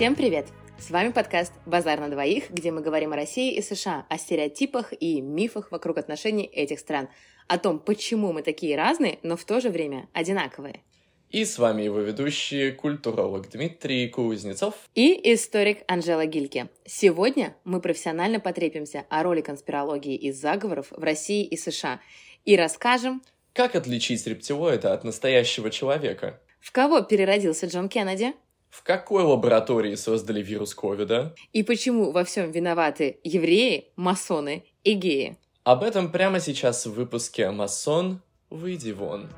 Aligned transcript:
Всем 0.00 0.14
привет! 0.14 0.46
С 0.78 0.90
вами 0.90 1.12
подкаст 1.12 1.52
«Базар 1.66 2.00
на 2.00 2.08
двоих», 2.08 2.50
где 2.50 2.70
мы 2.70 2.80
говорим 2.80 3.12
о 3.12 3.16
России 3.16 3.54
и 3.54 3.60
США, 3.60 4.06
о 4.08 4.16
стереотипах 4.16 4.94
и 4.98 5.20
мифах 5.20 5.70
вокруг 5.70 5.98
отношений 5.98 6.44
этих 6.44 6.78
стран, 6.78 7.10
о 7.48 7.58
том, 7.58 7.78
почему 7.78 8.32
мы 8.32 8.40
такие 8.40 8.78
разные, 8.78 9.18
но 9.22 9.36
в 9.36 9.44
то 9.44 9.60
же 9.60 9.68
время 9.68 10.08
одинаковые. 10.14 10.80
И 11.28 11.44
с 11.44 11.58
вами 11.58 11.82
его 11.82 11.98
ведущий, 11.98 12.70
культуролог 12.70 13.50
Дмитрий 13.50 14.08
Кузнецов. 14.08 14.74
И 14.94 15.34
историк 15.34 15.82
Анжела 15.86 16.24
Гильке. 16.24 16.70
Сегодня 16.86 17.54
мы 17.64 17.82
профессионально 17.82 18.40
потрепимся 18.40 19.04
о 19.10 19.22
роли 19.22 19.42
конспирологии 19.42 20.16
и 20.16 20.32
заговоров 20.32 20.92
в 20.92 21.02
России 21.04 21.44
и 21.44 21.58
США 21.58 22.00
и 22.46 22.56
расскажем, 22.56 23.22
как 23.52 23.76
отличить 23.76 24.26
рептилоида 24.26 24.94
от 24.94 25.04
настоящего 25.04 25.68
человека, 25.68 26.40
в 26.58 26.72
кого 26.72 27.02
переродился 27.02 27.66
Джон 27.66 27.90
Кеннеди, 27.90 28.32
в 28.70 28.82
какой 28.82 29.24
лаборатории 29.24 29.94
создали 29.96 30.42
вирус 30.42 30.74
ковида? 30.74 31.34
И 31.52 31.62
почему 31.62 32.12
во 32.12 32.24
всем 32.24 32.50
виноваты 32.50 33.18
евреи, 33.24 33.92
масоны 33.96 34.64
и 34.84 34.94
геи? 34.94 35.36
Об 35.64 35.82
этом 35.82 36.10
прямо 36.10 36.40
сейчас 36.40 36.86
в 36.86 36.92
выпуске 36.92 37.50
«Масон, 37.50 38.22
выйди 38.48 38.92
вон». 38.92 39.28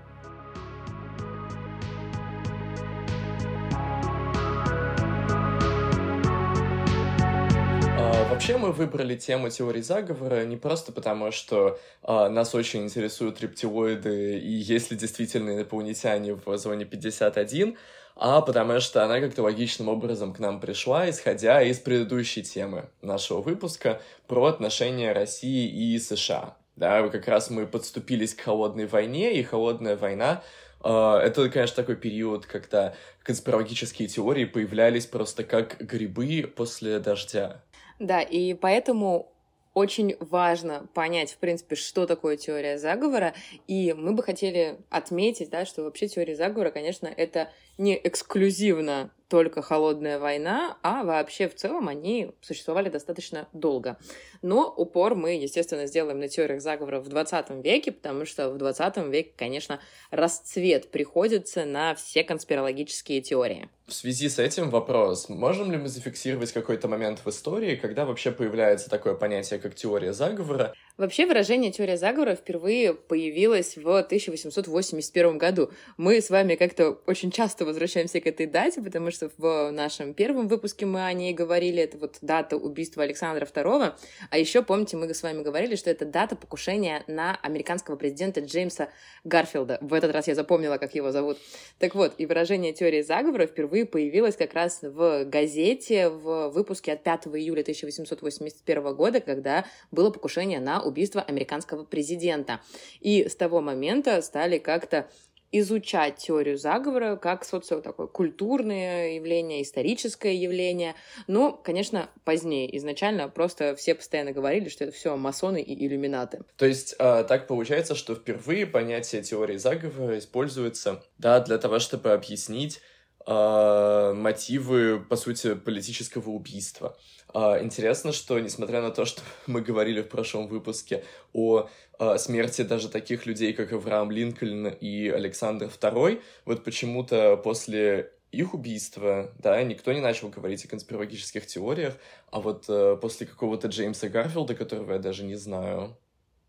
Вообще 8.42 8.56
мы 8.56 8.72
выбрали 8.72 9.14
тему 9.14 9.50
теории 9.50 9.82
заговора 9.82 10.44
не 10.44 10.56
просто 10.56 10.90
потому, 10.90 11.30
что 11.30 11.78
э, 12.02 12.28
нас 12.28 12.56
очень 12.56 12.82
интересуют 12.82 13.40
рептилоиды 13.40 14.40
и 14.40 14.50
есть 14.50 14.90
ли 14.90 14.96
действительно 14.96 15.50
инопланетяне 15.54 16.34
в 16.34 16.56
зоне 16.58 16.84
51, 16.84 17.76
а 18.16 18.40
потому 18.40 18.80
что 18.80 19.04
она 19.04 19.20
как-то 19.20 19.44
логичным 19.44 19.88
образом 19.88 20.34
к 20.34 20.40
нам 20.40 20.58
пришла, 20.58 21.08
исходя 21.08 21.62
из 21.62 21.78
предыдущей 21.78 22.42
темы 22.42 22.88
нашего 23.00 23.40
выпуска 23.42 24.00
про 24.26 24.46
отношения 24.46 25.12
России 25.12 25.68
и 25.68 25.96
США. 26.00 26.56
Да, 26.74 27.08
как 27.10 27.28
раз 27.28 27.48
мы 27.48 27.64
подступились 27.64 28.34
к 28.34 28.40
холодной 28.40 28.86
войне, 28.86 29.38
и 29.38 29.44
холодная 29.44 29.96
война 29.96 30.42
Uh, 30.84 31.16
это, 31.18 31.48
конечно, 31.48 31.76
такой 31.76 31.94
период, 31.94 32.44
когда 32.44 32.92
конспирологические 33.22 34.08
теории 34.08 34.46
появлялись 34.46 35.06
просто 35.06 35.44
как 35.44 35.78
грибы 35.78 36.52
после 36.56 36.98
дождя. 36.98 37.62
Да, 37.98 38.20
и 38.20 38.54
поэтому 38.54 39.32
очень 39.74 40.16
важно 40.20 40.86
понять, 40.92 41.32
в 41.32 41.38
принципе, 41.38 41.76
что 41.76 42.06
такое 42.06 42.36
теория 42.36 42.78
заговора, 42.78 43.34
и 43.66 43.94
мы 43.94 44.12
бы 44.12 44.22
хотели 44.22 44.78
отметить, 44.90 45.50
да, 45.50 45.64
что 45.64 45.84
вообще 45.84 46.08
теория 46.08 46.36
заговора, 46.36 46.70
конечно, 46.70 47.06
это 47.06 47.50
не 47.78 47.98
эксклюзивно 48.02 49.10
только 49.28 49.62
холодная 49.62 50.18
война, 50.18 50.76
а 50.82 51.04
вообще 51.04 51.48
в 51.48 51.54
целом 51.54 51.88
они 51.88 52.32
существовали 52.42 52.90
достаточно 52.90 53.48
долго. 53.54 53.96
Но 54.42 54.70
упор 54.76 55.14
мы, 55.14 55.36
естественно, 55.36 55.86
сделаем 55.86 56.20
на 56.20 56.28
теориях 56.28 56.60
заговора 56.60 57.00
в 57.00 57.08
20 57.08 57.64
веке, 57.64 57.92
потому 57.92 58.26
что 58.26 58.50
в 58.50 58.58
20 58.58 58.98
веке, 59.08 59.32
конечно, 59.34 59.80
расцвет 60.10 60.90
приходится 60.90 61.64
на 61.64 61.94
все 61.94 62.24
конспирологические 62.24 63.22
теории. 63.22 63.70
В 63.86 63.92
связи 63.94 64.28
с 64.28 64.38
этим 64.38 64.70
вопрос, 64.70 65.28
можем 65.28 65.72
ли 65.72 65.76
мы 65.76 65.88
зафиксировать 65.88 66.52
какой-то 66.52 66.86
момент 66.86 67.20
в 67.24 67.28
истории, 67.28 67.74
когда 67.74 68.04
вообще 68.04 68.30
появляется 68.30 68.88
такое 68.88 69.14
понятие, 69.14 69.58
как 69.58 69.74
теория 69.74 70.12
заговора? 70.12 70.72
Вообще 70.98 71.26
выражение 71.26 71.72
«теория 71.72 71.96
заговора» 71.96 72.34
впервые 72.34 72.94
появилось 72.94 73.76
в 73.76 73.88
1881 73.88 75.38
году. 75.38 75.72
Мы 75.96 76.20
с 76.20 76.28
вами 76.28 76.54
как-то 76.54 76.90
очень 77.06 77.30
часто 77.30 77.64
возвращаемся 77.64 78.20
к 78.20 78.26
этой 78.26 78.46
дате, 78.46 78.82
потому 78.82 79.10
что 79.10 79.30
в 79.38 79.70
нашем 79.72 80.12
первом 80.12 80.48
выпуске 80.48 80.84
мы 80.84 81.04
о 81.04 81.12
ней 81.14 81.32
говорили. 81.32 81.82
Это 81.82 81.96
вот 81.96 82.18
дата 82.20 82.56
убийства 82.56 83.02
Александра 83.02 83.46
II. 83.46 83.94
А 84.30 84.38
еще, 84.38 84.62
помните, 84.62 84.98
мы 84.98 85.12
с 85.12 85.22
вами 85.22 85.42
говорили, 85.42 85.76
что 85.76 85.90
это 85.90 86.04
дата 86.04 86.36
покушения 86.36 87.02
на 87.06 87.36
американского 87.42 87.96
президента 87.96 88.40
Джеймса 88.40 88.90
Гарфилда. 89.24 89.78
В 89.80 89.94
этот 89.94 90.12
раз 90.12 90.28
я 90.28 90.34
запомнила, 90.34 90.76
как 90.76 90.94
его 90.94 91.10
зовут. 91.10 91.38
Так 91.78 91.94
вот, 91.94 92.14
и 92.18 92.26
выражение 92.26 92.74
«теории 92.74 93.00
заговора» 93.00 93.46
впервые 93.46 93.71
появилось 93.84 94.36
как 94.36 94.54
раз 94.54 94.80
в 94.82 95.24
газете 95.24 96.08
в 96.08 96.50
выпуске 96.50 96.92
от 96.92 97.02
5 97.02 97.26
июля 97.28 97.62
1881 97.62 98.94
года, 98.94 99.20
когда 99.20 99.64
было 99.90 100.10
покушение 100.10 100.60
на 100.60 100.82
убийство 100.82 101.22
американского 101.22 101.84
президента. 101.84 102.60
И 103.00 103.28
с 103.28 103.34
того 103.34 103.60
момента 103.60 104.20
стали 104.22 104.58
как-то 104.58 105.08
изучать 105.52 106.16
теорию 106.16 106.56
заговора 106.56 107.16
как 107.16 107.44
социо 107.44 107.80
такое 107.80 108.06
культурное 108.06 109.12
явление, 109.14 109.62
историческое 109.62 110.34
явление. 110.34 110.94
Но, 111.26 111.52
конечно, 111.52 112.08
позднее. 112.24 112.74
Изначально 112.78 113.28
просто 113.28 113.76
все 113.76 113.94
постоянно 113.94 114.32
говорили, 114.32 114.68
что 114.70 114.84
это 114.84 114.94
все 114.94 115.14
масоны 115.16 115.60
и 115.60 115.86
иллюминаты. 115.86 116.40
То 116.56 116.66
есть 116.66 116.96
э, 116.98 117.24
так 117.28 117.46
получается, 117.46 117.94
что 117.94 118.14
впервые 118.14 118.66
понятие 118.66 119.22
теории 119.22 119.58
заговора 119.58 120.18
используется 120.18 121.04
да, 121.18 121.40
для 121.40 121.58
того, 121.58 121.78
чтобы 121.78 122.12
объяснить 122.12 122.80
э, 123.26 124.12
мотивы, 124.14 125.00
по 125.00 125.16
сути, 125.16 125.54
политического 125.54 126.30
убийства. 126.30 126.96
Э, 127.34 127.62
интересно, 127.62 128.12
что, 128.12 128.38
несмотря 128.38 128.80
на 128.82 128.90
то, 128.90 129.04
что 129.06 129.22
мы 129.46 129.60
говорили 129.60 130.02
в 130.02 130.08
прошлом 130.08 130.48
выпуске 130.48 131.04
о 131.32 131.68
э, 131.98 132.18
смерти 132.18 132.62
даже 132.62 132.88
таких 132.88 133.26
людей, 133.26 133.52
как 133.52 133.72
Авраам 133.72 134.10
Линкольн 134.10 134.68
и 134.68 135.08
Александр 135.08 135.66
II, 135.66 136.20
вот 136.44 136.64
почему-то 136.64 137.36
после 137.36 138.12
их 138.32 138.54
убийства, 138.54 139.30
да, 139.38 139.62
никто 139.62 139.92
не 139.92 140.00
начал 140.00 140.30
говорить 140.30 140.64
о 140.64 140.68
конспирологических 140.68 141.46
теориях, 141.46 141.98
а 142.30 142.40
вот 142.40 142.64
э, 142.68 142.96
после 143.00 143.26
какого-то 143.26 143.68
Джеймса 143.68 144.08
Гарфилда, 144.08 144.54
которого 144.54 144.94
я 144.94 144.98
даже 144.98 145.22
не 145.22 145.36
знаю, 145.36 145.96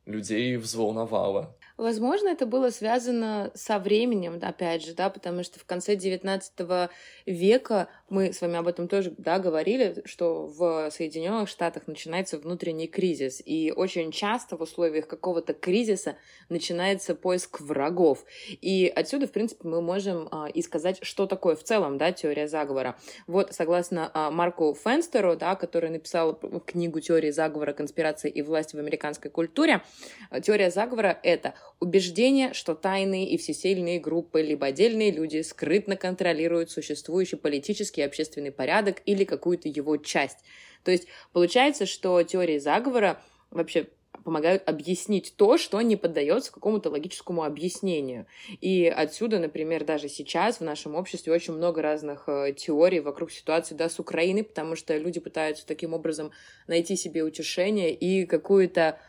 людей 0.05 0.55
взволновало. 0.57 1.55
Возможно, 1.83 2.29
это 2.29 2.45
было 2.45 2.69
связано 2.69 3.51
со 3.55 3.77
временем, 3.77 4.39
опять 4.41 4.85
же, 4.85 4.94
да, 4.94 5.09
потому 5.09 5.44
что 5.44 5.59
в 5.59 5.66
конце 5.66 5.95
XIX 5.95 6.89
века 7.25 7.89
мы 8.13 8.31
с 8.31 8.41
вами 8.41 8.57
об 8.57 8.68
этом 8.68 8.88
тоже, 8.88 9.12
да, 9.18 9.40
говорили, 9.40 10.03
что 10.06 10.46
в 10.46 10.91
Соединенных 10.91 11.50
Штатах 11.50 11.88
начинается 11.88 12.38
внутренний 12.38 12.88
кризис, 12.88 13.41
и 13.44 13.74
очень 13.75 14.12
часто 14.12 14.56
в 14.56 14.62
условиях 14.62 15.07
какого-то 15.07 15.53
кризиса 15.56 16.16
начинается 16.47 17.16
поиск 17.16 17.59
врагов. 17.59 18.23
И 18.62 18.91
отсюда, 18.96 19.25
в 19.28 19.31
принципе, 19.31 19.68
мы 19.68 19.81
можем 19.81 20.29
а, 20.31 20.47
и 20.47 20.62
сказать, 20.62 21.00
что 21.02 21.25
такое 21.25 21.56
в 21.56 21.63
целом, 21.63 21.97
да, 21.97 22.12
теория 22.12 22.47
заговора. 22.47 23.00
Вот, 23.25 23.52
согласно 23.52 24.12
а, 24.13 24.29
Марку 24.29 24.78
Фенстеру, 24.81 25.35
да, 25.35 25.56
который 25.56 25.90
написал 25.90 26.35
книгу 26.66 27.00
«Теория 27.00 27.34
заговора, 27.34 27.73
конспирации 27.73 28.29
и 28.29 28.44
власти 28.44 28.75
в 28.75 28.79
американской 28.79 29.31
культуре», 29.31 29.81
теория 30.44 30.69
заговора— 30.69 31.18
это 31.23 31.56
убеждение, 31.79 32.53
что 32.53 32.75
тайные 32.75 33.28
и 33.29 33.38
всесильные 33.38 34.00
группы 34.00 34.44
либо 34.44 34.68
отдельные 34.68 35.09
люди 35.09 35.41
скрытно 35.41 35.96
контролируют 35.96 36.69
существующий 36.69 37.38
политический 37.38 38.03
общественный 38.06 38.52
порядок 38.52 39.02
или 39.06 39.24
какую-то 39.24 39.69
его 39.69 39.97
часть. 39.97 40.40
То 40.84 40.91
есть 40.91 41.08
получается, 41.31 41.86
что 41.86 42.22
теории 42.24 42.58
заговора 42.58 43.22
вообще 43.52 43.88
помогают 44.24 44.68
объяснить 44.68 45.34
то, 45.36 45.58
что 45.58 45.81
не 45.81 45.96
поддается 45.96 46.52
какому-то 46.52 46.90
логическому 46.90 47.44
объяснению. 47.44 48.25
И 48.62 48.86
отсюда, 48.88 49.40
например, 49.40 49.84
даже 49.84 50.08
сейчас 50.08 50.58
в 50.58 50.62
нашем 50.62 50.96
обществе 50.96 51.34
очень 51.34 51.53
много 51.53 51.81
разных 51.81 52.24
э, 52.28 52.53
теорий 52.53 53.00
вокруг 53.00 53.31
ситуации 53.31 53.75
да, 53.75 53.90
с 53.90 54.00
Украиной, 54.00 54.44
потому 54.44 54.76
что 54.76 54.96
люди 54.97 55.20
пытаются 55.20 55.66
таким 55.66 55.94
образом 55.94 56.32
найти 56.67 56.96
себе 56.96 57.23
утешение 57.23 57.94
и 57.94 58.26
какую-то 58.26 58.99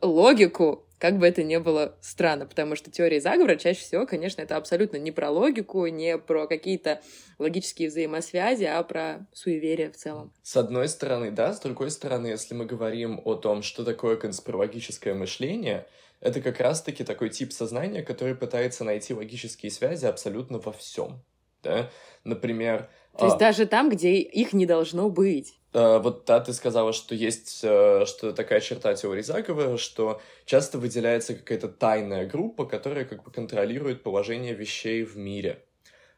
логику 0.00 0.85
как 0.98 1.18
бы 1.18 1.26
это 1.26 1.42
ни 1.42 1.56
было 1.58 1.96
странно, 2.00 2.46
потому 2.46 2.76
что 2.76 2.90
теория 2.90 3.20
заговора 3.20 3.56
чаще 3.56 3.80
всего, 3.80 4.06
конечно, 4.06 4.40
это 4.40 4.56
абсолютно 4.56 4.96
не 4.96 5.12
про 5.12 5.30
логику, 5.30 5.86
не 5.86 6.16
про 6.16 6.46
какие-то 6.46 7.00
логические 7.38 7.88
взаимосвязи, 7.88 8.64
а 8.64 8.82
про 8.82 9.26
суеверие 9.32 9.90
в 9.90 9.96
целом. 9.96 10.32
С 10.42 10.56
одной 10.56 10.88
стороны, 10.88 11.30
да, 11.30 11.52
с 11.52 11.60
другой 11.60 11.90
стороны, 11.90 12.28
если 12.28 12.54
мы 12.54 12.64
говорим 12.64 13.20
о 13.24 13.34
том, 13.34 13.62
что 13.62 13.84
такое 13.84 14.16
конспирологическое 14.16 15.14
мышление, 15.14 15.86
это 16.20 16.40
как 16.40 16.60
раз-таки 16.60 17.04
такой 17.04 17.28
тип 17.28 17.52
сознания, 17.52 18.02
который 18.02 18.34
пытается 18.34 18.84
найти 18.84 19.12
логические 19.12 19.70
связи 19.70 20.06
абсолютно 20.06 20.58
во 20.58 20.72
всем. 20.72 21.22
Да? 21.62 21.90
Например... 22.24 22.88
То 23.18 23.26
есть 23.26 23.36
а... 23.36 23.38
даже 23.38 23.66
там, 23.66 23.90
где 23.90 24.14
их 24.14 24.52
не 24.52 24.66
должно 24.66 25.10
быть. 25.10 25.58
Э, 25.76 25.98
вот 25.98 26.24
да, 26.24 26.40
ты 26.40 26.54
сказала, 26.54 26.94
что 26.94 27.14
есть 27.14 27.60
э, 27.62 28.06
что 28.06 28.32
такая 28.32 28.60
черта 28.60 28.94
теории 28.94 29.20
заговора, 29.20 29.76
что 29.76 30.22
часто 30.46 30.78
выделяется 30.78 31.34
какая-то 31.34 31.68
тайная 31.68 32.26
группа, 32.26 32.64
которая 32.64 33.04
как 33.04 33.22
бы 33.22 33.30
контролирует 33.30 34.02
положение 34.02 34.54
вещей 34.54 35.04
в 35.04 35.18
мире. 35.18 35.62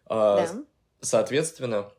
А, 0.06 0.46
да. 0.46 0.64
Соответственно, 1.00 1.90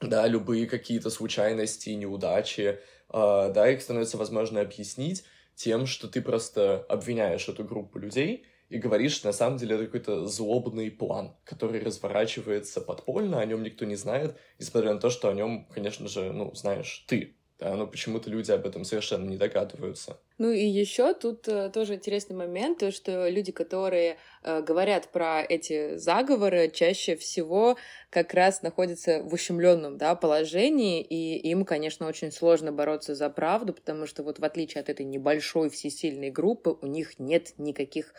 да, 0.00 0.26
любые 0.26 0.66
какие-то 0.66 1.08
случайности, 1.08 1.88
неудачи, 1.90 2.80
да, 3.10 3.70
их 3.70 3.80
становится 3.80 4.18
возможно 4.18 4.60
объяснить 4.60 5.24
тем, 5.54 5.86
что 5.86 6.06
ты 6.06 6.20
просто 6.20 6.84
обвиняешь 6.88 7.48
эту 7.48 7.64
группу 7.64 7.98
людей 7.98 8.46
и 8.70 8.78
говорит, 8.78 9.10
что 9.10 9.26
на 9.26 9.32
самом 9.32 9.58
деле 9.58 9.74
это 9.74 9.86
какой-то 9.86 10.26
злобный 10.26 10.90
план, 10.90 11.36
который 11.44 11.82
разворачивается 11.82 12.80
подпольно, 12.80 13.40
о 13.40 13.44
нем 13.44 13.62
никто 13.62 13.84
не 13.84 13.96
знает, 13.96 14.36
несмотря 14.58 14.94
на 14.94 15.00
то, 15.00 15.10
что 15.10 15.28
о 15.28 15.34
нем, 15.34 15.66
конечно 15.74 16.08
же, 16.08 16.32
ну, 16.32 16.54
знаешь 16.54 17.04
ты, 17.08 17.34
да, 17.58 17.74
но 17.76 17.86
почему-то 17.86 18.30
люди 18.30 18.50
об 18.52 18.66
этом 18.66 18.84
совершенно 18.84 19.28
не 19.28 19.36
догадываются. 19.36 20.16
Ну 20.38 20.50
и 20.50 20.64
еще 20.64 21.12
тут 21.12 21.46
э, 21.46 21.68
тоже 21.68 21.96
интересный 21.96 22.34
момент, 22.34 22.78
то, 22.78 22.90
что 22.90 23.28
люди, 23.28 23.52
которые 23.52 24.16
э, 24.42 24.62
говорят 24.62 25.08
про 25.08 25.42
эти 25.42 25.96
заговоры, 25.96 26.70
чаще 26.72 27.16
всего 27.16 27.76
как 28.08 28.32
раз 28.32 28.62
находятся 28.62 29.22
в 29.22 29.34
ущемленном 29.34 29.98
да, 29.98 30.14
положении, 30.14 31.02
и 31.02 31.36
им, 31.50 31.66
конечно, 31.66 32.06
очень 32.06 32.32
сложно 32.32 32.72
бороться 32.72 33.14
за 33.14 33.28
правду, 33.28 33.74
потому 33.74 34.06
что 34.06 34.22
вот 34.22 34.38
в 34.38 34.44
отличие 34.44 34.80
от 34.80 34.88
этой 34.88 35.04
небольшой 35.04 35.68
всесильной 35.68 36.30
группы, 36.30 36.78
у 36.80 36.86
них 36.86 37.18
нет 37.18 37.52
никаких 37.58 38.14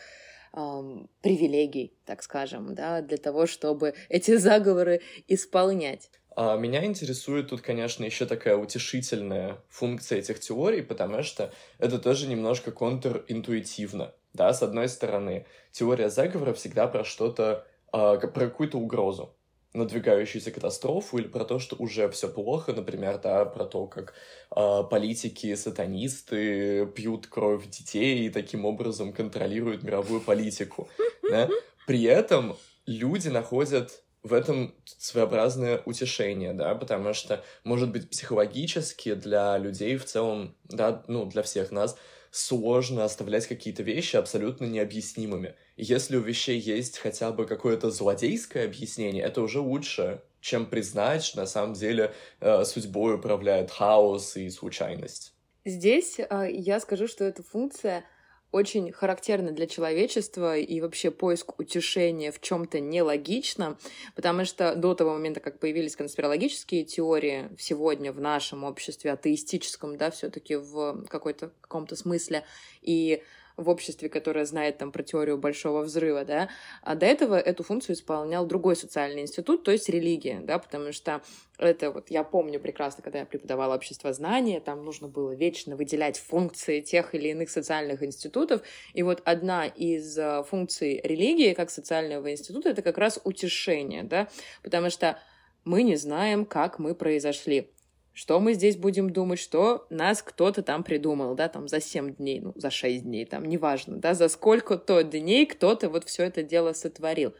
эм, 0.54 1.08
привилегий, 1.20 1.94
так 2.04 2.22
скажем, 2.22 2.74
да, 2.74 3.00
для 3.02 3.16
того, 3.18 3.46
чтобы 3.46 3.94
эти 4.08 4.36
заговоры 4.36 5.00
исполнять. 5.28 6.10
А 6.34 6.56
меня 6.56 6.84
интересует 6.86 7.48
тут, 7.50 7.60
конечно, 7.60 8.04
еще 8.04 8.24
такая 8.26 8.56
утешительная 8.56 9.62
функция 9.68 10.18
этих 10.18 10.40
теорий, 10.40 10.80
потому 10.82 11.22
что 11.22 11.52
это 11.78 11.98
тоже 11.98 12.26
немножко 12.26 12.72
контринтуитивно. 12.72 14.14
Да, 14.32 14.52
с 14.54 14.62
одной 14.62 14.88
стороны, 14.88 15.46
теория 15.72 16.08
заговора 16.08 16.54
всегда 16.54 16.86
про 16.88 17.04
что-то, 17.04 17.66
э, 17.92 18.18
про 18.18 18.28
какую-то 18.48 18.78
угрозу, 18.78 19.36
надвигающуюся 19.74 20.50
катастрофу 20.50 21.18
или 21.18 21.28
про 21.28 21.44
то, 21.44 21.58
что 21.58 21.76
уже 21.76 22.08
все 22.10 22.28
плохо, 22.28 22.72
например, 22.72 23.18
да, 23.18 23.44
про 23.44 23.64
то, 23.64 23.86
как 23.86 24.14
э, 24.54 24.82
политики, 24.90 25.54
сатанисты 25.54 26.86
пьют 26.94 27.26
кровь 27.26 27.66
детей 27.68 28.26
и 28.26 28.30
таким 28.30 28.64
образом 28.64 29.12
контролируют 29.12 29.82
мировую 29.82 30.20
политику. 30.20 30.88
Да? 31.28 31.48
При 31.86 32.04
этом 32.04 32.56
люди 32.86 33.28
находят 33.28 34.02
в 34.22 34.34
этом 34.34 34.74
своеобразное 34.84 35.82
утешение, 35.84 36.52
да, 36.52 36.74
потому 36.74 37.12
что, 37.12 37.42
может 37.64 37.90
быть, 37.90 38.08
психологически 38.08 39.14
для 39.14 39.58
людей 39.58 39.96
в 39.96 40.04
целом, 40.04 40.54
да, 40.64 41.02
ну, 41.08 41.26
для 41.26 41.42
всех 41.42 41.72
нас 41.72 41.96
сложно 42.32 43.04
оставлять 43.04 43.46
какие-то 43.46 43.82
вещи 43.82 44.16
абсолютно 44.16 44.64
необъяснимыми. 44.64 45.54
Если 45.76 46.16
у 46.16 46.20
вещей 46.20 46.58
есть 46.58 46.98
хотя 46.98 47.30
бы 47.30 47.46
какое-то 47.46 47.90
злодейское 47.90 48.64
объяснение, 48.64 49.22
это 49.22 49.42
уже 49.42 49.60
лучше, 49.60 50.22
чем 50.40 50.66
признать, 50.66 51.22
что 51.22 51.40
на 51.40 51.46
самом 51.46 51.74
деле 51.74 52.14
э, 52.40 52.64
судьбой 52.64 53.16
управляет 53.16 53.70
хаос 53.70 54.36
и 54.36 54.48
случайность. 54.48 55.34
Здесь 55.66 56.18
э, 56.18 56.48
я 56.50 56.80
скажу, 56.80 57.06
что 57.06 57.22
эта 57.24 57.42
функция 57.42 58.04
очень 58.52 58.92
характерно 58.92 59.50
для 59.50 59.66
человечества 59.66 60.56
и 60.56 60.80
вообще 60.80 61.10
поиск 61.10 61.58
утешения 61.58 62.30
в 62.30 62.40
чем-то 62.40 62.80
нелогично, 62.80 63.78
потому 64.14 64.44
что 64.44 64.76
до 64.76 64.94
того 64.94 65.14
момента, 65.14 65.40
как 65.40 65.58
появились 65.58 65.96
конспирологические 65.96 66.84
теории 66.84 67.48
сегодня 67.58 68.12
в 68.12 68.20
нашем 68.20 68.64
обществе 68.64 69.12
атеистическом, 69.12 69.96
да, 69.96 70.10
все-таки 70.10 70.56
в 70.56 71.06
какой-то 71.08 71.52
каком-то 71.62 71.96
смысле, 71.96 72.44
и 72.82 73.22
в 73.56 73.68
обществе, 73.68 74.08
которое 74.08 74.44
знает 74.44 74.78
там 74.78 74.92
про 74.92 75.02
теорию 75.02 75.38
большого 75.38 75.82
взрыва, 75.82 76.24
да, 76.24 76.48
а 76.82 76.94
до 76.94 77.06
этого 77.06 77.38
эту 77.38 77.62
функцию 77.62 77.96
исполнял 77.96 78.46
другой 78.46 78.76
социальный 78.76 79.22
институт, 79.22 79.64
то 79.64 79.70
есть 79.70 79.88
религия, 79.88 80.40
да, 80.40 80.58
потому 80.58 80.92
что 80.92 81.22
это 81.58 81.90
вот 81.90 82.10
я 82.10 82.24
помню 82.24 82.60
прекрасно, 82.60 83.02
когда 83.02 83.20
я 83.20 83.26
преподавала 83.26 83.74
общество 83.74 84.12
знания, 84.12 84.60
там 84.60 84.84
нужно 84.84 85.08
было 85.08 85.32
вечно 85.32 85.76
выделять 85.76 86.18
функции 86.18 86.80
тех 86.80 87.14
или 87.14 87.28
иных 87.28 87.50
социальных 87.50 88.02
институтов, 88.02 88.62
и 88.94 89.02
вот 89.02 89.22
одна 89.24 89.66
из 89.66 90.18
э, 90.18 90.42
функций 90.44 91.00
религии 91.02 91.54
как 91.54 91.70
социального 91.70 92.30
института 92.30 92.70
это 92.70 92.82
как 92.82 92.98
раз 92.98 93.20
утешение, 93.24 94.02
да, 94.02 94.28
потому 94.62 94.90
что 94.90 95.18
мы 95.64 95.82
не 95.82 95.96
знаем, 95.96 96.44
как 96.44 96.78
мы 96.78 96.94
произошли 96.94 97.70
что 98.12 98.40
мы 98.40 98.54
здесь 98.54 98.76
будем 98.76 99.10
думать, 99.10 99.38
что 99.38 99.86
нас 99.90 100.22
кто-то 100.22 100.62
там 100.62 100.84
придумал, 100.84 101.34
да, 101.34 101.48
там 101.48 101.68
за 101.68 101.80
7 101.80 102.16
дней, 102.16 102.40
ну, 102.40 102.52
за 102.54 102.70
6 102.70 103.04
дней, 103.04 103.24
там, 103.24 103.44
неважно, 103.44 103.96
да, 103.96 104.14
за 104.14 104.28
сколько-то 104.28 105.02
дней 105.02 105.46
кто-то 105.46 105.88
вот 105.88 106.04
все 106.04 106.24
это 106.24 106.42
дело 106.42 106.72
сотворил. 106.72 107.34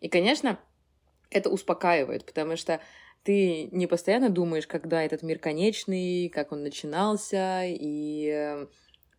И, 0.00 0.08
конечно, 0.08 0.58
это 1.30 1.50
успокаивает, 1.50 2.24
потому 2.24 2.56
что 2.56 2.80
ты 3.22 3.68
не 3.72 3.86
постоянно 3.86 4.30
думаешь, 4.30 4.66
когда 4.66 5.02
этот 5.02 5.22
мир 5.22 5.38
конечный, 5.38 6.28
как 6.28 6.52
он 6.52 6.62
начинался, 6.62 7.62
и 7.64 8.28
э, 8.30 8.66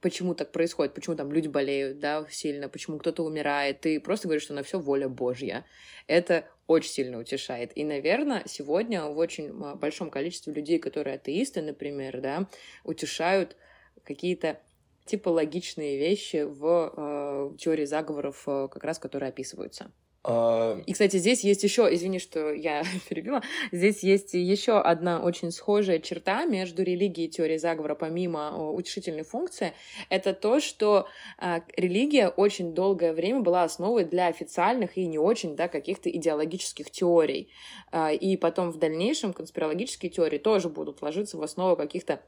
почему 0.05 0.35
так 0.35 0.51
происходит, 0.51 0.93
почему 0.93 1.15
там 1.15 1.31
люди 1.31 1.47
болеют, 1.47 1.97
да, 1.97 2.27
сильно, 2.29 2.69
почему 2.69 2.99
кто-то 2.99 3.23
умирает. 3.23 3.81
Ты 3.81 3.99
просто 3.99 4.27
говоришь, 4.27 4.43
что 4.43 4.53
на 4.53 4.61
все 4.61 4.79
воля 4.79 5.09
Божья. 5.09 5.65
Это 6.05 6.47
очень 6.67 6.91
сильно 6.91 7.17
утешает. 7.17 7.75
И, 7.75 7.83
наверное, 7.83 8.43
сегодня 8.45 9.05
в 9.05 9.17
очень 9.17 9.51
большом 9.77 10.11
количестве 10.11 10.53
людей, 10.53 10.77
которые 10.77 11.15
атеисты, 11.15 11.63
например, 11.63 12.21
да, 12.21 12.47
утешают 12.83 13.57
какие-то 14.03 14.59
типологичные 15.05 15.97
вещи 15.97 16.43
в 16.43 16.93
э, 16.95 17.57
теории 17.57 17.85
заговоров, 17.85 18.43
э, 18.45 18.67
как 18.71 18.83
раз 18.83 18.99
которые 18.99 19.29
описываются. 19.29 19.91
А, 20.27 20.81
и, 20.87 20.93
кстати, 20.93 21.17
здесь 21.17 21.43
есть 21.43 21.63
еще, 21.63 21.87
извини, 21.91 22.17
что 22.17 22.51
я 22.51 22.83
перебила, 23.09 23.43
здесь 23.71 24.01
есть 24.01 24.33
еще 24.33 24.79
одна 24.79 25.21
очень 25.21 25.51
схожая 25.51 25.99
черта 25.99 26.45
между 26.45 26.81
религией 26.81 27.27
и 27.27 27.29
теорией 27.29 27.59
заговора, 27.59 27.93
помимо 27.93 28.71
утешительной 28.71 29.23
функции, 29.23 29.73
это 30.09 30.33
то, 30.33 30.59
что 30.59 31.07
а, 31.37 31.61
религия 31.77 32.29
очень 32.29 32.73
долгое 32.73 33.13
время 33.13 33.41
была 33.41 33.63
основой 33.63 34.03
для 34.03 34.25
официальных 34.25 34.97
и 34.97 35.05
не 35.05 35.19
очень, 35.19 35.55
да, 35.55 35.67
каких-то 35.67 36.09
идеологических 36.09 36.89
теорий. 36.89 37.51
А, 37.91 38.11
и 38.11 38.35
потом 38.35 38.71
в 38.71 38.79
дальнейшем 38.79 39.31
конспирологические 39.31 40.09
теории 40.09 40.39
тоже 40.39 40.69
будут 40.69 41.03
ложиться 41.03 41.37
в 41.37 41.43
основу 41.43 41.75
каких-то 41.75 42.19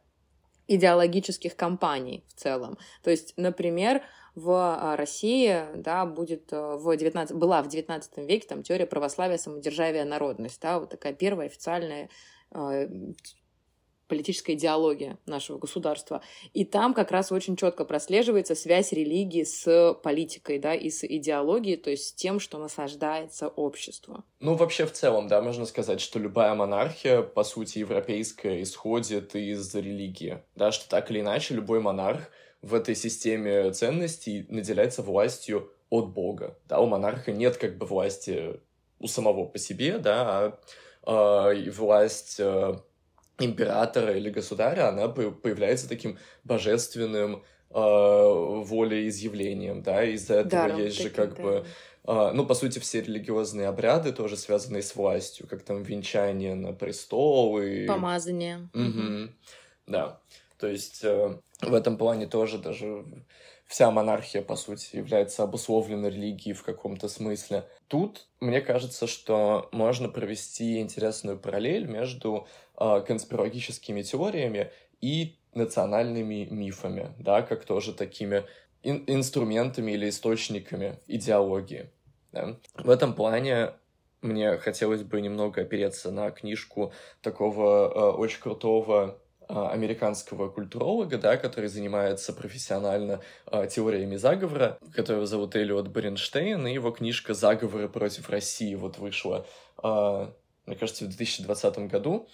идеологических 0.68 1.56
кампаний 1.56 2.24
в 2.28 2.34
целом. 2.40 2.78
То 3.02 3.10
есть, 3.10 3.34
например, 3.38 4.04
в 4.38 4.52
а, 4.52 4.96
России, 4.96 5.66
да, 5.74 6.06
будет 6.06 6.54
э, 6.54 6.76
в 6.76 6.96
19, 6.96 7.36
была 7.36 7.64
в 7.64 7.68
XIX 7.68 8.04
веке 8.18 8.48
там 8.48 8.62
теория 8.62 8.86
православия, 8.86 9.40
самодержавия, 9.40 10.06
народность, 10.06 10.62
да, 10.62 10.80
вот 10.80 10.92
такая 10.92 11.14
первая 11.14 11.48
официальная 11.48 12.12
э, 12.52 12.88
политическая 14.08 14.54
идеология 14.54 15.18
нашего 15.26 15.58
государства. 15.58 16.22
И 16.54 16.66
там 16.66 16.94
как 16.94 17.10
раз 17.10 17.32
очень 17.32 17.56
четко 17.56 17.84
прослеживается 17.84 18.54
связь 18.54 18.92
религии 18.92 19.44
с 19.44 19.96
политикой, 20.04 20.60
да, 20.60 20.76
и 20.76 20.92
с 20.92 21.04
идеологией, 21.04 21.78
то 21.78 21.90
есть 21.90 22.10
с 22.10 22.14
тем, 22.14 22.40
что 22.40 22.60
насаждается 22.60 23.48
общество. 23.48 24.24
Ну, 24.40 24.54
вообще, 24.54 24.86
в 24.86 24.92
целом, 24.92 25.28
да, 25.28 25.42
можно 25.42 25.66
сказать, 25.66 26.00
что 26.00 26.20
любая 26.20 26.54
монархия, 26.54 27.24
по 27.24 27.44
сути, 27.44 27.80
европейская, 27.80 28.62
исходит 28.62 29.36
из 29.36 29.74
религии, 29.74 30.44
да, 30.54 30.72
что 30.72 30.88
так 30.88 31.10
или 31.10 31.22
иначе 31.22 31.56
любой 31.56 31.80
монарх 31.80 32.30
в 32.62 32.74
этой 32.74 32.96
системе 32.96 33.72
ценностей 33.72 34.46
наделяется 34.50 35.02
властью 35.02 35.72
от 35.90 36.10
Бога. 36.10 36.58
Да, 36.68 36.80
у 36.80 36.88
монарха 36.88 37.32
нет 37.32 37.58
как 37.58 37.78
бы 37.78 37.86
власти 37.86 38.60
у 39.00 39.08
самого 39.08 39.46
по 39.46 39.58
себе, 39.58 40.00
да, 40.00 40.58
а 41.04 41.54
э, 41.54 41.72
власть 41.72 42.40
э, 42.40 42.76
императора 43.40 44.18
или 44.18 44.30
государя, 44.30 44.90
она 44.90 45.08
появляется 45.08 45.88
таким 45.88 46.18
божественным 46.44 47.44
э, 47.70 47.74
волеизъявлением, 47.74 49.84
да, 49.84 50.04
из-за 50.04 50.36
этого 50.36 50.68
Даром, 50.68 50.82
есть 50.82 51.02
же 51.02 51.10
как 51.10 51.36
да. 51.36 51.44
бы 51.44 51.66
Uh, 52.08 52.32
ну, 52.32 52.46
по 52.46 52.54
сути, 52.54 52.80
все 52.80 53.02
религиозные 53.02 53.68
обряды 53.68 54.14
тоже 54.14 54.38
связаны 54.38 54.82
с 54.82 54.96
властью, 54.96 55.46
как 55.46 55.64
там 55.64 55.84
венчание 55.84 56.56
на 56.56 56.72
престол 56.72 57.60
и... 57.60 57.86
Помазание. 57.86 58.70
Угу. 58.74 59.34
Да. 59.88 60.22
То 60.58 60.68
есть 60.68 61.04
э, 61.04 61.38
в 61.62 61.74
этом 61.74 61.98
плане 61.98 62.28
тоже 62.28 62.58
даже 62.58 63.06
вся 63.66 63.92
монархия, 63.92 64.42
по 64.42 64.56
сути, 64.56 64.96
является 64.96 65.44
обусловленной 65.44 66.10
религией 66.10 66.54
в 66.54 66.64
каком-то 66.64 67.10
смысле. 67.10 67.68
Тут, 67.88 68.28
мне 68.40 68.62
кажется, 68.62 69.08
что 69.08 69.68
можно 69.72 70.08
провести 70.08 70.80
интересную 70.80 71.38
параллель 71.38 71.86
между 71.86 72.48
э, 72.80 73.02
конспирологическими 73.06 74.02
теориями 74.04 74.72
и 75.02 75.38
национальными 75.54 76.48
мифами, 76.50 77.14
да, 77.20 77.42
как 77.42 77.66
тоже 77.66 77.94
такими 77.94 78.46
ин- 78.84 79.04
инструментами 79.08 79.92
или 79.92 80.10
источниками 80.10 81.00
идеологии. 81.08 81.90
Да. 82.32 82.58
В 82.76 82.90
этом 82.90 83.14
плане 83.14 83.74
мне 84.22 84.58
хотелось 84.58 85.04
бы 85.04 85.22
немного 85.22 85.62
опереться 85.62 86.12
на 86.12 86.32
книжку 86.32 86.94
такого 87.22 87.88
э, 87.88 88.18
очень 88.18 88.40
крутого 88.40 89.20
американского 89.48 90.50
культуролога, 90.50 91.18
да, 91.18 91.38
который 91.38 91.70
занимается 91.70 92.34
профессионально 92.34 93.22
э, 93.52 93.68
теориями 93.68 94.18
заговора, 94.18 94.78
которого 94.94 95.26
зовут 95.26 95.56
Элиот 95.56 95.88
Беренштейн, 95.88 96.68
и 96.68 96.74
его 96.74 96.92
книжка 96.92 97.34
«Заговоры 97.34 97.88
против 97.88 98.30
России» 98.30 98.76
вот 98.76 98.98
вышла, 98.98 99.46
э, 99.82 100.28
мне 100.66 100.76
кажется, 100.76 101.06
в 101.06 101.08
2020 101.08 101.80
году. 101.90 102.28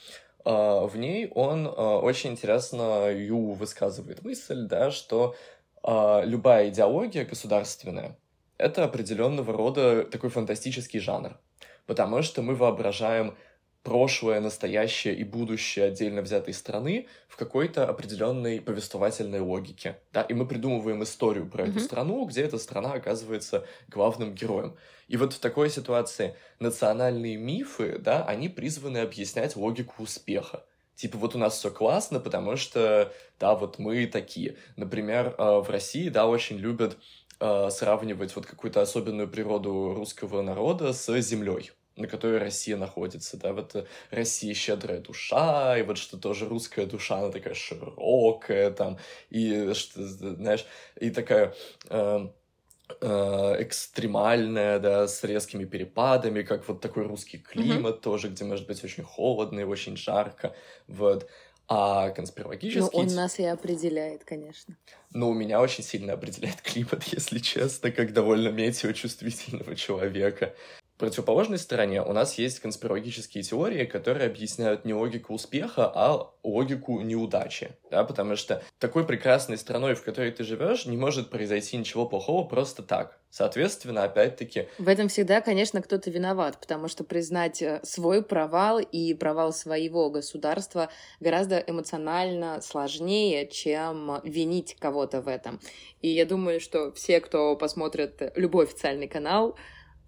Э, 0.46 0.86
в 0.86 0.98
ней 0.98 1.32
он 1.34 1.68
э, 1.68 1.70
очень 1.70 2.32
интересно 2.32 3.12
высказывает 3.54 4.24
мысль, 4.24 4.66
да, 4.68 4.92
что 4.92 5.36
э, 5.84 6.22
любая 6.26 6.70
идеология 6.70 7.26
государственная, 7.26 8.18
это 8.58 8.84
определенного 8.84 9.54
рода 9.54 10.04
такой 10.04 10.30
фантастический 10.30 11.00
жанр, 11.00 11.38
потому 11.86 12.22
что 12.22 12.42
мы 12.42 12.56
воображаем 12.56 13.36
прошлое, 13.84 14.40
настоящее 14.40 15.14
и 15.14 15.24
будущее 15.24 15.86
отдельно 15.86 16.22
взятой 16.22 16.54
страны 16.54 17.08
в 17.28 17.36
какой-то 17.36 17.86
определенной 17.88 18.62
повествовательной 18.62 19.42
логике. 19.42 20.00
Да? 20.14 20.22
И 20.22 20.34
мы 20.34 20.48
придумываем 20.48 21.04
историю 21.04 21.48
про 21.50 21.66
mm-hmm. 21.66 21.70
эту 21.70 21.80
страну, 21.82 22.26
где 22.26 22.44
эта 22.44 22.58
страна 22.58 22.94
оказывается 22.94 23.66
главным 23.90 24.34
героем. 24.34 24.76
И 25.10 25.18
вот 25.18 25.34
в 25.34 25.40
такой 25.40 25.70
ситуации 25.70 26.36
национальные 26.60 27.36
мифы, 27.36 28.00
да, 28.00 28.26
они 28.26 28.48
призваны 28.48 29.00
объяснять 29.00 29.56
логику 29.58 30.04
успеха. 30.04 30.64
Типа 30.96 31.18
вот 31.18 31.36
у 31.36 31.38
нас 31.38 31.58
все 31.58 31.70
классно, 31.70 32.20
потому 32.20 32.56
что, 32.56 33.12
да, 33.40 33.56
вот 33.56 33.80
мы 33.80 34.08
такие. 34.08 34.56
Например, 34.78 35.36
э, 35.38 35.60
в 35.60 35.70
России, 35.70 36.08
да, 36.08 36.28
очень 36.28 36.58
любят 36.58 36.98
э, 37.40 37.70
сравнивать 37.70 38.36
вот 38.36 38.46
какую-то 38.46 38.82
особенную 38.82 39.28
природу 39.28 39.94
русского 39.94 40.42
народа 40.42 40.94
с 40.94 41.20
землей 41.20 41.72
на 41.96 42.08
которой 42.08 42.40
Россия 42.40 42.78
находится, 42.78 43.38
да, 43.38 43.54
вот 43.54 43.76
э, 43.76 43.86
Россия 44.10 44.54
щедрая 44.54 45.00
душа, 45.00 45.78
и 45.78 45.84
вот 45.84 45.98
что 45.98 46.18
тоже 46.18 46.48
русская 46.48 46.86
душа, 46.86 47.20
она 47.20 47.32
такая 47.32 47.54
широкая, 47.54 48.72
там, 48.72 48.98
и, 49.30 49.74
что, 49.74 50.06
знаешь, 50.06 50.66
и 51.00 51.12
такая 51.12 51.54
э, 51.90 52.28
э, 53.02 53.56
экстремальная, 53.60 54.80
да, 54.80 55.08
с 55.08 55.24
резкими 55.24 55.66
перепадами, 55.66 56.42
как 56.42 56.68
вот 56.68 56.82
такой 56.82 57.06
русский 57.06 57.38
климат 57.38 57.98
mm-hmm. 57.98 58.02
тоже, 58.02 58.30
где 58.30 58.44
может 58.44 58.68
быть 58.68 58.84
очень 58.84 59.04
холодно 59.04 59.60
и 59.60 59.64
очень 59.64 59.98
жарко, 59.98 60.56
вот. 60.88 61.30
А 61.70 62.10
конспирологический... 62.10 62.82
Ну, 62.82 62.90
он 62.92 63.08
нас 63.16 63.40
и 63.40 63.46
определяет, 63.46 64.26
конечно. 64.26 64.76
Ну, 65.12 65.30
у 65.30 65.34
меня 65.34 65.62
очень 65.62 65.84
сильно 65.84 66.14
определяет 66.14 66.62
климат, 66.62 67.04
если 67.12 67.40
честно, 67.40 67.92
как 67.92 68.14
довольно 68.14 68.50
метеочувствительного 68.50 69.76
человека 69.76 70.54
противоположной 70.98 71.58
стороне 71.58 72.02
у 72.02 72.14
нас 72.14 72.38
есть 72.38 72.60
конспирологические 72.60 73.44
теории, 73.44 73.86
которые 73.86 74.28
объясняют 74.28 74.86
не 74.86 74.94
логику 74.94 75.34
успеха, 75.34 75.92
а 75.94 76.32
логику 76.44 77.02
неудачи, 77.02 77.72
да, 77.90 78.04
потому 78.04 78.36
что 78.36 78.64
такой 78.80 79.06
прекрасной 79.06 79.58
страной, 79.58 79.96
в 79.96 80.04
которой 80.04 80.32
ты 80.32 80.44
живешь, 80.44 80.86
не 80.86 80.98
может 80.98 81.30
произойти 81.30 81.78
ничего 81.78 82.06
плохого 82.06 82.48
просто 82.48 82.84
так. 82.84 83.20
Соответственно, 83.30 84.04
опять-таки... 84.04 84.68
В 84.78 84.88
этом 84.88 85.08
всегда, 85.08 85.42
конечно, 85.42 85.82
кто-то 85.82 86.12
виноват, 86.12 86.60
потому 86.60 86.88
что 86.88 87.04
признать 87.04 87.64
э, 87.64 87.80
свой 87.82 88.22
провал 88.22 88.78
и 88.78 89.16
провал 89.16 89.52
своего 89.52 90.12
государства 90.12 90.90
гораздо 91.20 91.58
эмоционально 91.58 92.62
сложнее, 92.62 93.48
чем 93.48 94.22
винить 94.24 94.76
кого-то 94.80 95.22
в 95.22 95.28
этом. 95.28 95.60
И 96.02 96.10
я 96.10 96.28
думаю, 96.28 96.60
что 96.60 96.92
все, 96.92 97.20
кто 97.22 97.56
посмотрит 97.56 98.22
любой 98.36 98.66
официальный 98.66 99.08
канал, 99.08 99.58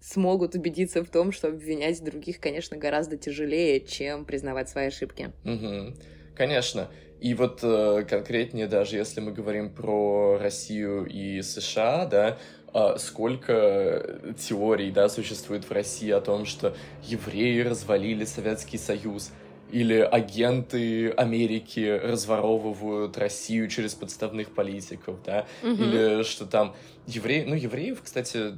смогут 0.06 0.54
убедиться 0.54 1.02
в 1.02 1.08
том, 1.08 1.32
что 1.32 1.48
обвинять 1.48 2.02
других, 2.02 2.38
конечно, 2.38 2.76
гораздо 2.76 3.16
тяжелее, 3.16 3.80
чем 3.80 4.24
признавать 4.24 4.68
свои 4.68 4.86
ошибки. 4.86 5.32
Угу. 5.44 5.94
Конечно. 6.36 6.88
И 7.20 7.34
вот 7.34 7.60
э, 7.62 8.04
конкретнее 8.08 8.68
даже, 8.68 8.96
если 8.96 9.20
мы 9.20 9.32
говорим 9.32 9.70
про 9.70 10.38
Россию 10.38 11.06
и 11.06 11.42
США, 11.42 12.06
да, 12.06 12.38
э, 12.72 12.96
сколько 12.98 14.20
теорий, 14.38 14.92
да, 14.92 15.08
существует 15.08 15.64
в 15.64 15.72
России 15.72 16.10
о 16.10 16.20
том, 16.20 16.44
что 16.44 16.76
евреи 17.02 17.62
развалили 17.62 18.24
Советский 18.24 18.78
Союз, 18.78 19.32
или 19.72 19.94
агенты 19.94 21.10
Америки 21.10 21.98
разворовывают 22.00 23.18
Россию 23.18 23.68
через 23.68 23.94
подставных 23.94 24.54
политиков, 24.54 25.16
да, 25.24 25.46
угу. 25.64 25.70
или 25.72 26.22
что 26.22 26.46
там 26.46 26.76
евреи, 27.08 27.42
ну, 27.44 27.56
евреев, 27.56 28.00
кстати, 28.04 28.52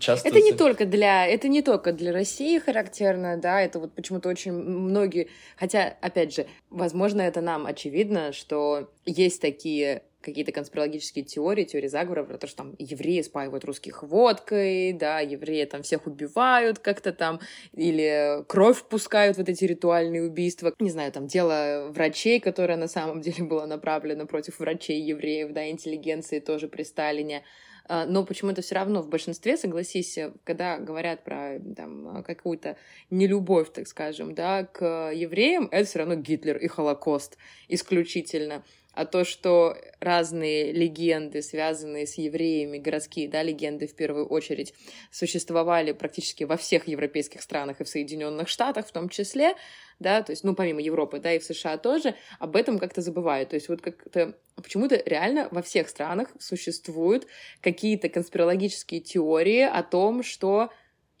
часто... 0.00 0.28
Это 0.28 0.40
не 0.40 0.52
только 0.52 0.86
для, 0.86 1.26
это 1.26 1.48
не 1.48 1.62
только 1.62 1.92
для 1.92 2.12
России 2.12 2.58
характерно, 2.58 3.36
да, 3.36 3.60
это 3.60 3.78
вот 3.78 3.94
почему-то 3.94 4.28
очень 4.28 4.52
многие, 4.52 5.28
хотя, 5.56 5.96
опять 6.00 6.34
же, 6.34 6.46
возможно, 6.70 7.20
это 7.20 7.40
нам 7.40 7.66
очевидно, 7.66 8.32
что 8.32 8.90
есть 9.04 9.40
такие 9.40 10.02
какие-то 10.20 10.52
конспирологические 10.52 11.24
теории, 11.24 11.64
теории 11.64 11.86
заговора 11.86 12.24
про 12.24 12.38
то, 12.38 12.46
что 12.46 12.58
там 12.58 12.74
евреи 12.78 13.22
спаивают 13.22 13.64
русских 13.64 14.02
водкой, 14.02 14.92
да, 14.92 15.20
евреи 15.20 15.64
там 15.64 15.82
всех 15.82 16.06
убивают 16.06 16.80
как-то 16.80 17.12
там, 17.12 17.40
или 17.72 18.44
кровь 18.48 18.82
пускают 18.82 19.36
вот 19.38 19.48
эти 19.48 19.64
ритуальные 19.64 20.24
убийства. 20.24 20.74
Не 20.80 20.90
знаю, 20.90 21.12
там 21.12 21.28
дело 21.28 21.88
врачей, 21.90 22.40
которое 22.40 22.76
на 22.76 22.88
самом 22.88 23.20
деле 23.20 23.44
было 23.44 23.66
направлено 23.66 24.26
против 24.26 24.58
врачей 24.58 25.00
евреев, 25.00 25.52
да, 25.52 25.68
интеллигенции 25.70 26.40
тоже 26.40 26.68
при 26.68 26.82
Сталине. 26.82 27.44
А, 27.88 28.04
но 28.04 28.24
почему-то 28.24 28.60
все 28.60 28.74
равно 28.74 29.00
в 29.00 29.08
большинстве, 29.08 29.56
согласись, 29.56 30.18
э, 30.18 30.32
когда 30.44 30.78
говорят 30.78 31.24
про 31.24 31.58
там, 31.74 32.22
какую-то 32.22 32.76
нелюбовь, 33.10 33.72
так 33.72 33.88
скажем, 33.88 34.34
да, 34.34 34.64
к 34.64 35.10
евреям, 35.10 35.68
это 35.72 35.88
все 35.88 36.00
равно 36.00 36.14
Гитлер 36.14 36.58
и 36.58 36.68
Холокост 36.68 37.38
исключительно. 37.68 38.62
А 38.98 39.06
то, 39.06 39.22
что 39.22 39.76
разные 40.00 40.72
легенды, 40.72 41.40
связанные 41.40 42.04
с 42.04 42.14
евреями, 42.18 42.78
городские, 42.78 43.28
да, 43.28 43.44
легенды 43.44 43.86
в 43.86 43.94
первую 43.94 44.26
очередь, 44.26 44.74
существовали 45.12 45.92
практически 45.92 46.42
во 46.42 46.56
всех 46.56 46.88
европейских 46.88 47.40
странах 47.42 47.80
и 47.80 47.84
в 47.84 47.88
Соединенных 47.88 48.48
Штатах 48.48 48.88
в 48.88 48.90
том 48.90 49.08
числе, 49.08 49.54
да, 50.00 50.20
то 50.22 50.32
есть, 50.32 50.42
ну, 50.42 50.56
помимо 50.56 50.80
Европы, 50.80 51.20
да, 51.20 51.32
и 51.32 51.38
в 51.38 51.44
США 51.44 51.78
тоже, 51.78 52.16
об 52.40 52.56
этом 52.56 52.80
как-то 52.80 53.00
забывают. 53.00 53.50
То 53.50 53.54
есть 53.54 53.68
вот 53.68 53.82
как-то 53.82 54.36
почему-то 54.56 55.00
реально 55.06 55.46
во 55.52 55.62
всех 55.62 55.88
странах 55.90 56.30
существуют 56.40 57.28
какие-то 57.60 58.08
конспирологические 58.08 59.00
теории 59.00 59.62
о 59.62 59.84
том, 59.84 60.24
что 60.24 60.70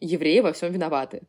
евреи 0.00 0.40
во 0.40 0.52
всем 0.52 0.72
виноваты. 0.72 1.22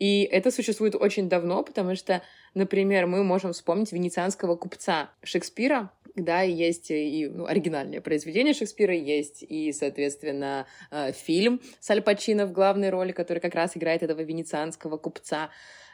И 0.00 0.22
это 0.22 0.50
существует 0.50 0.96
очень 0.96 1.28
давно, 1.28 1.62
потому 1.62 1.94
что, 1.94 2.22
например, 2.54 3.06
мы 3.06 3.22
можем 3.22 3.52
вспомнить 3.52 3.92
венецианского 3.92 4.56
купца 4.56 5.10
Шекспира, 5.22 5.92
да, 6.16 6.40
есть 6.40 6.90
и 6.90 7.28
ну, 7.32 7.46
оригинальное 7.46 8.00
произведение 8.00 8.54
Шекспира, 8.54 8.94
есть 8.94 9.44
и, 9.46 9.72
соответственно, 9.72 10.66
э, 10.90 11.12
фильм 11.12 11.60
с 11.78 11.90
Аль 11.90 12.02
Пачино 12.02 12.46
в 12.46 12.52
главной 12.52 12.90
роли, 12.90 13.12
который 13.12 13.38
как 13.38 13.54
раз 13.54 13.76
играет 13.76 14.02
этого 14.02 14.22
венецианского 14.22 14.96
купца. 14.96 15.50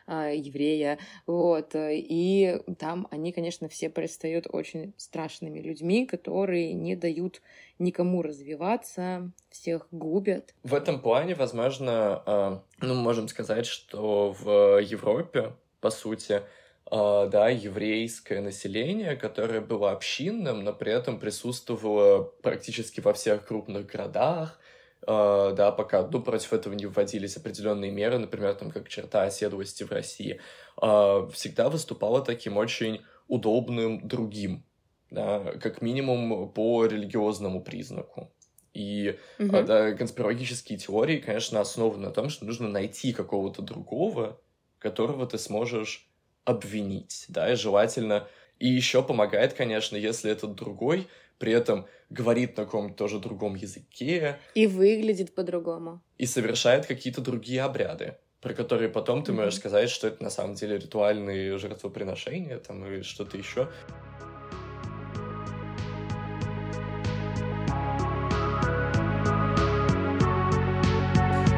А, 0.07 0.31
еврея, 0.31 0.99
вот, 1.27 1.73
и 1.75 2.61
там 2.79 3.09
они, 3.11 3.33
конечно, 3.33 3.69
все 3.69 3.91
предстают 3.91 4.47
очень 4.49 4.95
страшными 4.97 5.59
людьми, 5.59 6.07
которые 6.07 6.75
не 6.75 6.95
дают 6.95 7.43
никому 7.81 8.23
развиваться, 8.23 9.33
всех 9.51 9.89
губят. 9.91 10.55
В 10.63 10.75
этом 10.75 11.01
плане, 11.01 11.35
возможно, 11.35 12.23
а, 12.25 12.63
ну, 12.81 12.95
можем 12.95 13.27
сказать, 13.27 13.67
что 13.67 14.33
в 14.39 14.79
Европе, 14.81 15.53
по 15.81 15.91
сути, 15.91 16.43
Uh, 16.89 17.29
да, 17.29 17.49
еврейское 17.49 18.41
население, 18.41 19.17
которое 19.17 19.61
было 19.61 19.91
общинным, 19.91 20.63
но 20.63 20.73
при 20.73 20.93
этом 20.93 21.19
присутствовало 21.19 22.23
практически 22.43 23.01
во 23.01 23.13
всех 23.13 23.45
крупных 23.45 23.87
городах, 23.87 24.61
да, 25.07 25.73
пока 25.73 26.07
ну, 26.07 26.21
против 26.21 26.53
этого 26.53 26.75
не 26.75 26.87
вводились 26.87 27.37
определенные 27.37 27.91
меры, 27.91 28.19
например, 28.19 28.55
там, 28.55 28.71
как 28.71 28.89
черта 28.89 29.23
оседлости 29.23 29.85
в 29.85 29.93
России, 29.93 30.41
uh, 30.77 31.31
всегда 31.31 31.69
выступала 31.69 32.23
таким 32.23 32.57
очень 32.57 33.03
удобным 33.29 34.07
другим, 34.07 34.65
да, 35.11 35.53
как 35.61 35.81
минимум 35.83 36.51
по 36.53 36.87
религиозному 36.87 37.63
признаку. 37.63 38.33
И 38.75 39.19
угу. 39.39 39.63
да, 39.63 39.93
конспирологические 39.93 40.79
теории, 40.79 41.19
конечно, 41.19 41.61
основаны 41.61 42.09
на 42.09 42.11
том, 42.11 42.29
что 42.29 42.45
нужно 42.45 42.69
найти 42.69 43.13
какого-то 43.13 43.63
другого, 43.63 44.39
которого 44.79 45.27
ты 45.27 45.39
сможешь 45.39 46.11
обвинить, 46.45 47.25
да, 47.29 47.53
и 47.53 47.57
желательно... 47.57 48.29
И 48.59 48.69
еще 48.69 49.03
помогает, 49.03 49.53
конечно, 49.53 49.97
если 49.97 50.31
этот 50.31 50.55
другой 50.55 51.09
при 51.39 51.53
этом 51.53 51.87
говорит 52.11 52.57
на 52.57 52.65
каком-то 52.65 52.95
тоже 52.95 53.19
другом 53.19 53.55
языке. 53.55 54.39
И 54.55 54.67
выглядит 54.67 55.35
по-другому. 55.35 56.01
И 56.19 56.27
совершает 56.27 56.87
какие-то 56.87 57.21
другие 57.21 57.63
обряды, 57.63 58.17
про 58.41 58.55
которые 58.55 58.89
потом 58.89 59.23
ты 59.23 59.33
mm-hmm. 59.33 59.37
можешь 59.37 59.57
сказать, 59.57 59.91
что 59.91 60.09
это 60.09 60.23
на 60.23 60.31
самом 60.31 60.55
деле 60.55 60.79
ритуальные 60.79 61.59
жертвоприношения 61.59 62.59
там 62.59 62.85
или 62.87 63.03
что-то 63.03 63.37
еще. 63.37 63.69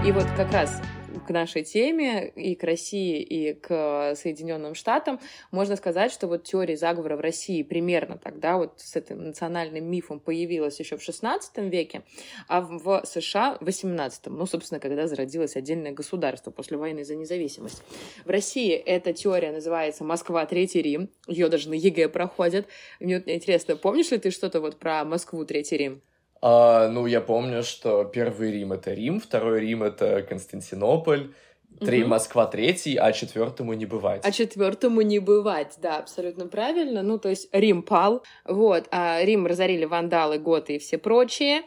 И 0.06 0.12
вот 0.12 0.25
как 0.37 0.50
раз 0.52 0.80
к 1.28 1.30
нашей 1.30 1.62
теме, 1.62 2.28
и 2.28 2.54
к 2.54 2.64
России, 2.64 3.20
и 3.20 3.52
к 3.52 4.14
Соединенным 4.16 4.75
Штатам, 4.75 5.20
можно 5.50 5.76
сказать, 5.76 6.11
что 6.11 6.26
вот 6.26 6.44
теория 6.44 6.75
заговора 6.75 7.18
в 7.18 7.20
России 7.20 7.62
примерно 7.62 8.16
тогда 8.16 8.56
вот 8.56 8.80
с 8.80 8.97
этим 8.97 9.23
национальным 9.23 9.85
мифом 9.85 10.20
появилась 10.20 10.80
еще 10.80 10.97
в 10.97 11.06
XVI 11.06 11.38
веке, 11.68 12.00
а 12.49 12.62
в 12.62 13.02
США 13.04 13.58
в 13.61 13.64
XVIII, 13.64 14.30
ну, 14.30 14.47
собственно, 14.47 14.80
когда 14.80 15.06
зародилось 15.06 15.54
отдельное 15.54 15.92
государство 15.92 16.50
после 16.50 16.78
войны 16.78 17.04
за 17.04 17.14
независимость. 17.14 17.82
В 18.25 18.30
России 18.30 18.73
эта 18.73 19.12
теория 19.12 19.52
называется 19.52 20.04
«Москва, 20.04 20.47
Третий 20.47 20.80
Рим», 20.80 21.11
ее 21.26 21.50
даже 21.50 21.68
на 21.68 21.75
ЕГЭ 21.75 22.08
проходят. 22.08 22.66
Мне 23.00 23.23
интересно, 23.26 23.76
помнишь 23.76 24.11
ли 24.12 24.16
ты 24.16 24.30
что-то 24.30 24.62
вот 24.62 24.78
про 24.78 25.04
Москву, 25.04 25.44
Третий 25.44 25.76
Рим? 25.76 26.00
А, 26.40 26.88
ну, 26.88 27.07
я 27.07 27.21
помню, 27.21 27.62
что 27.62 28.04
первый 28.04 28.52
Рим— 28.52 28.73
это 28.75 28.92
Рим, 28.92 29.21
второй 29.21 29.61
Рим— 29.61 29.83
это 29.85 30.23
Константинополь, 30.23 31.33
Три 31.80 32.02
угу. 32.02 32.11
Москва 32.11 32.47
третий, 32.47 32.97
а 32.97 33.12
четвертому 33.12 33.73
не 33.73 33.87
бывать. 33.87 34.23
А 34.25 34.33
четвертому 34.33 35.02
не 35.02 35.21
бывать, 35.21 35.75
да, 35.80 35.99
абсолютно 35.99 36.49
правильно. 36.49 37.02
Ну, 37.02 37.18
то 37.18 37.28
есть 37.28 37.49
Рим 37.52 37.83
пал, 37.83 38.25
вот, 38.45 38.88
а 38.90 39.23
Рим 39.23 39.47
разорили 39.47 39.85
вандалы, 39.85 40.38
готы 40.38 40.76
и 40.76 40.78
все 40.78 40.99
прочие. 40.99 41.62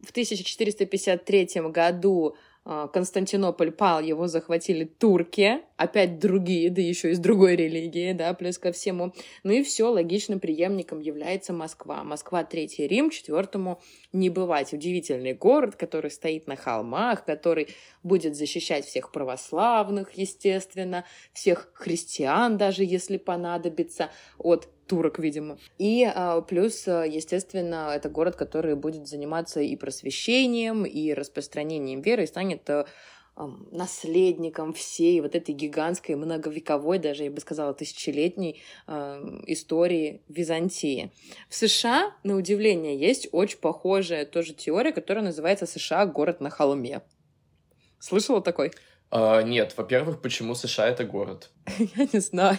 В 0.00 0.10
1453 0.10 1.48
году 1.70 2.36
Константинополь 2.92 3.72
пал, 3.72 4.02
его 4.02 4.26
захватили 4.26 4.84
турки, 4.84 5.62
опять 5.78 6.18
другие, 6.18 6.68
да 6.68 6.82
еще 6.82 7.12
из 7.12 7.18
другой 7.18 7.56
религии, 7.56 8.12
да, 8.12 8.34
плюс 8.34 8.58
ко 8.58 8.72
всему. 8.72 9.14
Ну 9.42 9.52
и 9.52 9.62
все, 9.62 9.90
логичным 9.90 10.38
преемником 10.38 11.00
является 11.00 11.54
Москва. 11.54 12.04
Москва 12.04 12.44
Третий 12.44 12.86
Рим, 12.86 13.08
четвертому 13.08 13.80
не 14.12 14.28
бывать. 14.28 14.74
Удивительный 14.74 15.32
город, 15.32 15.76
который 15.76 16.10
стоит 16.10 16.46
на 16.46 16.56
холмах, 16.56 17.24
который 17.24 17.68
будет 18.02 18.36
защищать 18.36 18.84
всех 18.84 19.12
православных, 19.12 20.12
естественно, 20.12 21.06
всех 21.32 21.70
христиан, 21.72 22.58
даже 22.58 22.84
если 22.84 23.16
понадобится, 23.16 24.10
от 24.36 24.68
турок, 24.88 25.18
видимо. 25.18 25.58
И 25.78 26.04
а, 26.04 26.40
плюс, 26.40 26.88
а, 26.88 27.04
естественно, 27.04 27.92
это 27.94 28.08
город, 28.08 28.36
который 28.36 28.74
будет 28.74 29.06
заниматься 29.06 29.60
и 29.60 29.76
просвещением, 29.76 30.84
и 30.84 31.12
распространением 31.12 32.00
веры, 32.00 32.24
и 32.24 32.26
станет 32.26 32.68
а, 32.70 32.86
наследником 33.70 34.72
всей 34.72 35.20
вот 35.20 35.36
этой 35.36 35.54
гигантской, 35.54 36.16
многовековой, 36.16 36.98
даже, 36.98 37.24
я 37.24 37.30
бы 37.30 37.40
сказала, 37.40 37.72
тысячелетней 37.72 38.60
э, 38.88 39.40
истории 39.46 40.22
Византии. 40.28 41.12
В 41.48 41.54
США, 41.54 42.16
на 42.24 42.34
удивление, 42.34 42.98
есть 42.98 43.28
очень 43.30 43.58
похожая 43.58 44.26
тоже 44.26 44.54
теория, 44.54 44.90
которая 44.90 45.24
называется 45.24 45.66
«США. 45.66 46.06
Город 46.06 46.40
на 46.40 46.50
холме». 46.50 47.02
Слышала 48.00 48.42
такой? 48.42 48.72
А, 49.10 49.42
нет, 49.42 49.72
во-первых, 49.76 50.20
почему 50.20 50.56
США 50.56 50.88
это 50.88 51.04
город? 51.04 51.50
Я 51.78 52.08
не 52.12 52.18
знаю. 52.18 52.58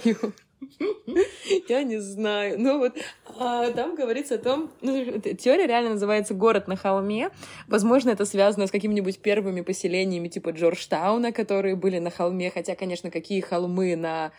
Я 1.69 1.83
не 1.83 1.97
знаю. 1.99 2.59
Ну 2.59 2.79
вот 2.79 2.97
а, 3.37 3.71
там 3.71 3.95
говорится 3.95 4.35
о 4.35 4.37
том, 4.39 4.71
ну, 4.81 5.19
теория 5.37 5.67
реально 5.67 5.91
называется 5.91 6.33
«Город 6.33 6.67
на 6.67 6.75
холме». 6.75 7.29
Возможно, 7.67 8.09
это 8.09 8.25
связано 8.25 8.67
с 8.67 8.71
какими-нибудь 8.71 9.19
первыми 9.19 9.61
поселениями 9.61 10.27
типа 10.27 10.49
Джорджтауна, 10.49 11.31
которые 11.31 11.75
были 11.75 11.99
на 11.99 12.09
холме, 12.09 12.51
хотя, 12.51 12.75
конечно, 12.75 13.09
какие 13.11 13.41
холмы 13.41 13.95
на 13.95 14.31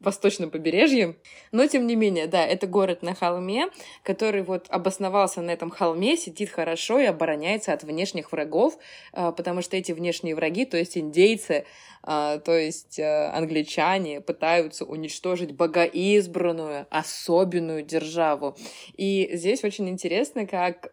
восточном 0.00 0.50
побережье. 0.50 1.16
Но, 1.52 1.66
тем 1.66 1.86
не 1.86 1.96
менее, 1.96 2.26
да, 2.26 2.46
это 2.46 2.66
город 2.66 3.02
на 3.02 3.14
холме, 3.14 3.68
который 4.02 4.42
вот 4.42 4.66
обосновался 4.68 5.40
на 5.40 5.50
этом 5.50 5.70
холме, 5.70 6.16
сидит 6.16 6.50
хорошо 6.50 6.98
и 6.98 7.04
обороняется 7.04 7.72
от 7.72 7.82
внешних 7.82 8.32
врагов, 8.32 8.78
а, 9.12 9.32
потому 9.32 9.62
что 9.62 9.76
эти 9.76 9.92
внешние 9.92 10.34
враги, 10.34 10.64
то 10.66 10.76
есть 10.76 10.98
индейцы, 10.98 11.64
а, 12.02 12.38
то 12.38 12.56
есть 12.56 13.00
а, 13.00 13.32
англичане, 13.34 14.20
пытаются 14.20 14.84
уничтожить 14.84 15.52
богоизбранную, 15.52 16.86
особенную 16.90 17.82
державу. 17.82 18.56
И 18.96 19.30
здесь 19.32 19.64
очень 19.64 19.88
интересно, 19.88 20.46
как 20.46 20.92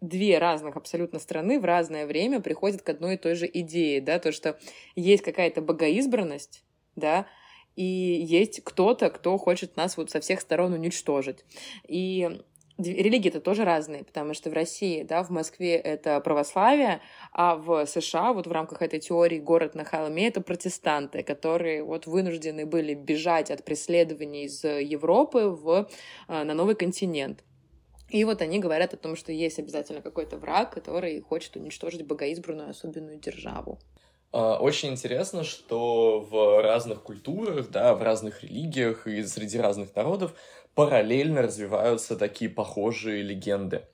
две 0.00 0.38
разных 0.38 0.76
абсолютно 0.76 1.18
страны 1.18 1.58
в 1.58 1.64
разное 1.64 2.06
время 2.06 2.40
приходят 2.40 2.82
к 2.82 2.88
одной 2.88 3.14
и 3.14 3.18
той 3.18 3.34
же 3.34 3.50
идее, 3.52 4.00
да, 4.00 4.18
то, 4.18 4.32
что 4.32 4.58
есть 4.94 5.24
какая-то 5.24 5.60
богоизбранность, 5.60 6.62
да, 6.94 7.26
и 7.76 7.84
есть 7.84 8.62
кто-то, 8.64 9.10
кто 9.10 9.38
хочет 9.38 9.76
нас 9.76 9.96
вот 9.96 10.10
со 10.10 10.20
всех 10.20 10.40
сторон 10.40 10.72
уничтожить. 10.72 11.44
И 11.86 12.40
религии-то 12.78 13.40
тоже 13.40 13.64
разные, 13.64 14.04
потому 14.04 14.34
что 14.34 14.50
в 14.50 14.52
России, 14.52 15.02
да, 15.02 15.22
в 15.22 15.30
Москве 15.30 15.74
это 15.74 16.20
православие, 16.20 17.00
а 17.32 17.56
в 17.56 17.86
США 17.86 18.32
вот 18.32 18.46
в 18.46 18.52
рамках 18.52 18.82
этой 18.82 19.00
теории 19.00 19.40
город 19.40 19.74
на 19.74 19.84
холме 19.84 20.28
это 20.28 20.40
протестанты, 20.40 21.22
которые 21.22 21.82
вот 21.82 22.06
вынуждены 22.06 22.66
были 22.66 22.94
бежать 22.94 23.50
от 23.50 23.64
преследований 23.64 24.44
из 24.44 24.62
Европы 24.62 25.48
в, 25.48 25.88
э, 26.28 26.44
на 26.44 26.54
новый 26.54 26.76
континент. 26.76 27.42
И 28.10 28.24
вот 28.24 28.40
они 28.40 28.58
говорят 28.58 28.94
о 28.94 28.96
том, 28.96 29.16
что 29.16 29.32
есть 29.32 29.58
обязательно 29.58 30.00
какой-то 30.00 30.38
враг, 30.38 30.72
который 30.72 31.20
хочет 31.20 31.56
уничтожить 31.56 32.06
богоизбранную 32.06 32.70
особенную 32.70 33.18
державу. 33.18 33.78
А, 34.32 34.58
очень 34.58 34.90
интересно, 34.90 35.44
что 35.44 36.20
в 36.20 36.62
разных 36.62 37.02
культурах, 37.02 37.70
да, 37.70 37.94
в 37.94 38.02
разных 38.02 38.42
религиях 38.42 39.06
и 39.06 39.22
среди 39.24 39.58
разных 39.58 39.94
народов 39.96 40.34
параллельно 40.74 41.42
развиваются 41.42 42.16
такие 42.16 42.50
похожие 42.50 43.22
легенды. 43.22 43.86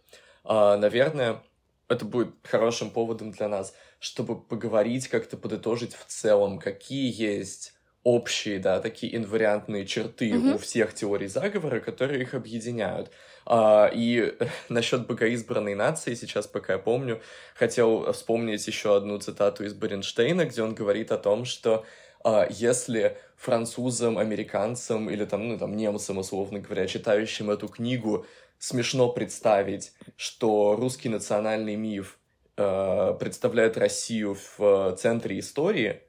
А, 0.43 0.77
наверное, 0.77 1.43
это 1.89 2.05
будет 2.05 2.35
хорошим 2.43 2.91
поводом 2.91 3.31
для 3.31 3.49
нас, 3.49 3.75
чтобы 3.99 4.41
поговорить, 4.41 5.09
как-то 5.09 5.37
подытожить 5.37 5.95
в 5.95 6.05
целом, 6.07 6.59
какие 6.59 7.13
есть 7.13 7.73
общие, 8.03 8.59
да, 8.59 8.81
такие 8.81 9.17
инвариантные 9.17 9.87
черты 9.87 10.31
mm-hmm. 10.31 10.55
у 10.55 10.59
всех 10.59 10.95
теорий 10.95 11.27
заговора, 11.27 11.81
которые 11.81 12.23
их 12.23 12.35
объединяют. 12.35 13.11
А, 13.47 13.91
и 13.93 14.37
насчет 14.69 15.07
богоизбранной 15.07 15.75
нации, 15.75 16.15
сейчас 16.15 16.47
пока 16.47 16.75
я 16.75 16.79
помню, 16.79 17.21
хотел 17.55 18.13
вспомнить 18.13 18.67
еще 18.67 18.97
одну 18.97 19.19
цитату 19.19 19.65
из 19.65 19.75
Беренштейна, 19.75 20.47
где 20.47 20.63
он 20.63 20.75
говорит 20.75 21.13
о 21.13 21.19
том, 21.19 21.45
что 21.45 21.85
а, 22.23 22.47
если 22.49 23.19
французам, 23.37 24.17
американцам 24.19 25.11
или 25.11 25.25
там, 25.25 25.49
ну, 25.49 25.59
там, 25.59 25.77
немцам, 25.77 26.19
условно 26.19 26.61
говоря, 26.61 26.87
читающим 26.87 27.51
эту 27.51 27.69
книгу, 27.69 28.27
смешно 28.59 29.11
представить, 29.11 29.93
что 30.17 30.75
русский 30.77 31.11
национальный 31.11 31.77
миф 31.77 32.19
э, 32.57 33.17
представляет 33.21 33.77
Россию 33.77 34.39
в 34.57 34.97
центре 34.97 35.39
истории, 35.39 36.01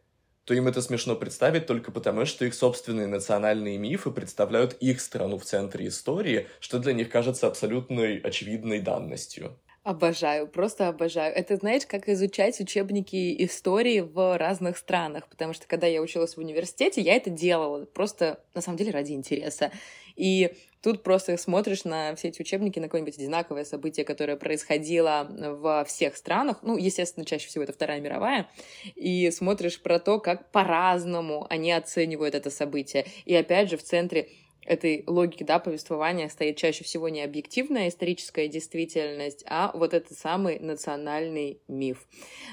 то 0.45 0.53
им 0.53 0.67
это 0.67 0.81
смешно 0.81 1.15
представить 1.15 1.65
только 1.67 1.91
потому, 1.91 2.25
что 2.25 2.45
их 2.45 2.53
собственные 2.53 3.07
национальные 3.07 3.77
мифы 3.77 4.11
представляют 4.11 4.73
их 4.75 5.01
страну 5.01 5.37
в 5.37 5.43
центре 5.45 5.87
истории, 5.87 6.47
что 6.59 6.79
для 6.79 6.93
них 6.93 7.09
кажется 7.09 7.47
абсолютной 7.47 8.17
очевидной 8.19 8.79
данностью. 8.79 9.59
Обожаю, 9.83 10.47
просто 10.47 10.87
обожаю. 10.87 11.31
Это, 11.35 11.57
знаешь, 11.57 11.85
как 11.85 12.09
изучать 12.09 12.59
учебники 12.59 13.43
истории 13.45 13.99
в 13.99 14.35
разных 14.35 14.77
странах, 14.77 15.29
потому 15.29 15.53
что 15.53 15.67
когда 15.67 15.85
я 15.85 16.01
училась 16.01 16.33
в 16.35 16.39
университете, 16.39 17.01
я 17.01 17.13
это 17.13 17.29
делала 17.29 17.85
просто, 17.85 18.43
на 18.55 18.61
самом 18.61 18.77
деле, 18.79 18.89
ради 18.89 19.11
интереса. 19.11 19.71
И 20.15 20.55
тут 20.85 21.01
просто 21.01 21.35
смотришь 21.37 21.83
на 21.83 22.15
все 22.15 22.27
эти 22.27 22.39
учебники, 22.39 22.77
на 22.77 22.85
какое-нибудь 22.85 23.17
одинаковое 23.17 23.65
событие, 23.65 24.05
которое 24.05 24.37
происходило 24.37 25.27
во 25.31 25.83
всех 25.83 26.15
странах, 26.15 26.59
ну, 26.61 26.77
естественно, 26.77 27.25
чаще 27.25 27.47
всего 27.47 27.63
это 27.63 27.73
Вторая 27.73 27.99
мировая, 27.99 28.47
и 28.93 29.31
смотришь 29.31 29.81
про 29.81 29.97
то, 29.97 30.19
как 30.19 30.51
по-разному 30.51 31.47
они 31.49 31.71
оценивают 31.71 32.35
это 32.35 32.51
событие. 32.51 33.07
И 33.25 33.35
опять 33.35 33.71
же, 33.71 33.77
в 33.77 33.83
центре 33.83 34.29
этой 34.63 35.03
логики, 35.07 35.41
да, 35.41 35.57
повествования 35.57 36.29
стоит 36.29 36.57
чаще 36.57 36.83
всего 36.83 37.09
не 37.09 37.23
объективная 37.23 37.89
историческая 37.89 38.47
действительность, 38.47 39.43
а 39.47 39.71
вот 39.73 39.95
этот 39.95 40.15
самый 40.15 40.59
национальный 40.59 41.61
миф. 41.67 42.07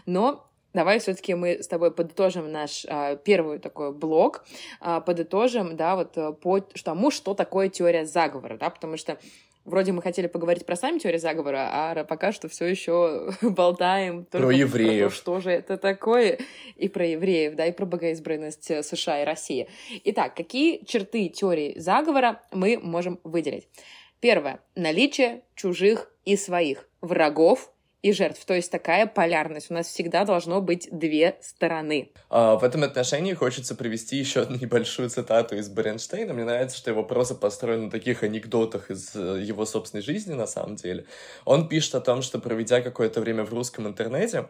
Но 0.06 0.50
Давай 0.72 0.98
все-таки 0.98 1.34
мы 1.34 1.62
с 1.62 1.68
тобой 1.68 1.92
подытожим 1.92 2.50
наш 2.50 2.86
а, 2.88 3.16
первый 3.16 3.58
такой 3.58 3.92
блок, 3.92 4.44
а, 4.80 5.00
подытожим, 5.00 5.76
да, 5.76 5.96
вот 5.96 6.16
э, 6.16 6.32
по 6.32 6.60
тому, 6.60 7.10
что 7.10 7.34
такое 7.34 7.68
теория 7.68 8.06
заговора, 8.06 8.56
да, 8.56 8.70
потому 8.70 8.96
что 8.96 9.18
Вроде 9.64 9.92
мы 9.92 10.02
хотели 10.02 10.26
поговорить 10.26 10.66
про 10.66 10.74
сами 10.74 10.98
теории 10.98 11.18
заговора, 11.18 11.68
а 11.70 12.04
пока 12.04 12.32
что 12.32 12.48
все 12.48 12.66
еще 12.66 13.30
болтаем 13.42 14.24
только 14.24 14.48
про 14.48 14.56
евреев. 14.56 15.02
Про 15.02 15.08
то, 15.08 15.14
что 15.14 15.40
же 15.40 15.50
это 15.52 15.76
такое, 15.76 16.40
и 16.76 16.88
про 16.88 17.06
евреев, 17.06 17.54
да, 17.54 17.66
и 17.66 17.72
про 17.72 17.86
богоизбранность 17.86 18.70
э, 18.72 18.82
США 18.82 19.22
и 19.22 19.24
России. 19.24 19.68
Итак, 20.04 20.34
какие 20.34 20.84
черты 20.84 21.28
теории 21.28 21.78
заговора 21.78 22.42
мы 22.50 22.76
можем 22.82 23.20
выделить? 23.22 23.68
Первое. 24.18 24.60
Наличие 24.74 25.42
чужих 25.54 26.10
и 26.24 26.36
своих 26.36 26.88
врагов 27.00 27.71
и 28.02 28.12
жертв. 28.12 28.44
То 28.44 28.54
есть 28.54 28.70
такая 28.70 29.06
полярность. 29.06 29.70
У 29.70 29.74
нас 29.74 29.86
всегда 29.86 30.24
должно 30.24 30.60
быть 30.60 30.88
две 30.90 31.36
стороны. 31.40 32.10
А, 32.28 32.56
в 32.56 32.64
этом 32.64 32.82
отношении 32.82 33.32
хочется 33.32 33.74
привести 33.74 34.16
еще 34.16 34.42
одну 34.42 34.56
небольшую 34.58 35.08
цитату 35.08 35.56
из 35.56 35.68
Беренштейна. 35.68 36.34
Мне 36.34 36.44
нравится, 36.44 36.76
что 36.76 36.90
его 36.90 37.04
проза 37.04 37.34
построена 37.34 37.84
на 37.84 37.90
таких 37.90 38.22
анекдотах 38.22 38.90
из 38.90 39.14
э, 39.14 39.42
его 39.42 39.64
собственной 39.64 40.02
жизни, 40.02 40.34
на 40.34 40.46
самом 40.46 40.76
деле. 40.76 41.06
Он 41.44 41.68
пишет 41.68 41.94
о 41.94 42.00
том, 42.00 42.22
что 42.22 42.38
проведя 42.38 42.80
какое-то 42.80 43.20
время 43.20 43.44
в 43.44 43.52
русском 43.52 43.86
интернете, 43.86 44.48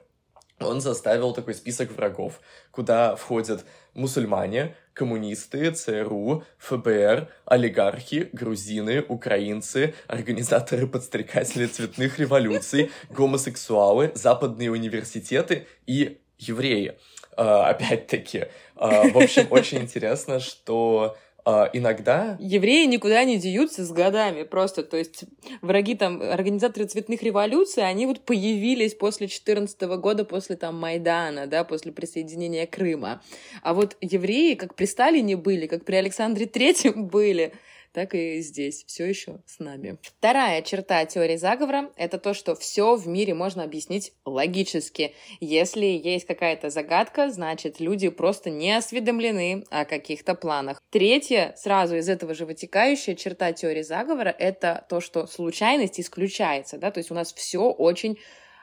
он 0.64 0.80
заставил 0.80 1.32
такой 1.32 1.54
список 1.54 1.92
врагов, 1.92 2.40
куда 2.70 3.16
входят 3.16 3.64
мусульмане, 3.94 4.74
коммунисты, 4.94 5.70
ЦРУ, 5.70 6.44
ФБР, 6.58 7.28
олигархи, 7.44 8.28
грузины, 8.32 9.04
украинцы, 9.08 9.94
организаторы 10.06 10.86
подстрекателей 10.86 11.66
цветных 11.66 12.18
революций, 12.18 12.90
гомосексуалы, 13.10 14.12
западные 14.14 14.70
университеты 14.70 15.66
и 15.86 16.18
евреи. 16.38 16.98
Uh, 17.34 17.64
опять-таки. 17.64 18.48
Uh, 18.76 19.10
в 19.10 19.16
общем, 19.16 19.46
очень 19.48 19.78
интересно, 19.78 20.38
что 20.38 21.16
а, 21.44 21.68
иногда... 21.72 22.36
Евреи 22.38 22.86
никуда 22.86 23.24
не 23.24 23.36
деются 23.36 23.84
с 23.84 23.90
годами 23.90 24.44
просто. 24.44 24.82
То 24.82 24.96
есть 24.96 25.24
враги 25.60 25.94
там, 25.94 26.22
организаторы 26.22 26.86
цветных 26.86 27.22
революций, 27.22 27.86
они 27.86 28.06
вот 28.06 28.20
появились 28.20 28.94
после 28.94 29.26
14 29.26 29.80
года, 29.98 30.24
после 30.24 30.56
там 30.56 30.78
Майдана, 30.78 31.46
да, 31.46 31.64
после 31.64 31.90
присоединения 31.90 32.66
Крыма. 32.66 33.22
А 33.62 33.74
вот 33.74 33.96
евреи 34.00 34.54
как 34.54 34.74
при 34.74 34.84
Сталине 34.84 35.36
были, 35.36 35.66
как 35.66 35.84
при 35.84 35.96
Александре 35.96 36.46
Третьем 36.46 37.06
были, 37.08 37.52
так 37.92 38.14
и 38.14 38.40
здесь 38.40 38.84
все 38.86 39.06
еще 39.06 39.40
с 39.46 39.58
нами. 39.58 39.98
Вторая 40.02 40.62
черта 40.62 41.04
теории 41.04 41.36
заговора— 41.36 41.90
это 41.96 42.18
то, 42.18 42.34
что 42.34 42.54
все 42.54 42.96
в 42.96 43.06
мире 43.06 43.34
можно 43.34 43.64
объяснить 43.64 44.12
логически. 44.24 45.14
Если 45.40 45.86
есть 45.86 46.26
какая-то 46.26 46.70
загадка, 46.70 47.30
значит, 47.30 47.80
люди 47.80 48.08
просто 48.08 48.50
не 48.50 48.72
осведомлены 48.72 49.64
о 49.70 49.84
каких-то 49.84 50.34
планах. 50.34 50.82
Третья, 50.90 51.54
сразу 51.56 51.96
из 51.96 52.08
этого 52.08 52.34
же 52.34 52.46
вытекающая 52.46 53.14
черта 53.14 53.52
теории 53.52 53.82
заговора— 53.82 54.34
это 54.38 54.86
то, 54.88 55.00
что 55.00 55.26
случайность 55.26 56.00
исключается, 56.00 56.78
да, 56.78 56.90
то 56.90 56.98
есть 56.98 57.10
у 57.10 57.14
нас 57.14 57.32
все 57.32 57.70
очень 57.70 58.18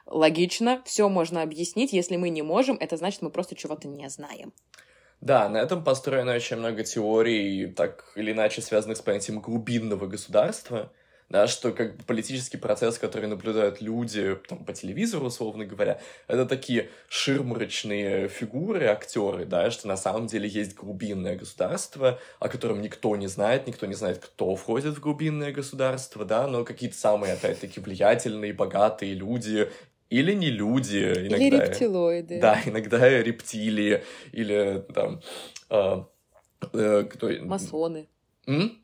логично, 0.05 0.81
все 0.85 1.07
можно 1.07 1.41
объяснить. 1.41 1.93
Если 1.93 2.17
мы 2.17 2.29
не 2.29 2.41
можем, 2.41 2.77
это 2.79 2.97
значит, 2.97 3.21
мы 3.21 3.29
просто 3.29 3.55
чего-то 3.55 3.87
не 3.87 4.09
знаем. 4.09 4.53
Да, 5.21 5.49
на 5.49 5.57
этом 5.57 5.83
построено 5.83 6.33
очень 6.33 6.55
много 6.57 6.83
теорий, 6.83 7.67
так 7.67 8.05
или 8.15 8.31
иначе 8.31 8.61
связанных 8.61 8.97
с 8.97 9.01
понятием 9.01 9.41
глубинного 9.41 10.07
государства, 10.07 10.93
да, 11.27 11.45
что 11.47 11.73
как 11.73 12.03
политический 12.05 12.57
процесс, 12.57 12.97
который 12.97 13.27
наблюдают 13.27 13.81
люди 13.81 14.35
там, 14.47 14.63
по 14.63 14.71
телевизору, 14.73 15.25
условно 15.27 15.65
говоря, 15.65 15.99
это 16.27 16.45
такие 16.45 16.89
ширмарочные 17.09 18.29
фигуры, 18.29 18.85
актеры, 18.85 19.45
да, 19.45 19.69
что 19.71 19.89
на 19.89 19.97
самом 19.97 20.27
деле 20.27 20.47
есть 20.47 20.73
глубинное 20.75 21.35
государство, 21.35 22.19
о 22.39 22.47
котором 22.47 22.81
никто 22.81 23.15
не 23.17 23.27
знает, 23.27 23.67
никто 23.67 23.85
не 23.87 23.95
знает, 23.95 24.19
кто 24.19 24.55
входит 24.55 24.95
в 24.95 25.01
глубинное 25.01 25.51
государство, 25.51 26.23
да, 26.23 26.47
но 26.47 26.63
какие-то 26.63 26.97
самые, 26.97 27.33
опять-таки, 27.33 27.81
влиятельные, 27.81 28.53
богатые 28.53 29.13
люди 29.15 29.69
или 30.09 30.33
не 30.33 30.49
люди 30.49 30.97
иногда. 30.97 31.37
Или 31.37 31.55
рептилоиды. 31.55 32.39
Да, 32.39 32.61
иногда 32.65 33.21
рептилии, 33.21 34.03
или 34.31 34.83
там... 34.93 35.21
Э, 35.69 36.03
э, 36.73 37.03
кто... 37.09 37.29
Масоны. 37.45 38.07
М? 38.47 38.77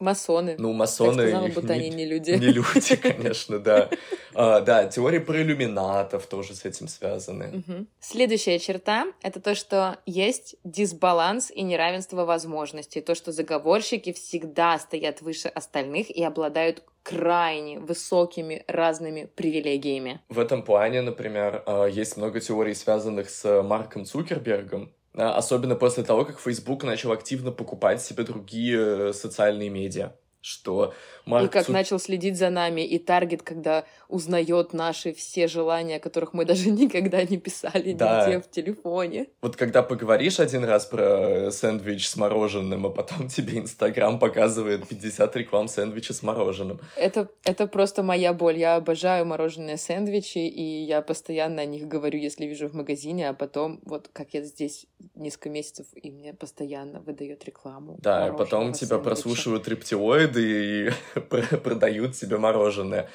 Масоны. 0.00 0.56
Ну, 0.58 0.72
масоны... 0.72 1.16
Так 1.16 1.28
сказала, 1.28 1.48
будто 1.48 1.72
они 1.74 1.90
не 1.90 2.06
люди. 2.06 2.30
Не 2.30 2.46
люди, 2.46 2.96
конечно, 3.02 3.58
да. 3.58 3.90
А, 4.32 4.60
да, 4.60 4.86
теории 4.86 5.18
про 5.18 5.42
иллюминатов 5.42 6.26
тоже 6.26 6.54
с 6.54 6.64
этим 6.64 6.88
связаны. 6.88 7.62
Угу. 7.68 7.86
Следующая 8.00 8.58
черта— 8.58 9.06
это 9.22 9.40
то, 9.40 9.54
что 9.54 9.98
есть 10.06 10.56
дисбаланс 10.64 11.50
и 11.50 11.60
неравенство 11.60 12.24
возможностей. 12.24 13.02
То, 13.02 13.14
что 13.14 13.30
заговорщики 13.30 14.14
всегда 14.14 14.78
стоят 14.78 15.20
выше 15.20 15.48
остальных 15.48 16.10
и 16.10 16.24
обладают 16.24 16.82
крайне 17.02 17.78
высокими 17.78 18.64
разными 18.68 19.26
привилегиями. 19.26 20.20
В 20.30 20.38
этом 20.38 20.62
плане, 20.62 21.02
например, 21.02 21.62
а, 21.66 21.84
есть 21.84 22.16
много 22.16 22.40
теорий, 22.40 22.74
связанных 22.74 23.28
с 23.28 23.62
Марком 23.62 24.06
Цукербергом, 24.06 24.94
особенно 25.14 25.74
после 25.74 26.02
того, 26.02 26.24
как 26.24 26.38
Facebook 26.38 26.84
начал 26.84 27.12
активно 27.12 27.50
покупать 27.50 28.02
себе 28.02 28.24
другие 28.24 29.08
э, 29.08 29.12
социальные 29.12 29.70
медиа 29.70 30.14
что 30.40 30.94
Марк... 31.26 31.46
И 31.46 31.48
как 31.48 31.66
Цу... 31.66 31.72
начал 31.72 31.98
следить 31.98 32.36
за 32.36 32.50
нами, 32.50 32.80
и 32.80 32.98
Таргет, 32.98 33.42
когда 33.42 33.84
узнает 34.08 34.72
наши 34.72 35.12
все 35.12 35.46
желания, 35.46 35.96
о 35.96 36.00
которых 36.00 36.32
мы 36.32 36.44
даже 36.50 36.70
никогда 36.70 37.22
не 37.22 37.36
писали 37.36 37.92
да. 37.92 38.26
нигде 38.26 38.40
в 38.40 38.50
телефоне. 38.50 39.26
Вот 39.42 39.56
когда 39.56 39.82
поговоришь 39.82 40.40
один 40.40 40.64
раз 40.64 40.86
про 40.86 41.50
сэндвич 41.50 42.08
с 42.08 42.16
мороженым, 42.16 42.86
а 42.86 42.90
потом 42.90 43.28
тебе 43.28 43.58
Инстаграм 43.58 44.18
показывает 44.18 44.88
50 44.88 45.36
реклам 45.36 45.68
сэндвича 45.68 46.14
с 46.14 46.22
мороженым. 46.22 46.80
Это, 46.96 47.28
это 47.44 47.66
просто 47.66 48.02
моя 48.02 48.32
боль. 48.32 48.58
Я 48.58 48.76
обожаю 48.76 49.26
мороженые 49.26 49.76
сэндвичи, 49.76 50.38
и 50.38 50.84
я 50.84 51.02
постоянно 51.02 51.62
о 51.62 51.66
них 51.66 51.86
говорю, 51.86 52.18
если 52.18 52.46
вижу 52.46 52.68
в 52.68 52.74
магазине, 52.74 53.28
а 53.28 53.34
потом, 53.34 53.80
вот 53.84 54.08
как 54.12 54.34
я 54.34 54.42
здесь 54.42 54.86
несколько 55.14 55.50
месяцев, 55.50 55.86
и 55.94 56.10
мне 56.10 56.32
постоянно 56.32 57.00
выдает 57.00 57.44
рекламу. 57.44 57.98
Да, 58.00 58.28
и 58.28 58.36
потом 58.36 58.72
тебя 58.72 58.88
сэндвича. 58.88 59.04
прослушивают 59.04 59.68
рептилоиды 59.68 60.29
и 60.36 60.90
продают 61.62 62.16
себе 62.16 62.38
мороженое. 62.38 63.08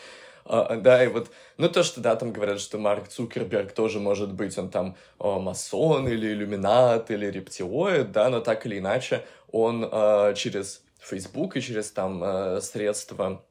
А, 0.45 0.75
да, 0.75 1.03
и 1.03 1.07
вот, 1.07 1.31
ну 1.57 1.69
то, 1.69 1.83
что, 1.83 2.01
да, 2.01 2.15
там 2.15 2.31
говорят, 2.31 2.59
что 2.59 2.77
Марк 2.77 3.07
Цукерберг 3.07 3.71
тоже 3.71 3.99
может 3.99 4.33
быть, 4.33 4.57
он 4.57 4.69
там 4.69 4.95
о, 5.17 5.39
масон 5.39 6.07
или 6.07 6.27
иллюминат 6.27 7.09
или 7.09 7.25
рептилоид, 7.25 8.11
да, 8.11 8.29
но 8.29 8.41
так 8.41 8.65
или 8.65 8.77
иначе 8.77 9.25
он 9.51 9.89
через 10.35 10.83
Facebook 10.99 11.57
и 11.57 11.61
через 11.61 11.91
там 11.91 12.61
средства 12.61 13.43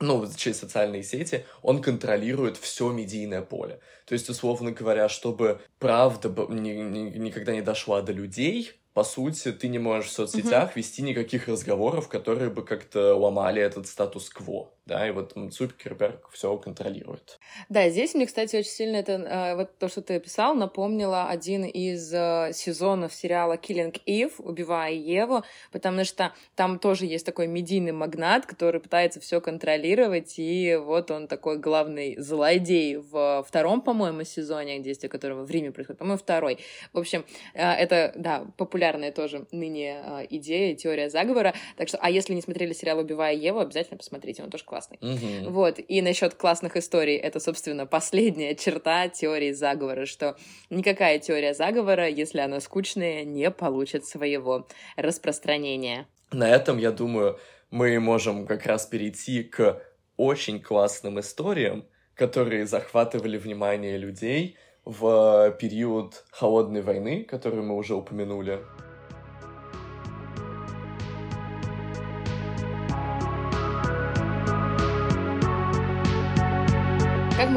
ну, 0.00 0.26
через 0.34 0.58
социальные 0.58 1.02
сети, 1.02 1.44
он 1.62 1.82
контролирует 1.82 2.56
все 2.56 2.90
медийное 2.90 3.42
поле. 3.42 3.80
То 4.06 4.14
есть, 4.14 4.28
условно 4.30 4.72
говоря, 4.72 5.08
чтобы 5.08 5.60
правда 5.78 6.28
ни, 6.48 6.70
ни, 6.70 7.18
никогда 7.18 7.52
не 7.52 7.60
дошла 7.60 8.00
до 8.00 8.12
людей, 8.12 8.72
по 9.00 9.04
сути, 9.04 9.50
ты 9.52 9.68
не 9.68 9.78
можешь 9.78 10.10
в 10.10 10.12
соцсетях 10.12 10.72
mm-hmm. 10.72 10.76
вести 10.76 11.00
никаких 11.00 11.48
разговоров, 11.48 12.08
которые 12.08 12.50
бы 12.50 12.62
как-то 12.62 13.14
ломали 13.14 13.62
этот 13.62 13.86
статус-кво 13.86 14.74
да, 14.90 15.06
и 15.06 15.12
вот 15.12 15.34
Цукерберг 15.52 16.28
все 16.32 16.56
контролирует. 16.56 17.38
Да, 17.68 17.88
здесь 17.90 18.12
мне, 18.14 18.26
кстати, 18.26 18.56
очень 18.56 18.70
сильно 18.70 18.96
это, 18.96 19.12
э, 19.12 19.54
вот 19.54 19.78
то, 19.78 19.88
что 19.88 20.02
ты 20.02 20.16
описал, 20.16 20.54
напомнило 20.54 21.28
один 21.28 21.64
из 21.64 22.12
э, 22.12 22.50
сезонов 22.52 23.14
сериала 23.14 23.54
Killing 23.54 23.96
Eve, 24.04 24.32
убивая 24.38 24.92
Еву, 24.92 25.44
потому 25.70 26.04
что 26.04 26.34
там 26.56 26.80
тоже 26.80 27.06
есть 27.06 27.24
такой 27.24 27.46
медийный 27.46 27.92
магнат, 27.92 28.46
который 28.46 28.80
пытается 28.80 29.20
все 29.20 29.40
контролировать, 29.40 30.34
и 30.38 30.74
вот 30.74 31.12
он 31.12 31.28
такой 31.28 31.58
главный 31.58 32.16
злодей 32.18 32.96
в 32.96 33.44
втором, 33.46 33.82
по-моему, 33.82 34.24
сезоне, 34.24 34.80
действие 34.80 35.08
которого 35.08 35.44
в 35.44 35.50
Риме 35.52 35.70
происходит, 35.70 36.00
по-моему, 36.00 36.18
второй. 36.18 36.58
В 36.92 36.98
общем, 36.98 37.24
э, 37.54 37.62
это, 37.62 38.12
да, 38.16 38.44
популярная 38.90 39.12
тоже 39.12 39.46
ныне 39.52 40.26
идея, 40.30 40.74
теория 40.74 41.08
заговора, 41.08 41.54
так 41.76 41.88
что, 41.88 41.98
а 41.98 42.10
если 42.10 42.34
не 42.34 42.42
смотрели 42.42 42.72
сериал 42.72 42.98
«Убивая 42.98 43.34
Еву», 43.34 43.60
обязательно 43.60 43.96
посмотрите, 43.96 44.42
он 44.42 44.50
тоже 44.50 44.64
классный 44.64 44.80
классный. 44.80 44.98
Угу. 45.00 45.50
Вот, 45.50 45.78
и 45.86 46.02
насчет 46.02 46.34
классных 46.34 46.76
историй, 46.76 47.16
это, 47.16 47.40
собственно, 47.40 47.86
последняя 47.86 48.54
черта 48.54 49.08
теории 49.08 49.52
заговора, 49.52 50.06
что 50.06 50.36
никакая 50.70 51.18
теория 51.18 51.54
заговора, 51.54 52.08
если 52.08 52.40
она 52.40 52.60
скучная, 52.60 53.24
не 53.24 53.50
получит 53.50 54.06
своего 54.06 54.66
распространения. 54.96 56.06
На 56.32 56.48
этом, 56.48 56.78
я 56.78 56.92
думаю, 56.92 57.38
мы 57.70 57.98
можем 58.00 58.46
как 58.46 58.66
раз 58.66 58.86
перейти 58.86 59.42
к 59.42 59.82
очень 60.16 60.60
классным 60.60 61.18
историям, 61.20 61.84
которые 62.14 62.66
захватывали 62.66 63.38
внимание 63.38 63.96
людей 63.96 64.56
в 64.90 65.52
период 65.60 66.24
холодной 66.30 66.82
войны, 66.82 67.22
которую 67.22 67.62
мы 67.62 67.76
уже 67.76 67.94
упомянули. 67.94 68.58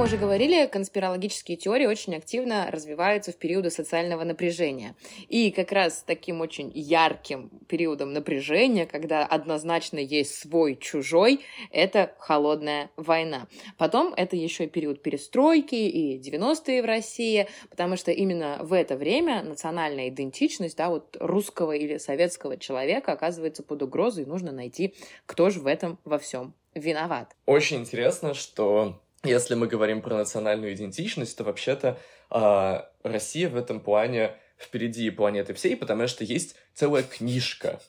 Мы 0.03 0.07
уже 0.07 0.17
говорили, 0.17 0.65
конспирологические 0.65 1.55
теории 1.55 1.85
очень 1.85 2.13
активно 2.13 2.69
развиваются 2.69 3.31
в 3.31 3.37
периоды 3.37 3.69
социального 3.69 4.25
напряжения. 4.25 4.97
И 5.29 5.49
как 5.49 5.71
раз 5.71 6.03
таким 6.05 6.41
очень 6.41 6.69
ярким 6.75 7.49
периодом 7.69 8.11
напряжения, 8.11 8.85
когда 8.85 9.25
однозначно 9.25 9.99
есть 9.99 10.35
свой-чужой, 10.35 11.39
это 11.71 12.13
холодная 12.19 12.91
война. 12.97 13.47
Потом 13.77 14.13
это 14.17 14.35
еще 14.35 14.65
и 14.65 14.67
период 14.67 15.01
перестройки 15.01 15.75
и 15.75 16.19
90-е 16.19 16.81
в 16.81 16.85
России, 16.85 17.47
потому 17.69 17.95
что 17.95 18.11
именно 18.11 18.59
в 18.61 18.73
это 18.73 18.97
время 18.97 19.41
национальная 19.41 20.09
идентичность 20.09 20.75
да, 20.75 20.89
вот 20.89 21.15
русского 21.21 21.71
или 21.71 21.97
советского 21.97 22.57
человека 22.57 23.13
оказывается 23.13 23.63
под 23.63 23.83
угрозой, 23.83 24.25
и 24.25 24.27
нужно 24.27 24.51
найти, 24.51 24.95
кто 25.25 25.49
же 25.49 25.61
в 25.61 25.65
этом 25.65 25.97
во 26.03 26.19
всем 26.19 26.55
виноват. 26.75 27.37
Очень 27.45 27.77
интересно, 27.81 28.33
что 28.33 28.99
если 29.23 29.55
мы 29.55 29.67
говорим 29.67 30.01
про 30.01 30.15
национальную 30.15 30.73
идентичность, 30.73 31.37
то 31.37 31.43
вообще-то 31.43 31.97
э, 32.29 32.81
Россия 33.03 33.49
в 33.49 33.55
этом 33.55 33.79
плане 33.79 34.35
впереди 34.57 35.09
планеты 35.09 35.53
всей, 35.53 35.75
потому 35.75 36.07
что 36.07 36.23
есть 36.23 36.55
целая 36.73 37.03
книжка 37.03 37.79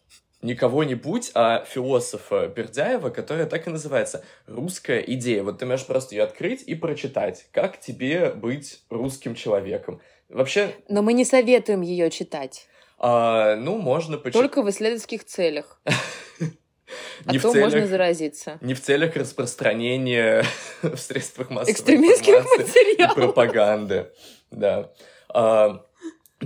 не 0.42 0.54
кого-нибудь, 0.54 1.30
а 1.34 1.64
философа 1.64 2.48
Бердяева, 2.48 3.08
которая 3.08 3.46
так 3.46 3.66
и 3.66 3.70
называется 3.70 4.22
«Русская 4.46 5.00
идея». 5.00 5.42
Вот 5.42 5.58
ты 5.58 5.64
можешь 5.64 5.86
просто 5.86 6.14
ее 6.14 6.22
открыть 6.22 6.62
и 6.62 6.74
прочитать. 6.74 7.46
Как 7.50 7.80
тебе 7.80 8.28
быть 8.30 8.82
русским 8.90 9.34
человеком? 9.34 10.02
Вообще... 10.28 10.74
Но 10.88 11.00
мы 11.00 11.14
не 11.14 11.24
советуем 11.24 11.80
ее 11.80 12.10
читать. 12.10 12.68
А, 12.98 13.56
ну, 13.56 13.78
можно 13.78 14.18
почитать. 14.18 14.42
Только 14.42 14.62
в 14.62 14.68
исследовательских 14.68 15.24
целях. 15.24 15.80
А 17.26 17.32
не 17.32 17.38
то 17.38 17.52
целях, 17.52 17.72
можно 17.72 17.86
заразиться. 17.86 18.58
Не 18.60 18.74
в 18.74 18.80
целях 18.80 19.16
распространения 19.16 20.44
в 20.82 20.96
средствах 20.96 21.50
массовой 21.50 21.72
Экстремистских 21.72 22.44
материалов. 22.44 23.12
И 23.12 23.20
пропаганды. 23.20 24.12
Да. 24.50 24.92
А, 25.28 25.84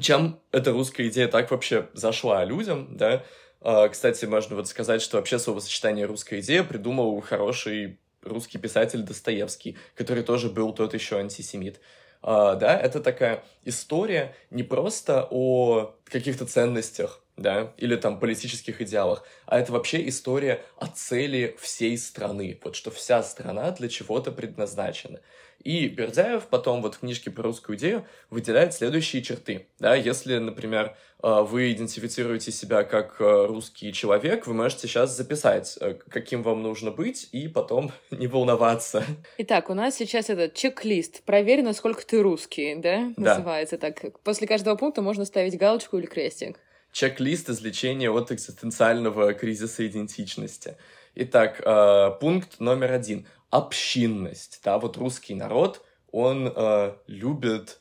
чем 0.01 0.41
эта 0.53 0.73
русская 0.73 1.09
идея 1.09 1.29
так 1.29 1.51
вообще 1.51 1.89
зашла 1.93 2.45
людям, 2.45 2.97
да? 2.97 3.25
А, 3.61 3.89
кстати, 3.89 4.25
можно 4.25 4.57
вот 4.57 4.69
сказать, 4.69 5.03
что 5.03 5.17
вообще 5.17 5.39
словосочетание 5.39 6.07
«русская 6.07 6.41
идея» 6.41 6.63
придумал 6.63 7.21
хороший 7.21 7.99
русский 8.23 8.59
писатель 8.59 9.03
Достоевский, 9.03 9.77
который 9.95 10.23
тоже 10.23 10.49
был 10.49 10.73
тот 10.73 10.95
еще 10.95 11.19
антисемит. 11.19 11.81
Uh, 12.21 12.57
да, 12.57 12.77
это 12.77 13.01
такая 13.01 13.45
история 13.65 14.35
не 14.51 14.65
просто 14.65 15.29
о 15.31 15.95
каких-то 16.05 16.47
ценностях, 16.47 17.23
да, 17.39 17.73
или 17.79 17.97
там 17.97 18.19
политических 18.19 18.83
идеалах, 18.83 19.25
а 19.47 19.59
это 19.59 19.73
вообще 19.73 20.07
история 20.09 20.63
о 20.77 20.87
цели 20.87 21.57
всей 21.59 21.97
страны, 21.97 22.59
вот 22.63 22.77
что 22.77 22.91
вся 22.91 23.23
страна 23.23 23.71
для 23.71 23.89
чего-то 23.89 24.33
предназначена. 24.33 25.21
И 25.65 25.89
Бердяев 25.89 26.47
потом 26.47 26.83
вот 26.83 26.95
в 26.95 27.01
книжке 27.01 27.31
про 27.31 27.43
русскую 27.43 27.77
идею 27.77 28.07
выделяет 28.31 28.75
следующие 28.75 29.23
черты. 29.23 29.67
Да, 29.81 29.97
если, 29.97 30.39
например, 30.39 30.97
э, 31.21 31.43
вы 31.43 31.73
идентифицируете 31.73 32.53
себя 32.53 32.85
как 32.85 33.21
э, 33.21 33.47
русский 33.47 33.93
человек, 33.93 34.47
вы 34.47 34.55
можете 34.55 34.87
сейчас 34.87 35.17
записать, 35.17 35.77
э, 35.81 35.95
каким 36.09 36.45
вам 36.45 36.63
нужно 36.63 36.93
быть, 36.93 37.29
и 37.33 37.49
потом 37.49 37.91
не 38.13 38.29
волноваться. 38.29 39.03
Итак, 39.39 39.69
у 39.69 39.75
нас 39.75 39.97
сейчас 39.97 40.31
этот 40.31 40.55
чек-лист. 40.55 41.25
Проверь, 41.25 41.63
насколько 41.63 42.07
ты 42.07 42.23
русский, 42.23 42.77
да? 42.77 43.13
да? 43.17 43.35
Называется 43.35 43.79
так. 43.79 44.21
После 44.23 44.47
каждого 44.47 44.77
пункта 44.77 45.03
можно 45.03 45.25
ставить 45.25 45.59
галочку 45.59 45.99
или 45.99 46.07
крестик 46.07 46.61
чек-лист 46.99 47.49
излечения 47.49 48.11
от 48.11 48.33
экзистенциального 48.33 49.33
кризиса 49.33 49.87
идентичности. 49.87 50.77
Итак, 51.15 51.63
э, 51.65 52.11
пункт 52.21 52.59
номер 52.59 52.91
один. 52.91 53.29
Общинность. 53.51 54.61
Да, 54.65 54.81
вот 54.81 54.97
русский 54.97 55.35
народ, 55.35 55.81
он 56.11 56.53
э, 56.53 56.95
любит 57.07 57.81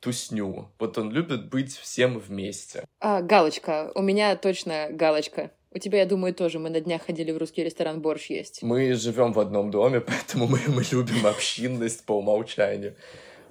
тусню. 0.00 0.72
Вот 0.80 0.98
он 0.98 1.12
любит 1.12 1.48
быть 1.48 1.76
всем 1.76 2.18
вместе. 2.18 2.84
А, 2.98 3.22
галочка. 3.22 3.92
У 3.94 4.02
меня 4.02 4.34
точно 4.34 4.88
галочка. 4.90 5.52
У 5.70 5.78
тебя, 5.78 6.00
я 6.00 6.06
думаю, 6.06 6.34
тоже. 6.34 6.58
Мы 6.58 6.70
на 6.70 6.80
днях 6.80 7.02
ходили 7.06 7.30
в 7.30 7.38
русский 7.38 7.62
ресторан 7.62 8.00
борщ 8.00 8.28
есть. 8.28 8.62
Мы 8.62 8.94
живем 8.94 9.32
в 9.32 9.38
одном 9.38 9.70
доме, 9.70 10.00
поэтому 10.08 10.48
мы, 10.48 10.58
мы 10.66 10.82
любим 10.90 11.28
общинность 11.28 12.04
по 12.04 12.14
умолчанию. 12.14 12.96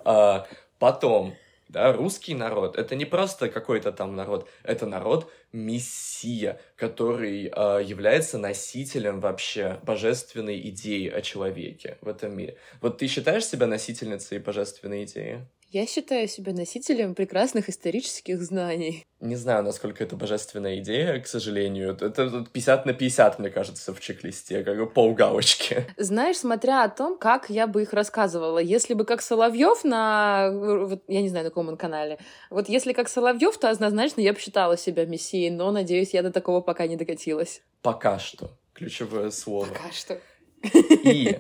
А, 0.03 0.45
потом, 0.79 1.33
да, 1.69 1.93
русский 1.93 2.33
народ— 2.33 2.75
это 2.77 2.95
не 2.95 3.05
просто 3.05 3.49
какой-то 3.49 3.91
там 3.91 4.15
народ, 4.15 4.49
это 4.63 4.85
народ-мессия, 4.85 6.59
который 6.75 7.51
э, 7.53 7.83
является 7.83 8.37
носителем 8.37 9.19
вообще 9.19 9.79
божественной 9.83 10.59
идеи 10.69 11.09
о 11.09 11.21
человеке 11.21 11.97
в 12.01 12.07
этом 12.07 12.35
мире. 12.35 12.57
Вот 12.81 12.97
ты 12.97 13.07
считаешь 13.07 13.45
себя 13.45 13.67
носительницей 13.67 14.39
божественной 14.39 15.03
идеи? 15.03 15.47
Я 15.69 15.85
считаю 15.85 16.29
себя 16.29 16.53
носителем 16.53 17.13
прекрасных 17.13 17.67
исторических 17.67 18.41
знаний. 18.41 19.05
Не 19.19 19.35
знаю, 19.35 19.63
насколько 19.63 20.01
это 20.01 20.15
божественная 20.15 20.79
идея, 20.79 21.19
к 21.19 21.27
сожалению. 21.27 21.91
Это 21.99 22.45
50 22.51 22.85
на 22.85 22.93
50, 22.93 23.39
мне 23.39 23.49
кажется, 23.49 23.93
в 23.93 23.99
чек-листе, 23.99 24.63
как 24.63 24.77
бы 24.77 24.89
полгалочки. 24.89 25.85
Знаешь, 25.97 26.37
смотря 26.37 26.85
о 26.85 26.89
том, 26.89 27.17
как 27.17 27.49
я 27.49 27.67
бы 27.67 27.81
их 27.81 27.91
рассказывала. 27.91 28.59
Если 28.59 28.93
бы 28.93 29.03
как 29.03 29.21
Соловьев 29.21 29.83
на... 29.83 30.51
Вот, 30.51 31.03
я 31.09 31.21
не 31.21 31.27
знаю, 31.27 31.43
на 31.43 31.49
каком 31.49 31.67
он 31.67 31.75
канале. 31.75 32.17
Вот 32.49 32.69
если 32.69 32.93
как 32.93 33.09
Соловьев, 33.09 33.57
то 33.57 33.69
однозначно 33.69 34.21
я 34.21 34.31
бы 34.31 34.39
считала 34.39 34.77
себя 34.77 35.05
мессией, 35.05 35.49
но, 35.49 35.71
надеюсь, 35.71 36.13
я 36.13 36.23
до 36.23 36.31
такого 36.31 36.61
пока 36.61 36.87
не 36.87 36.95
докатилась. 36.95 37.61
Пока 37.81 38.19
что. 38.19 38.51
Ключевое 38.73 39.31
слово. 39.31 39.65
Пока 39.65 39.91
что. 39.91 40.21
И 40.63 41.37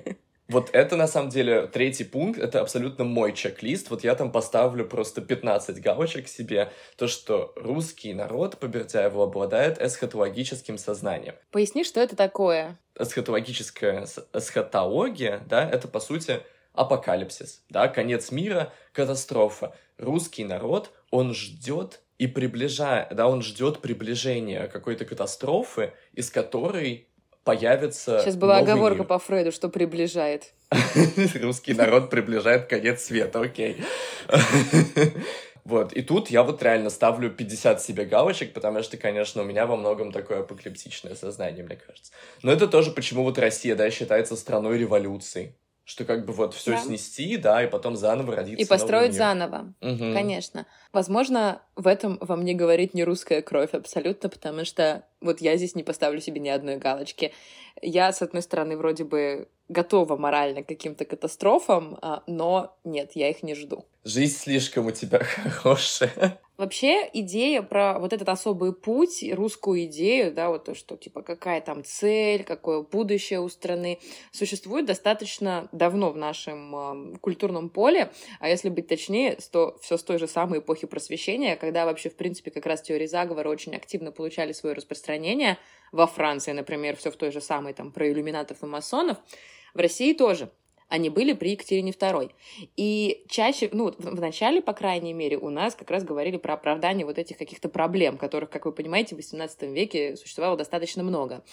вот 0.47 0.69
это, 0.71 0.95
на 0.95 1.07
самом 1.07 1.29
деле, 1.29 1.67
третий 1.67 2.05
пункт, 2.05 2.39
это 2.39 2.61
абсолютно 2.61 3.03
мой 3.03 3.33
чек-лист. 3.33 3.89
Вот 3.89 4.03
я 4.03 4.15
там 4.15 4.31
поставлю 4.31 4.85
просто 4.85 5.21
15 5.21 5.81
галочек 5.81 6.27
себе. 6.27 6.71
То, 6.95 7.07
что 7.07 7.51
русский 7.57 8.13
народ 8.13 8.57
по 8.57 8.67
Бердяеву 8.67 9.21
обладает 9.21 9.81
эсхатологическим 9.81 10.77
сознанием. 10.77 11.35
Поясни, 11.51 11.83
что 11.83 11.99
это 11.99 12.15
такое? 12.15 12.79
Эсхатологическая 12.97 14.07
эсхатология, 14.33 15.41
да, 15.47 15.69
это, 15.69 15.87
по 15.87 15.99
сути, 15.99 16.41
апокалипсис, 16.73 17.63
да, 17.69 17.87
конец 17.87 18.31
мира, 18.31 18.71
катастрофа. 18.93 19.75
Русский 19.97 20.45
народ, 20.45 20.91
он 21.11 21.33
ждет 21.33 22.01
и 22.17 22.27
приближает, 22.27 23.13
да, 23.15 23.27
он 23.27 23.41
ждет 23.41 23.81
приближения 23.81 24.67
какой-то 24.67 25.05
катастрофы, 25.05 25.93
из 26.13 26.31
которой 26.31 27.09
появится 27.47 28.19
Сейчас 28.19 28.35
была 28.35 28.57
оговорка 28.57 28.99
мир. 28.99 29.07
по 29.07 29.19
Фрейду, 29.19 29.53
что 29.53 29.69
приближает. 29.69 30.53
Русский 31.41 31.73
народ 31.73 32.09
приближает 32.09 32.67
конец 32.67 33.03
света, 33.05 33.39
окей. 33.39 33.77
Вот, 35.63 35.91
и 35.91 36.01
тут 36.01 36.29
я 36.29 36.43
вот 36.43 36.63
реально 36.63 36.89
ставлю 36.89 37.29
50 37.29 37.81
себе 37.81 38.05
галочек, 38.05 38.53
потому 38.53 38.83
что, 38.83 38.95
конечно, 38.95 39.41
у 39.41 39.45
меня 39.45 39.65
во 39.65 39.75
многом 39.75 40.13
такое 40.13 40.39
апокалиптичное 40.39 41.13
сознание, 41.15 41.65
мне 41.65 41.75
кажется. 41.75 42.13
Но 42.41 42.53
это 42.53 42.69
тоже 42.69 42.91
почему 42.91 43.23
вот 43.23 43.37
Россия, 43.37 43.75
да, 43.75 43.91
считается 43.91 44.37
страной 44.37 44.77
революции 44.77 45.55
что 45.87 46.03
как 46.03 46.25
бы 46.25 46.33
вот 46.33 46.53
все 46.53 46.71
да. 46.71 46.79
снести, 46.79 47.37
да, 47.37 47.63
и 47.63 47.67
потом 47.67 47.95
заново 47.95 48.35
родиться. 48.35 48.61
И 48.61 48.67
построить 48.67 49.13
заново, 49.13 49.73
угу. 49.79 50.13
конечно. 50.13 50.65
Возможно, 50.91 51.61
в 51.77 51.87
этом 51.87 52.17
во 52.19 52.35
мне 52.35 52.53
говорит 52.53 52.93
не 52.93 53.05
русская 53.05 53.41
кровь 53.41 53.73
абсолютно, 53.73 54.27
потому 54.27 54.65
что 54.65 55.05
вот 55.21 55.39
я 55.39 55.55
здесь 55.55 55.75
не 55.75 55.83
поставлю 55.83 56.19
себе 56.19 56.41
ни 56.41 56.49
одной 56.49 56.75
галочки. 56.75 57.33
Я, 57.81 58.11
с 58.11 58.21
одной 58.21 58.41
стороны, 58.41 58.75
вроде 58.75 59.05
бы 59.05 59.47
готова 59.69 60.17
морально 60.17 60.61
к 60.61 60.67
каким-то 60.67 61.05
катастрофам, 61.05 61.97
а, 62.01 62.21
но 62.27 62.75
нет, 62.83 63.11
я 63.13 63.29
их 63.29 63.41
не 63.41 63.55
жду. 63.55 63.85
Жизнь 64.07 64.37
слишком 64.37 64.85
у 64.85 64.91
тебя 64.91 65.19
хорошая. 65.61 66.39
Вообще 66.55 67.09
идея 67.11 67.61
про 67.61 67.99
вот 67.99 68.13
этот 68.13 68.29
особый 68.29 68.73
путь, 68.73 69.21
русскую 69.33 69.83
идею, 69.83 70.33
да, 70.33 70.47
вот 70.47 70.63
то, 70.63 70.75
что 70.75 70.95
типа 70.95 71.21
какая 71.23 71.59
там 71.59 71.83
цель, 71.83 72.45
какое 72.45 72.83
будущее 72.83 73.41
у 73.41 73.49
страны, 73.49 73.99
существует 74.31 74.85
достаточно 74.85 75.67
давно 75.73 76.09
в 76.11 76.15
нашем 76.15 77.13
э, 77.13 77.17
культурном 77.17 77.69
поле, 77.69 78.09
а 78.39 78.47
если 78.47 78.69
быть 78.69 78.87
точнее, 78.87 79.37
то 79.51 79.77
все 79.81 79.97
с 79.97 80.03
той 80.03 80.19
же 80.19 80.27
самой 80.29 80.59
эпохи 80.59 80.87
просвещения, 80.87 81.57
когда 81.57 81.85
вообще, 81.85 82.09
в 82.09 82.15
принципе, 82.15 82.49
как 82.49 82.65
раз 82.65 82.81
теории 82.81 83.07
заговора 83.07 83.49
очень 83.49 83.75
активно 83.75 84.13
получали 84.13 84.53
свое 84.53 84.73
распространение. 84.73 85.57
Во 85.91 86.07
Франции, 86.07 86.53
например, 86.53 86.95
все 86.95 87.11
в 87.11 87.17
той 87.17 87.31
же 87.31 87.41
самой 87.41 87.73
там 87.73 87.91
про 87.91 88.09
иллюминатов 88.09 88.63
и 88.63 88.65
масонов, 88.67 89.17
в 89.73 89.79
России 89.79 90.13
тоже 90.13 90.49
они 90.89 91.09
были 91.09 91.33
при 91.33 91.51
Екатерине 91.51 91.91
II. 91.91 92.31
И 92.75 93.25
чаще, 93.29 93.69
ну, 93.71 93.93
в 93.97 94.19
начале, 94.19 94.61
по 94.61 94.73
крайней 94.73 95.13
мере, 95.13 95.37
у 95.37 95.49
нас 95.49 95.75
как 95.75 95.91
раз 95.91 96.03
говорили 96.03 96.37
про 96.37 96.53
оправдание 96.53 97.05
вот 97.05 97.17
этих 97.17 97.37
каких-то 97.37 97.69
проблем, 97.69 98.17
которых, 98.17 98.49
как 98.49 98.65
вы 98.65 98.71
понимаете, 98.71 99.15
в 99.15 99.19
XVIII 99.19 99.73
веке 99.73 100.15
существовало 100.15 100.57
достаточно 100.57 101.03
много. 101.03 101.43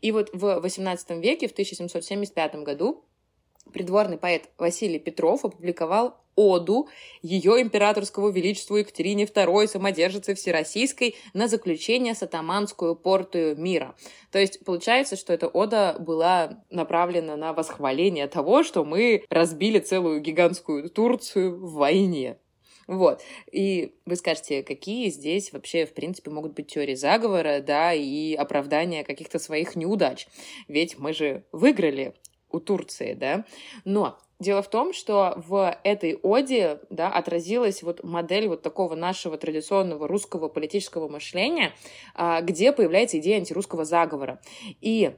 И 0.00 0.12
вот 0.12 0.30
в 0.32 0.44
XVIII 0.64 1.20
веке, 1.20 1.48
в 1.48 1.52
1775 1.52 2.56
году, 2.56 3.04
придворный 3.72 4.18
поэт 4.18 4.50
Василий 4.58 4.98
Петров 4.98 5.44
опубликовал 5.44 6.16
оду 6.36 6.88
ее 7.22 7.60
императорского 7.62 8.30
величеству 8.30 8.76
Екатерине 8.76 9.24
II, 9.24 9.66
самодержице 9.66 10.34
Всероссийской, 10.34 11.16
на 11.32 11.48
заключение 11.48 12.14
с 12.14 12.22
атаманскую 12.22 12.96
портую 12.96 13.56
мира. 13.56 13.94
То 14.30 14.38
есть 14.38 14.64
получается, 14.64 15.16
что 15.16 15.32
эта 15.32 15.46
ода 15.46 15.96
была 15.98 16.62
направлена 16.70 17.36
на 17.36 17.52
восхваление 17.52 18.26
того, 18.26 18.62
что 18.62 18.84
мы 18.84 19.24
разбили 19.30 19.78
целую 19.78 20.20
гигантскую 20.20 20.90
Турцию 20.90 21.56
в 21.56 21.74
войне. 21.74 22.38
Вот. 22.86 23.22
И 23.50 23.94
вы 24.04 24.16
скажете, 24.16 24.62
какие 24.62 25.08
здесь 25.08 25.52
вообще, 25.52 25.86
в 25.86 25.94
принципе, 25.94 26.30
могут 26.30 26.54
быть 26.54 26.66
теории 26.66 26.94
заговора, 26.94 27.60
да, 27.60 27.94
и 27.94 28.34
оправдания 28.34 29.04
каких-то 29.04 29.38
своих 29.38 29.76
неудач. 29.76 30.26
Ведь 30.68 30.98
мы 30.98 31.12
же 31.12 31.44
выиграли 31.52 32.14
у 32.50 32.60
Турции, 32.60 33.14
да. 33.14 33.44
Но 33.84 34.18
Дело 34.40 34.62
в 34.62 34.68
том, 34.68 34.92
что 34.92 35.34
в 35.36 35.78
этой 35.84 36.16
оде 36.16 36.80
да, 36.90 37.08
отразилась 37.08 37.82
вот 37.82 38.02
модель 38.02 38.48
вот 38.48 38.62
такого 38.62 38.96
нашего 38.96 39.38
традиционного 39.38 40.08
русского 40.08 40.48
политического 40.48 41.08
мышления, 41.08 41.72
а, 42.14 42.40
где 42.40 42.72
появляется 42.72 43.18
идея 43.18 43.36
антирусского 43.36 43.84
заговора. 43.84 44.40
И 44.80 45.14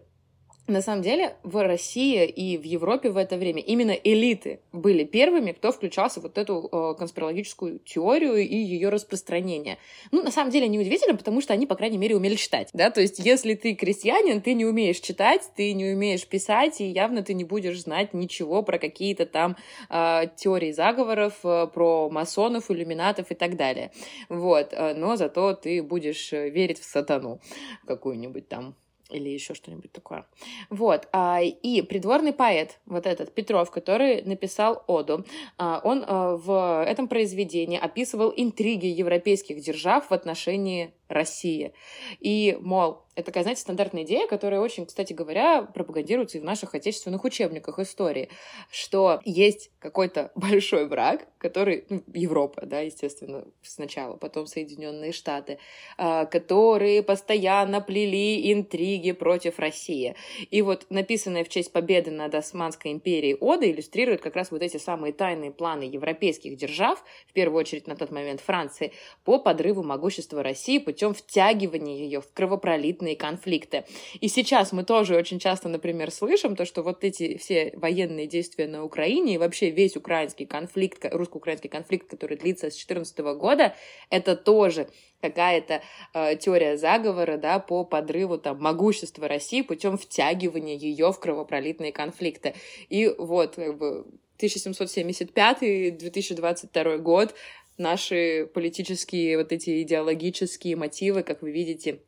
на 0.67 0.83
самом 0.83 1.03
деле 1.03 1.37
в 1.43 1.63
России 1.63 2.27
и 2.27 2.59
в 2.59 2.65
Европе 2.65 3.11
в 3.11 3.17
это 3.17 3.37
время 3.37 3.63
именно 3.63 3.93
элиты 3.93 4.61
были 4.73 5.05
первыми, 5.05 5.53
кто 5.53 5.73
включался 5.73 6.21
в 6.21 6.27
вот 6.27 6.39
эту 6.39 6.69
э, 6.71 6.95
конспирологическую 6.99 7.79
теорию 7.81 8.37
и 8.37 8.57
ее 8.57 8.89
распространение. 8.89 9.79
Ну, 10.11 10.23
на 10.23 10.31
самом 10.31 10.51
деле, 10.51 10.67
неудивительно, 10.69 11.17
потому 11.17 11.41
что 11.41 11.53
они, 11.53 11.67
по 11.67 11.77
крайней 11.77 11.99
мере, 11.99 12.17
умели 12.17 12.35
читать, 12.35 12.71
да, 12.73 12.91
то 12.91 13.01
есть 13.01 13.19
если 13.19 13.55
ты 13.55 13.75
крестьянин, 13.75 14.41
ты 14.41 14.55
не 14.55 14.65
умеешь 14.65 14.99
читать, 14.99 15.43
ты 15.55 15.73
не 15.73 15.87
умеешь 15.87 16.27
писать, 16.27 16.81
и 16.81 16.85
явно 16.85 17.23
ты 17.23 17.35
не 17.35 17.45
будешь 17.45 17.81
знать 17.81 18.13
ничего 18.13 18.63
про 18.63 18.79
какие-то 18.79 19.27
там 19.27 19.57
э, 19.89 20.25
теории 20.37 20.73
заговоров, 20.73 21.35
э, 21.45 21.69
про 21.73 22.11
масонов, 22.11 22.71
иллюминатов 22.71 23.31
и 23.31 23.35
так 23.35 23.57
далее. 23.57 23.93
Вот, 24.29 24.73
э, 24.73 24.95
но 24.95 25.17
зато 25.17 25.55
ты 25.55 25.83
будешь 25.83 26.33
э, 26.33 26.51
верить 26.51 26.81
в 26.81 26.85
сатану 26.85 27.41
какую-нибудь 27.87 28.49
там 28.49 28.75
или 29.11 29.29
еще 29.29 29.55
что-нибудь 29.55 29.93
такое. 29.93 30.27
Вот. 30.71 31.09
А, 31.13 31.41
и 31.43 31.83
придворный 31.83 32.33
поэт, 32.33 32.79
вот 32.87 33.07
этот 33.07 33.33
Петров, 33.33 33.71
который 33.71 34.23
написал 34.23 34.83
Оду, 34.87 35.25
а, 35.59 35.81
он 35.85 36.05
а, 36.07 36.37
в 36.37 36.85
этом 36.85 37.09
произведении 37.09 37.79
описывал 37.79 38.33
интриги 38.37 38.87
европейских 38.87 39.61
держав 39.61 40.11
в 40.11 40.13
отношении 40.13 40.93
Россия. 41.09 41.73
И, 42.21 42.57
мол, 42.61 43.07
это 43.17 43.27
такая, 43.27 43.45
знаете, 43.45 43.63
стандартная 43.63 44.03
идея, 44.03 44.27
которая 44.27 44.61
очень, 44.61 44.85
кстати 44.85 45.15
говоря, 45.15 45.63
пропагандируется 45.63 46.37
и 46.37 46.41
в 46.41 46.45
наших 46.45 46.75
отечественных 46.75 47.25
учебниках 47.25 47.79
истории, 47.79 48.29
что 48.71 49.21
есть 49.25 49.71
какой-то 49.79 50.33
большой 50.35 50.87
враг, 50.87 51.27
который, 51.39 51.87
ну, 51.89 52.03
Европа, 52.13 52.67
да, 52.67 52.81
естественно, 52.81 53.45
сначала, 53.63 54.17
потом 54.17 54.47
Соединенные 54.47 55.13
Штаты, 55.13 55.59
а, 55.97 56.27
которые 56.27 57.03
постоянно 57.03 57.81
плели 57.81 58.53
интриги 58.53 59.13
против 59.13 59.59
России. 59.59 60.15
И 60.51 60.61
вот 60.61 60.87
написанная 60.91 61.45
в 61.45 61.49
честь 61.49 61.73
победы 61.73 62.11
над 62.11 62.35
Османской 62.35 62.93
империей 62.93 63.37
Ода 63.41 63.71
иллюстрирует 63.71 64.21
как 64.21 64.37
раз 64.37 64.51
вот 64.51 64.61
эти 64.61 64.77
самые 64.77 65.15
тайные 65.15 65.53
планы 65.53 65.85
европейских 65.85 66.57
держав, 66.57 67.03
в 67.27 67.33
первую 67.33 67.61
очередь 67.61 67.87
на 67.87 67.97
тот 67.97 68.11
момент 68.11 68.43
Франции, 68.43 68.93
по 69.25 69.39
подрыву 69.39 69.83
могущества 69.83 70.43
России 70.43 70.79
путем 70.97 71.13
втягивания 71.13 71.95
ее 71.95 72.23
в 72.23 72.33
кровопролитные 72.33 73.17
конфликты. 73.17 73.85
И 74.23 74.29
сейчас 74.29 74.73
мы 74.73 74.83
тоже 74.83 75.15
очень 75.15 75.39
часто, 75.39 75.69
например, 75.69 76.11
слышим 76.11 76.57
то, 76.57 76.65
что 76.65 76.83
вот 76.83 77.05
эти 77.05 77.37
все 77.37 77.75
военные 77.77 78.27
действия 78.27 78.67
на 78.67 78.83
Украине 78.83 79.35
и 79.35 79.39
вообще 79.39 79.69
весь 79.69 79.95
украинский 79.95 80.47
конфликт, 80.47 81.05
русско-украинский 81.13 81.69
конфликт, 81.69 82.09
который 82.09 82.39
длится 82.39 82.71
с 82.71 82.77
2014 82.77 83.19
года, 83.39 83.75
это 84.09 84.37
тоже 84.37 84.89
какая-то 85.21 85.83
э, 86.15 86.37
теория 86.37 86.79
заговора, 86.79 87.37
да, 87.37 87.59
по 87.59 87.85
подрыву 87.85 88.39
там 88.39 88.59
могущества 88.59 89.29
России 89.29 89.61
путем 89.61 89.99
втягивания 89.99 90.77
ее 90.77 91.13
в 91.13 91.21
кровопролитные 91.21 91.93
конфликты. 91.93 92.55
И 92.89 93.15
вот 93.19 93.57
как 93.57 93.77
бы 93.77 94.07
1775-2022 94.39 96.99
год 96.99 97.35
наши 97.79 98.49
политические 98.53 99.39
вот 99.39 99.53
эти 99.53 99.83
идеологические 99.83 100.77
мотивы, 100.77 101.23
как 101.23 101.43
вы 101.43 101.51
видите, 101.53 102.01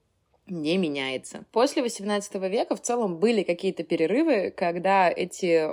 не 0.46 0.78
меняется. 0.78 1.44
После 1.52 1.82
XVIII 1.82 2.48
века 2.48 2.74
в 2.74 2.80
целом 2.80 3.18
были 3.18 3.42
какие-то 3.42 3.82
перерывы, 3.84 4.50
когда 4.50 5.10
эти 5.10 5.68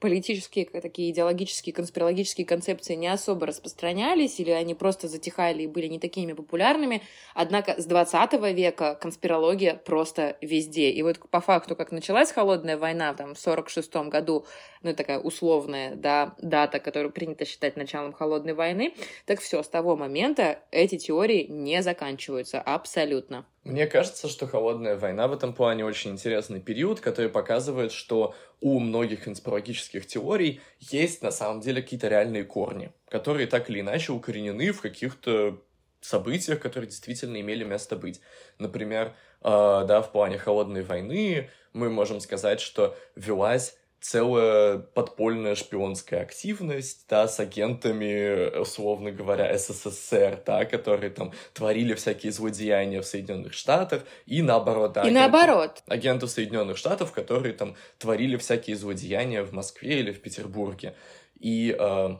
политические, 0.00 0.66
такие 0.66 1.10
идеологические, 1.10 1.74
конспирологические 1.74 2.46
концепции 2.46 2.94
не 2.94 3.08
особо 3.08 3.46
распространялись, 3.46 4.38
или 4.38 4.50
они 4.50 4.74
просто 4.74 5.08
затихали 5.08 5.62
и 5.62 5.66
были 5.66 5.86
не 5.86 5.98
такими 5.98 6.32
популярными. 6.32 7.02
Однако 7.34 7.80
с 7.80 7.84
20 7.84 8.34
века 8.54 8.94
конспирология 9.00 9.74
просто 9.74 10.36
везде. 10.40 10.90
И 10.90 11.02
вот 11.02 11.18
по 11.30 11.40
факту, 11.40 11.74
как 11.74 11.90
началась 11.90 12.30
холодная 12.30 12.78
война 12.78 13.12
там, 13.14 13.34
в 13.34 13.38
46 13.38 13.94
году, 14.08 14.46
ну, 14.82 14.94
такая 14.94 15.18
условная 15.18 15.96
да, 15.96 16.34
дата, 16.40 16.78
которую 16.78 17.12
принято 17.12 17.44
считать 17.44 17.76
началом 17.76 18.12
холодной 18.12 18.54
войны, 18.54 18.94
так 19.26 19.40
все, 19.40 19.62
с 19.62 19.68
того 19.68 19.96
момента 19.96 20.60
эти 20.70 20.96
теории 20.96 21.46
не 21.48 21.82
заканчиваются 21.82 22.60
абсолютно. 22.60 23.46
Мне 23.64 23.86
кажется, 23.86 24.28
что 24.28 24.46
холодная 24.46 24.96
война 24.96 25.28
в 25.28 25.32
этом 25.32 25.52
плане 25.52 25.84
очень 25.84 26.12
интересный 26.12 26.58
период, 26.60 27.00
который 27.00 27.28
показывает, 27.28 27.92
что 27.92 28.34
у 28.60 28.78
многих 28.78 29.24
конспирологических 29.24 29.87
теорий 30.06 30.60
есть 30.78 31.22
на 31.22 31.30
самом 31.30 31.60
деле 31.60 31.82
какие-то 31.82 32.08
реальные 32.08 32.44
корни, 32.44 32.92
которые 33.08 33.46
так 33.46 33.70
или 33.70 33.80
иначе 33.80 34.12
укоренены 34.12 34.72
в 34.72 34.80
каких-то 34.80 35.62
событиях, 36.00 36.60
которые 36.60 36.88
действительно 36.88 37.40
имели 37.40 37.64
место 37.64 37.96
быть. 37.96 38.20
Например, 38.58 39.14
э, 39.42 39.84
да, 39.88 40.02
в 40.02 40.12
плане 40.12 40.38
холодной 40.38 40.82
войны 40.82 41.50
мы 41.72 41.90
можем 41.90 42.20
сказать, 42.20 42.60
что 42.60 42.96
велась 43.14 43.76
целая 44.00 44.78
подпольная 44.78 45.54
шпионская 45.54 46.22
активность, 46.22 47.06
да, 47.08 47.26
с 47.26 47.40
агентами, 47.40 48.58
условно 48.58 49.10
говоря, 49.10 49.56
СССР, 49.58 50.42
да, 50.46 50.64
которые 50.64 51.10
там 51.10 51.32
творили 51.52 51.94
всякие 51.94 52.32
злодеяния 52.32 53.02
в 53.02 53.06
Соединенных 53.06 53.52
Штатах, 53.52 54.04
и 54.26 54.42
наоборот, 54.42 54.92
да, 54.92 55.02
и 55.02 55.04
агенты, 55.06 55.20
наоборот. 55.20 55.82
агенты 55.86 56.28
Соединенных 56.28 56.76
Штатов, 56.76 57.12
которые 57.12 57.54
там 57.54 57.74
творили 57.98 58.36
всякие 58.36 58.76
злодеяния 58.76 59.42
в 59.42 59.52
Москве 59.52 60.00
или 60.00 60.12
в 60.12 60.20
Петербурге. 60.20 60.94
И 61.40 61.76
э, 61.78 62.16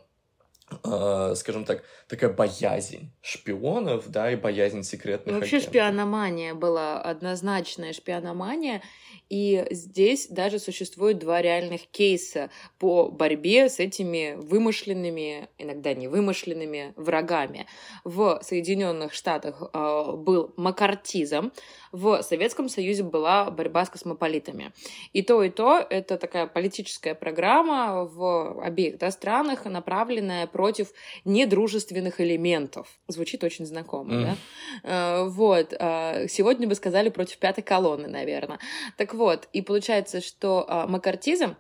э, 0.85 1.35
скажем 1.37 1.65
так, 1.65 1.83
такая 2.09 2.33
боязнь 2.33 3.11
шпионов, 3.23 4.09
да, 4.09 4.31
и 4.31 4.37
боязнь 4.37 4.83
секретных 4.83 5.37
Вообще 5.37 5.57
агентов. 5.57 5.71
шпиономания 5.71 6.55
была 6.55 7.01
однозначная 7.01 7.93
шпиономания, 7.93 8.83
и 9.29 9.67
здесь 9.71 10.29
даже 10.29 10.59
существует 10.59 11.19
два 11.19 11.43
реальных 11.43 11.83
кейса 11.87 12.51
по 12.79 13.11
борьбе 13.11 13.69
с 13.69 13.79
этими 13.79 14.35
вымышленными, 14.37 15.49
иногда 15.59 15.93
не 15.93 16.09
вымышленными 16.09 16.95
врагами. 16.97 17.67
В 18.05 18.41
Соединенных 18.43 19.13
Штатах 19.13 19.63
э, 19.63 20.13
был 20.17 20.55
макартизм, 20.57 21.53
в 21.93 22.23
Советском 22.23 22.69
Союзе 22.69 23.03
была 23.03 23.51
борьба 23.51 23.85
с 23.85 23.91
космополитами. 23.91 24.73
И 25.13 25.23
то, 25.23 25.43
и 25.43 25.51
то— 25.51 25.79
это 25.91 26.17
такая 26.17 26.47
политическая 26.47 27.15
программа 27.15 28.05
в 28.05 28.63
обеих 28.63 28.99
да, 28.99 29.11
странах, 29.11 29.65
направленная 29.65 30.47
против 30.59 30.89
недружественных 31.25 32.21
элементов. 32.21 32.89
Звучит 33.07 33.45
очень 33.45 33.65
знакомо, 33.65 34.13
mm. 34.13 34.25
да? 34.25 34.37
Э, 34.83 35.29
вот. 35.29 35.73
Э, 35.79 36.27
сегодня 36.29 36.67
бы 36.67 36.75
сказали 36.75 37.11
против 37.11 37.39
пятой 37.39 37.63
колонны, 37.63 38.09
наверное. 38.09 38.59
Так 38.97 39.15
вот, 39.15 39.49
и 39.53 39.63
получается, 39.63 40.21
что 40.21 40.67
э, 40.69 40.87
макартизм 40.89 41.55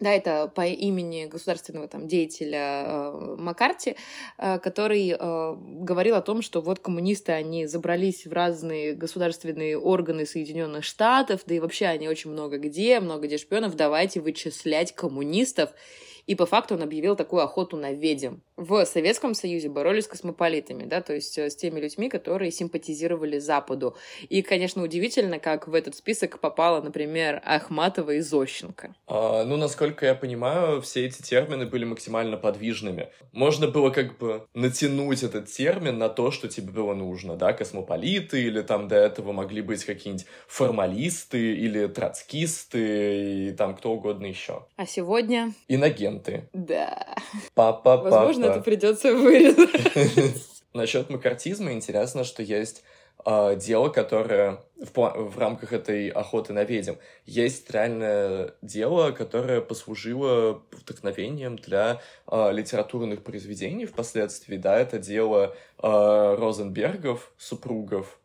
да, 0.00 0.10
это 0.12 0.48
по 0.48 0.66
имени 0.66 1.26
государственного 1.26 1.88
там 1.88 2.08
деятеля 2.08 2.84
э, 2.86 3.36
Маккарти, 3.38 3.96
э, 4.38 4.58
который 4.60 5.10
э, 5.10 5.54
говорил 5.84 6.14
о 6.14 6.22
том, 6.22 6.40
что 6.40 6.62
вот 6.62 6.80
коммунисты, 6.80 7.32
они 7.32 7.66
забрались 7.66 8.26
в 8.26 8.32
разные 8.32 8.94
государственные 8.94 9.78
органы 9.78 10.24
Соединенных 10.24 10.84
Штатов, 10.84 11.42
да 11.44 11.54
и 11.54 11.60
вообще 11.60 11.84
они 11.86 12.08
очень 12.08 12.30
много 12.30 12.56
где, 12.56 12.98
много 12.98 13.26
где 13.26 13.36
шпионов, 13.36 13.76
давайте 13.76 14.20
вычислять 14.20 14.94
коммунистов. 14.94 15.70
И 16.26 16.34
по 16.34 16.46
факту 16.46 16.74
он 16.74 16.82
объявил 16.82 17.16
такую 17.16 17.42
охоту 17.42 17.76
на 17.76 17.92
ведьм. 17.92 18.36
В 18.62 18.86
Советском 18.86 19.34
Союзе 19.34 19.68
боролись 19.68 20.04
с 20.04 20.08
космополитами, 20.08 20.84
да, 20.84 21.02
то 21.02 21.12
есть 21.12 21.36
э, 21.36 21.50
с 21.50 21.56
теми 21.56 21.80
людьми, 21.80 22.08
которые 22.08 22.52
симпатизировали 22.52 23.40
Западу. 23.40 23.96
И, 24.28 24.40
конечно, 24.42 24.84
удивительно, 24.84 25.40
как 25.40 25.66
в 25.66 25.74
этот 25.74 25.96
список 25.96 26.38
попала, 26.38 26.80
например, 26.80 27.42
Ахматова 27.44 28.12
и 28.12 28.20
Зощенко. 28.20 28.94
А, 29.08 29.44
ну, 29.44 29.56
насколько 29.56 30.06
я 30.06 30.14
понимаю, 30.14 30.80
все 30.80 31.06
эти 31.06 31.22
термины 31.22 31.66
были 31.66 31.84
максимально 31.84 32.36
подвижными. 32.36 33.08
Можно 33.32 33.66
было 33.66 33.90
как 33.90 34.16
бы 34.16 34.46
натянуть 34.54 35.24
этот 35.24 35.50
термин 35.50 35.98
на 35.98 36.08
то, 36.08 36.30
что 36.30 36.46
тебе 36.46 36.70
было 36.70 36.94
нужно, 36.94 37.34
да, 37.34 37.52
космополиты, 37.52 38.44
или 38.44 38.62
там 38.62 38.86
до 38.86 38.94
этого 38.94 39.32
могли 39.32 39.60
быть 39.60 39.84
какие-нибудь 39.84 40.26
формалисты, 40.46 41.56
или 41.56 41.88
троцкисты, 41.88 43.48
и 43.48 43.52
там 43.52 43.74
кто 43.74 43.90
угодно 43.92 44.26
еще. 44.26 44.66
А 44.76 44.86
сегодня? 44.86 45.52
Иногент 45.66 46.12
моменты. 46.12 46.48
Да. 46.52 47.06
Папа, 47.54 47.98
папа. 47.98 48.10
Возможно, 48.10 48.51
это 48.54 48.64
придется 48.64 49.14
вырезать. 49.14 49.70
Насчет 50.72 51.10
макартизма 51.10 51.72
интересно, 51.72 52.24
что 52.24 52.42
есть 52.42 52.82
э, 53.26 53.56
дело, 53.56 53.88
которое 53.88 54.62
в, 54.76 54.94
в 54.94 55.38
рамках 55.38 55.72
этой 55.72 56.08
охоты 56.08 56.52
на 56.52 56.64
ведьм 56.64 56.94
есть 57.26 57.70
реальное 57.70 58.54
дело, 58.62 59.12
которое 59.12 59.60
послужило 59.60 60.62
вдохновением 60.72 61.56
для 61.56 62.00
э, 62.26 62.52
литературных 62.52 63.22
произведений 63.22 63.84
впоследствии. 63.84 64.56
Да, 64.56 64.78
это 64.78 64.98
дело 64.98 65.54
э, 65.82 66.36
Розенбергов, 66.38 67.32
супругов, 67.36 68.18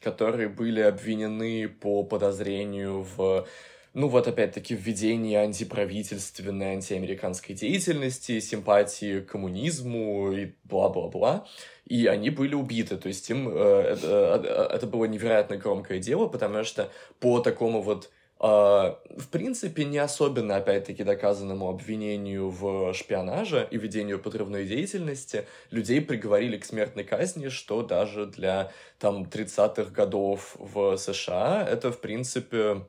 которые 0.00 0.48
были 0.48 0.80
обвинены 0.80 1.68
по 1.68 2.02
подозрению 2.02 3.06
в 3.16 3.46
ну 3.94 4.08
вот 4.08 4.26
опять-таки 4.26 4.74
введение 4.74 5.40
антиправительственной, 5.40 6.72
антиамериканской 6.74 7.54
деятельности, 7.54 8.40
симпатии 8.40 9.20
к 9.20 9.32
коммунизму 9.32 10.32
и 10.32 10.52
бла-бла-бла. 10.64 11.46
И 11.86 12.06
они 12.06 12.30
были 12.30 12.54
убиты. 12.54 12.96
То 12.96 13.08
есть 13.08 13.28
им 13.28 13.48
э, 13.48 13.52
это, 13.52 14.68
э, 14.70 14.74
это 14.74 14.86
было 14.86 15.04
невероятно 15.04 15.56
громкое 15.56 15.98
дело, 15.98 16.26
потому 16.26 16.64
что 16.64 16.90
по 17.20 17.40
такому 17.40 17.82
вот 17.82 18.10
э, 18.40 18.44
в 18.46 19.28
принципе, 19.30 19.84
не 19.84 19.98
особенно, 19.98 20.56
опять-таки, 20.56 21.04
доказанному 21.04 21.68
обвинению 21.68 22.48
в 22.48 22.94
шпионаже 22.94 23.68
и 23.70 23.76
ведению 23.76 24.20
подрывной 24.20 24.66
деятельности 24.66 25.46
людей 25.70 26.00
приговорили 26.00 26.56
к 26.56 26.64
смертной 26.64 27.04
казни, 27.04 27.48
что 27.48 27.82
даже 27.82 28.24
для, 28.24 28.72
там, 28.98 29.24
30-х 29.24 29.90
годов 29.90 30.56
в 30.58 30.96
США 30.96 31.66
это, 31.68 31.92
в 31.92 32.00
принципе, 32.00 32.86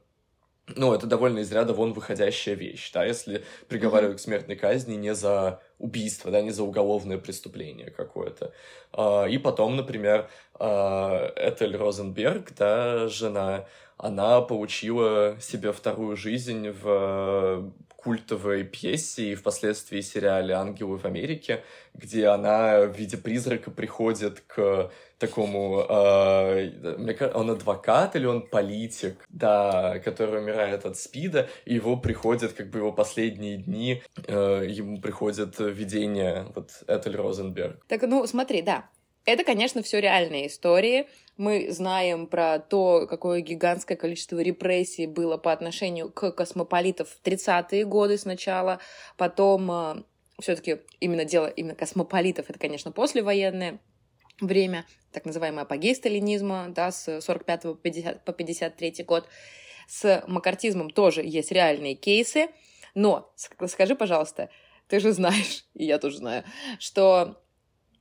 ну, 0.68 0.93
это 0.93 1.07
довольно 1.07 1.39
из 1.39 1.51
ряда 1.51 1.74
вон 1.74 1.93
выходящая 1.93 2.55
вещь, 2.55 2.91
да, 2.93 3.03
если 3.03 3.43
приговаривают 3.68 4.16
mm-hmm. 4.16 4.22
к 4.22 4.24
смертной 4.24 4.55
казни 4.55 4.95
не 4.95 5.14
за 5.14 5.61
убийство, 5.78 6.32
да, 6.32 6.41
не 6.41 6.51
за 6.51 6.64
уголовное 6.64 7.18
преступление 7.18 7.91
какое-то. 7.91 8.53
А, 8.93 9.26
и 9.26 9.38
потом, 9.38 9.76
например, 9.76 10.30
а, 10.55 11.34
Этель 11.36 11.76
Розенберг, 11.76 12.53
да, 12.55 13.07
жена, 13.09 13.66
она 13.97 14.41
получила 14.41 15.38
себе 15.41 15.74
вторую 15.74 16.16
жизнь 16.16 16.70
в 16.70 17.72
культовой 18.04 18.64
пьесе 18.64 19.32
и 19.32 19.36
впоследствии 19.36 20.01
сериале 20.01 20.54
«Ангелы 20.54 20.97
в 20.97 21.06
Америке», 21.06 21.64
где 21.93 22.28
она 22.28 22.82
в 22.82 22.97
виде 22.97 23.18
призрака 23.18 23.72
приходит 23.72 24.41
к 24.41 24.91
такому... 25.18 25.86
Э, 25.89 27.32
он 27.34 27.49
адвокат 27.51 28.16
или 28.16 28.26
он 28.26 28.47
политик, 28.47 29.26
да, 29.30 29.99
который 29.99 30.41
умирает 30.41 30.86
от 30.86 30.97
СПИДа, 30.97 31.49
и 31.66 31.76
его 31.76 31.97
приходят, 31.97 32.54
как 32.54 32.70
бы 32.70 32.80
его 32.80 32.91
последние 32.91 33.58
дни, 33.58 34.01
э, 34.28 34.66
ему 34.68 34.99
приходит 34.99 35.60
видение, 35.60 36.47
вот 36.56 36.72
Этель 36.88 37.16
Розенберг. 37.16 37.86
Так, 37.88 38.01
ну, 38.04 38.28
смотри, 38.28 38.62
да, 38.62 38.89
это, 39.26 39.43
конечно, 39.43 39.82
все 39.82 39.99
реальные 39.99 40.47
истории. 40.47 41.07
Мы 41.38 41.71
знаем 41.71 42.28
про 42.28 42.59
то, 42.59 43.07
какое 43.07 43.41
гигантское 43.41 43.97
количество 43.97 44.39
репрессий 44.39 45.07
было 45.07 45.38
по 45.38 45.51
отношению 45.51 46.11
к 46.11 46.32
космополитам 46.32 47.07
в 47.07 47.19
30-е 47.24 47.86
годы 47.86 48.17
сначала, 48.17 48.80
потом 49.17 49.71
э, 49.71 50.03
все-таки 50.39 50.82
именно 50.99 51.26
дело 51.26 51.47
именно 51.47 51.74
космополитов, 51.74 52.49
это, 52.49 52.59
конечно, 52.59 52.91
послевоенное 52.91 53.80
время, 54.41 54.86
так 55.11 55.26
называемый 55.26 55.63
апогей 55.63 55.95
сталинизма, 55.95 56.67
да, 56.69 56.91
с 56.91 57.21
45 57.21 57.61
по, 57.61 57.76
50, 57.76 58.26
по 58.26 58.34
53 58.34 59.03
год. 59.05 59.28
С 59.88 60.24
макартизмом 60.28 60.89
тоже 60.89 61.21
есть 61.24 61.51
реальные 61.51 61.95
кейсы, 61.95 62.49
но 62.93 63.34
скажи, 63.67 63.95
пожалуйста, 63.95 64.49
ты 64.88 64.99
же 64.99 65.13
знаешь, 65.13 65.65
и 65.74 65.86
я 65.86 65.97
тоже 65.97 66.17
знаю, 66.17 66.43
что 66.80 67.42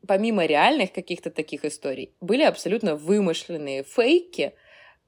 помимо 0.06 0.46
реальных 0.46 0.92
каких-то 0.92 1.30
таких 1.30 1.64
историй, 1.64 2.14
были 2.20 2.42
абсолютно 2.42 2.96
вымышленные 2.96 3.82
фейки, 3.84 4.54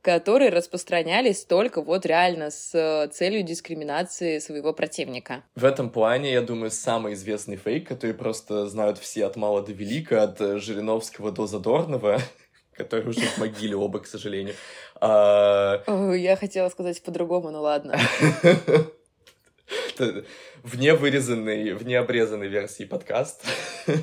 которые 0.03 0.51
распространялись 0.51 1.45
только 1.45 1.81
вот 1.81 2.05
реально 2.05 2.51
с 2.51 3.09
целью 3.13 3.43
дискриминации 3.43 4.39
своего 4.39 4.75
противника. 4.75 5.45
В 5.55 5.65
этом 5.65 5.89
плане, 5.89 6.33
я 6.33 6.43
думаю, 6.43 6.71
самый 6.71 7.15
известный 7.15 7.57
фейк, 7.57 7.89
который 7.89 8.15
просто 8.15 8.67
знают 8.67 8.99
все 8.99 9.25
от 9.25 9.37
мала 9.37 9.63
до 9.63 9.73
велика, 9.73 10.23
от 10.23 10.39
Жириновского 10.39 11.33
до 11.33 11.47
Задорнова, 11.47 12.21
которые 12.73 13.09
уже 13.09 13.21
в 13.21 13.39
могиле 13.39 13.77
оба, 13.77 14.01
к 14.01 14.07
сожалению. 14.07 14.55
А... 15.01 15.83
Я 16.15 16.37
хотела 16.37 16.69
сказать 16.69 17.03
по-другому, 17.03 17.51
но 17.51 17.63
ладно. 17.63 17.99
в 19.99 20.79
невырезанной, 20.79 21.75
в 21.75 21.87
необрезанной 21.87 22.49
версии 22.49 22.85
подкаст. 22.85 23.45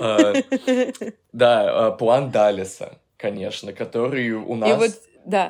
А, 0.00 0.34
да, 1.32 1.88
а, 1.88 1.90
план 1.90 2.30
Далиса, 2.30 3.00
конечно, 3.16 3.72
который 3.72 4.30
у 4.30 4.54
нас 4.54 5.00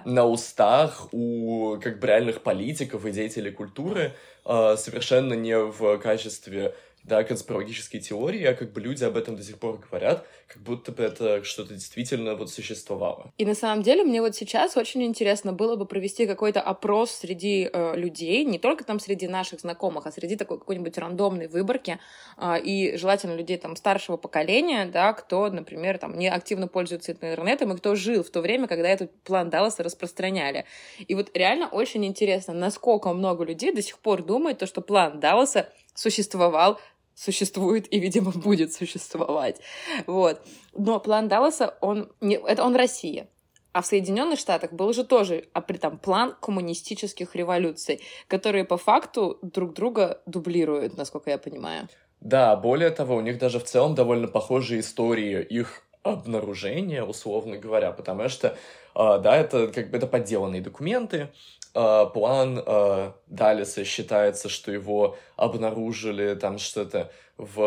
на 0.05 0.27
устах 0.27 1.09
у 1.13 1.77
как 1.83 2.01
бы 2.01 2.07
реальных 2.07 2.41
политиков 2.41 3.05
и 3.05 3.13
деятелей 3.13 3.51
культуры 3.51 4.13
а, 4.45 4.77
совершенно 4.77 5.35
не 5.35 5.57
в 5.59 5.99
качестве 5.99 6.75
да, 7.05 7.25
конспирологические 7.25 8.03
теории, 8.03 8.45
а 8.45 8.55
как 8.55 8.73
бы 8.73 8.81
люди 8.81 9.05
об 9.05 9.17
этом 9.17 9.37
до 9.37 9.43
сих 9.43 9.59
пор 9.59 9.79
говорят, 9.79 10.27
как 10.47 10.63
будто 10.63 10.93
бы 10.93 11.03
это 11.03 11.43
что-то 11.45 11.75
действительно 11.75 12.35
вот 12.35 12.51
существовало. 12.51 13.33
И 13.39 13.45
на 13.45 13.55
самом 13.55 13.83
деле 13.83 14.05
мне 14.05 14.21
вот 14.21 14.37
сейчас 14.37 14.77
очень 14.77 15.03
интересно 15.03 15.53
было 15.53 15.77
бы 15.77 15.87
провести 15.87 16.27
какой-то 16.27 16.61
опрос 16.61 17.11
среди 17.13 17.71
э, 17.73 17.97
людей, 17.97 18.45
не 18.45 18.59
только 18.59 18.85
там 18.85 19.01
среди 19.01 19.29
наших 19.29 19.61
знакомых, 19.61 20.07
а 20.07 20.13
среди 20.13 20.37
такой 20.37 20.59
какой-нибудь 20.59 20.99
рандомной 20.99 21.49
выборки, 21.49 21.99
э, 22.37 22.61
и 22.61 22.97
желательно 22.97 23.35
людей 23.35 23.57
там 23.57 23.77
старшего 23.77 24.17
поколения, 24.17 24.87
да, 24.87 25.13
кто, 25.13 25.49
например, 25.49 25.99
там 25.99 26.19
не 26.19 26.29
активно 26.29 26.69
пользуется 26.69 27.13
интернетом, 27.13 27.73
и 27.73 27.77
кто 27.77 27.95
жил 27.95 28.23
в 28.23 28.31
то 28.31 28.41
время, 28.41 28.69
когда 28.69 28.89
этот 28.89 29.11
план 29.23 29.51
Далласа 29.51 29.83
распространяли. 29.83 30.65
И 30.99 31.15
вот 31.15 31.31
реально 31.35 31.69
очень 31.69 32.05
интересно, 32.05 32.55
насколько 32.55 33.13
много 33.13 33.45
людей 33.45 33.73
до 33.73 33.83
сих 33.83 33.99
пор 33.99 34.23
думают, 34.23 34.59
то, 34.59 34.67
что 34.67 34.81
план 34.81 35.21
Далласа 35.21 35.69
существовал 36.01 36.81
существует 37.15 37.93
и, 37.93 37.99
видимо, 38.01 38.31
будет 38.33 38.73
существовать. 38.73 39.61
Вот. 40.07 40.41
Но 40.73 41.01
план 41.01 41.29
Далласа, 41.29 41.77
он, 41.81 42.11
не, 42.21 42.37
это 42.37 42.65
он 42.65 42.75
Россия. 42.75 43.29
А 43.73 43.83
в 43.83 43.87
Соединенных 43.87 44.39
Штатах 44.39 44.73
был 44.73 44.93
же 44.93 45.05
тоже 45.05 45.45
а 45.53 45.61
при 45.61 45.77
там 45.77 45.99
план 45.99 46.35
коммунистических 46.41 47.37
революций, 47.37 48.01
которые 48.27 48.65
по 48.65 48.79
факту 48.79 49.39
друг 49.43 49.75
друга 49.75 50.23
дублируют, 50.27 50.97
насколько 50.97 51.31
я 51.31 51.39
понимаю. 51.39 51.89
Да, 52.21 52.57
более 52.57 52.91
того, 52.91 53.17
у 53.17 53.21
них 53.21 53.39
даже 53.39 53.59
в 53.59 53.65
целом 53.65 53.95
довольно 53.95 54.27
похожие 54.27 54.81
истории 54.81 55.43
их 55.43 55.83
обнаружения, 56.03 57.05
условно 57.05 57.59
говоря, 57.59 57.93
потому 57.93 58.29
что, 58.29 58.49
э, 58.95 59.19
да, 59.23 59.37
это 59.37 59.69
как 59.69 59.91
бы 59.91 59.99
это 59.99 60.07
подделанные 60.07 60.63
документы, 60.63 61.29
э, 61.75 62.07
план 62.13 62.63
э, 62.65 63.13
Далиса 63.27 63.85
считается, 63.85 64.49
что 64.49 64.73
его 64.73 65.17
обнаружили 65.37 66.35
там 66.35 66.59
что-то 66.59 67.11
в 67.37 67.61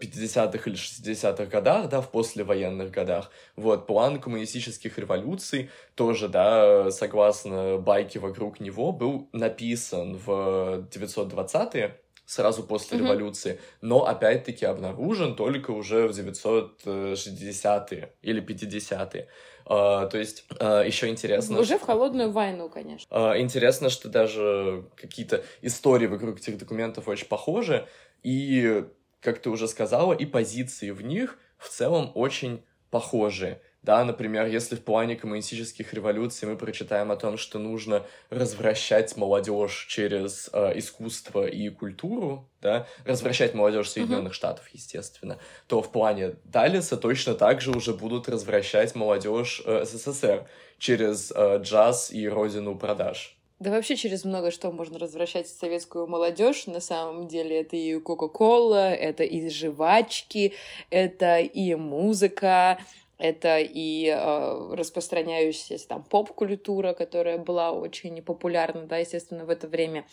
50-х 0.00 0.70
или 0.70 0.76
60-х 0.76 1.46
годах, 1.46 1.88
да, 1.88 2.00
в 2.00 2.10
послевоенных 2.10 2.90
годах. 2.90 3.30
Вот, 3.56 3.86
план 3.86 4.20
коммунистических 4.20 4.98
революций 4.98 5.70
тоже, 5.94 6.28
да, 6.28 6.90
согласно 6.90 7.78
байке 7.78 8.18
вокруг 8.18 8.60
него, 8.60 8.92
был 8.92 9.28
написан 9.32 10.16
в 10.16 10.86
920-е, 10.90 11.96
сразу 12.28 12.62
после 12.62 12.98
mm-hmm. 12.98 13.02
революции, 13.02 13.58
но 13.80 14.04
опять-таки 14.04 14.66
обнаружен 14.66 15.34
только 15.34 15.70
уже 15.70 16.06
в 16.08 16.10
960-е 16.10 18.12
или 18.20 18.42
50-е. 18.42 19.28
Uh, 19.68 20.08
то 20.08 20.16
есть 20.16 20.46
uh, 20.60 20.86
еще 20.86 21.08
интересно... 21.08 21.58
Уже 21.60 21.78
в 21.78 21.82
холодную 21.82 22.30
войну, 22.30 22.70
конечно. 22.70 23.12
Uh, 23.14 23.38
интересно, 23.38 23.90
что 23.90 24.08
даже 24.08 24.86
какие-то 24.96 25.44
истории 25.60 26.06
вокруг 26.06 26.38
этих 26.38 26.56
документов 26.56 27.06
очень 27.06 27.26
похожи, 27.26 27.86
и, 28.22 28.84
как 29.20 29.40
ты 29.40 29.50
уже 29.50 29.68
сказала, 29.68 30.14
и 30.14 30.24
позиции 30.24 30.90
в 30.90 31.02
них 31.02 31.38
в 31.58 31.68
целом 31.68 32.12
очень 32.14 32.64
похожи. 32.90 33.60
Да, 33.88 34.04
например, 34.04 34.44
если 34.44 34.76
в 34.76 34.84
плане 34.84 35.16
коммунистических 35.16 35.94
революций 35.94 36.46
мы 36.46 36.58
прочитаем 36.58 37.10
о 37.10 37.16
том, 37.16 37.38
что 37.38 37.58
нужно 37.58 38.04
развращать 38.28 39.16
молодежь 39.16 39.86
через 39.88 40.50
э, 40.52 40.78
искусство 40.78 41.46
и 41.46 41.70
культуру, 41.70 42.46
да, 42.60 42.86
развращать 43.06 43.54
молодежь 43.54 43.88
Соединенных 43.88 44.32
uh-huh. 44.32 44.36
Штатов, 44.36 44.68
естественно, 44.74 45.38
то 45.68 45.80
в 45.80 45.90
плане 45.90 46.34
Далиса 46.44 46.98
точно 46.98 47.32
так 47.34 47.62
же 47.62 47.70
уже 47.70 47.94
будут 47.94 48.28
развращать 48.28 48.94
молодежь 48.94 49.62
э, 49.64 49.86
СССР 49.86 50.46
через 50.76 51.32
э, 51.34 51.56
джаз 51.62 52.12
и 52.12 52.28
родину 52.28 52.76
продаж. 52.76 53.38
Да 53.58 53.70
вообще 53.70 53.96
через 53.96 54.24
много 54.24 54.50
что 54.50 54.70
можно 54.70 54.98
развращать 54.98 55.48
советскую 55.48 56.06
молодежь. 56.06 56.66
На 56.66 56.80
самом 56.80 57.26
деле 57.26 57.62
это 57.62 57.76
и 57.76 57.98
Кока-Кола, 57.98 58.92
это 58.92 59.24
и 59.24 59.48
жвачки, 59.48 60.52
это 60.90 61.38
и 61.38 61.74
музыка, 61.74 62.78
это 63.18 63.58
и 63.58 64.06
э, 64.06 64.74
распространяющаяся 64.74 65.88
там 65.88 66.04
поп-культура, 66.04 66.92
которая 66.94 67.38
была 67.38 67.72
очень 67.72 68.22
популярна, 68.22 68.86
да, 68.86 68.98
естественно, 68.98 69.44
в 69.44 69.50
это 69.50 69.66
время. 69.66 70.06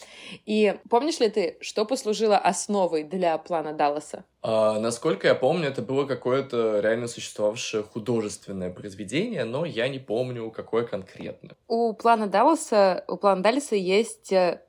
И 0.45 0.76
помнишь 0.89 1.20
ли 1.20 1.30
ты, 1.30 1.58
что 1.62 1.86
послужило 1.86 2.38
основой 2.38 3.03
для 3.03 3.38
плана 3.38 3.74
Далласа? 3.74 4.26
А, 4.41 4.80
насколько 4.80 5.28
я 5.28 5.36
помню, 5.36 5.70
это 5.70 5.82
было 5.82 6.06
какое-то 6.06 6.80
реально 6.80 7.08
существовавшее 7.08 7.84
художественное 7.84 8.72
произведение, 8.72 9.43
но 9.43 9.66
я 9.66 9.88
не 9.88 9.99
помню, 9.99 10.51
какое 10.51 10.86
конкретно. 10.86 11.56
У 11.68 11.93
плана 11.93 12.28
Далласа, 12.28 13.03
у 13.08 13.18
плана 13.18 13.41
Далласа 13.41 13.76
есть 13.76 14.32
э, 14.32 14.62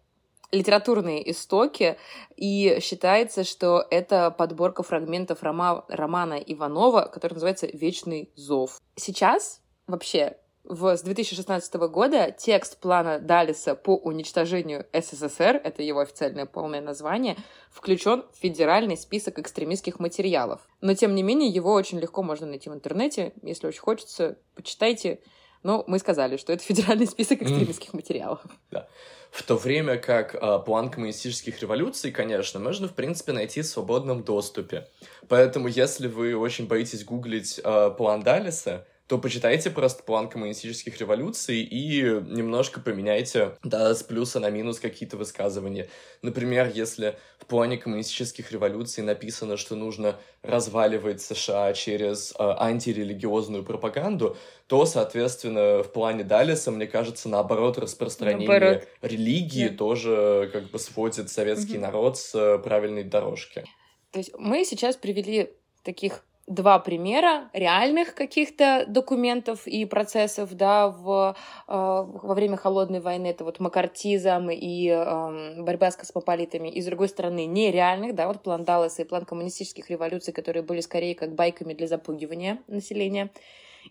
литературные 0.52 1.30
истоки, 1.30 1.96
и 2.36 2.78
считается, 2.80 3.44
что 3.44 3.84
это 3.90 4.30
подборка 4.30 4.82
фрагментов 4.82 5.42
рома 5.42 5.84
романа 5.88 6.34
Иванова, 6.34 7.10
который 7.12 7.34
называется 7.34 7.66
«Вечный 7.66 8.30
зов». 8.34 8.80
Сейчас 8.96 9.60
вообще 9.86 10.36
в, 10.68 10.96
с 10.96 11.02
2016 11.02 11.74
года 11.74 12.32
текст 12.32 12.78
плана 12.80 13.18
Далиса 13.18 13.74
по 13.74 13.96
уничтожению 13.96 14.86
СССР, 14.92 15.60
это 15.62 15.82
его 15.82 16.00
официальное 16.00 16.46
полное 16.46 16.80
название, 16.80 17.36
включен 17.70 18.24
в 18.32 18.36
федеральный 18.36 18.96
список 18.96 19.38
экстремистских 19.38 20.00
материалов. 20.00 20.60
Но, 20.80 20.94
тем 20.94 21.14
не 21.14 21.22
менее, 21.22 21.48
его 21.48 21.72
очень 21.72 22.00
легко 22.00 22.22
можно 22.22 22.46
найти 22.46 22.68
в 22.68 22.74
интернете. 22.74 23.32
Если 23.42 23.66
очень 23.66 23.80
хочется, 23.80 24.38
почитайте. 24.54 25.20
Но 25.62 25.84
мы 25.86 25.98
сказали, 25.98 26.36
что 26.36 26.52
это 26.52 26.62
федеральный 26.62 27.06
список 27.06 27.42
экстремистских 27.42 27.92
материалов. 27.92 28.40
Да. 28.70 28.88
В 29.30 29.42
то 29.42 29.56
время 29.56 29.98
как 29.98 30.34
э, 30.34 30.58
план 30.64 30.90
коммунистических 30.90 31.60
революций, 31.60 32.10
конечно, 32.10 32.58
можно, 32.60 32.88
в 32.88 32.94
принципе, 32.94 33.32
найти 33.32 33.62
в 33.62 33.66
свободном 33.66 34.22
доступе. 34.22 34.88
Поэтому, 35.28 35.68
если 35.68 36.08
вы 36.08 36.36
очень 36.36 36.66
боитесь 36.66 37.04
гуглить 37.04 37.60
э, 37.62 37.90
план 37.96 38.22
Далиса, 38.22 38.86
то 39.06 39.18
почитайте 39.18 39.70
просто 39.70 40.02
план 40.02 40.28
коммунистических 40.28 40.98
революций 40.98 41.60
и 41.62 42.02
немножко 42.02 42.80
поменяйте, 42.80 43.56
да, 43.62 43.94
с 43.94 44.02
плюса 44.02 44.40
на 44.40 44.50
минус 44.50 44.80
какие-то 44.80 45.16
высказывания. 45.16 45.88
Например, 46.22 46.70
если 46.72 47.16
в 47.38 47.46
плане 47.46 47.78
коммунистических 47.78 48.50
революций 48.50 49.04
написано, 49.04 49.56
что 49.56 49.76
нужно 49.76 50.16
разваливать 50.42 51.22
США 51.22 51.72
через 51.72 52.32
э, 52.32 52.34
антирелигиозную 52.38 53.64
пропаганду, 53.64 54.36
то, 54.66 54.84
соответственно, 54.86 55.84
в 55.84 55.92
плане 55.92 56.24
Далиса, 56.24 56.72
мне 56.72 56.88
кажется, 56.88 57.28
наоборот, 57.28 57.78
распространение 57.78 58.48
наоборот. 58.48 58.88
религии 59.02 59.68
да. 59.68 59.76
тоже 59.76 60.50
как 60.52 60.70
бы 60.70 60.80
сводит 60.80 61.30
советский 61.30 61.74
угу. 61.74 61.82
народ 61.82 62.18
с 62.18 62.34
э, 62.34 62.58
правильной 62.58 63.04
дорожки. 63.04 63.64
То 64.10 64.18
есть 64.18 64.32
мы 64.36 64.64
сейчас 64.64 64.96
привели 64.96 65.52
таких 65.84 66.25
два 66.46 66.78
примера 66.78 67.50
реальных 67.52 68.14
каких-то 68.14 68.84
документов 68.86 69.66
и 69.66 69.84
процессов, 69.84 70.54
да, 70.54 70.88
в, 70.88 71.36
э, 71.66 71.72
во 71.72 72.34
время 72.34 72.56
холодной 72.56 73.00
войны, 73.00 73.26
это 73.26 73.44
вот 73.44 73.58
макартизм 73.58 74.50
и 74.50 74.88
э, 74.88 75.62
борьба 75.62 75.90
с 75.90 75.96
космополитами, 75.96 76.68
и 76.68 76.80
с 76.80 76.86
другой 76.86 77.08
стороны 77.08 77.46
нереальных, 77.46 78.14
да, 78.14 78.28
вот 78.28 78.42
план 78.42 78.64
Далласа 78.64 79.02
и 79.02 79.04
план 79.04 79.24
коммунистических 79.24 79.90
революций, 79.90 80.32
которые 80.32 80.62
были 80.62 80.80
скорее 80.80 81.14
как 81.14 81.34
байками 81.34 81.74
для 81.74 81.88
запугивания 81.88 82.58
населения. 82.68 83.30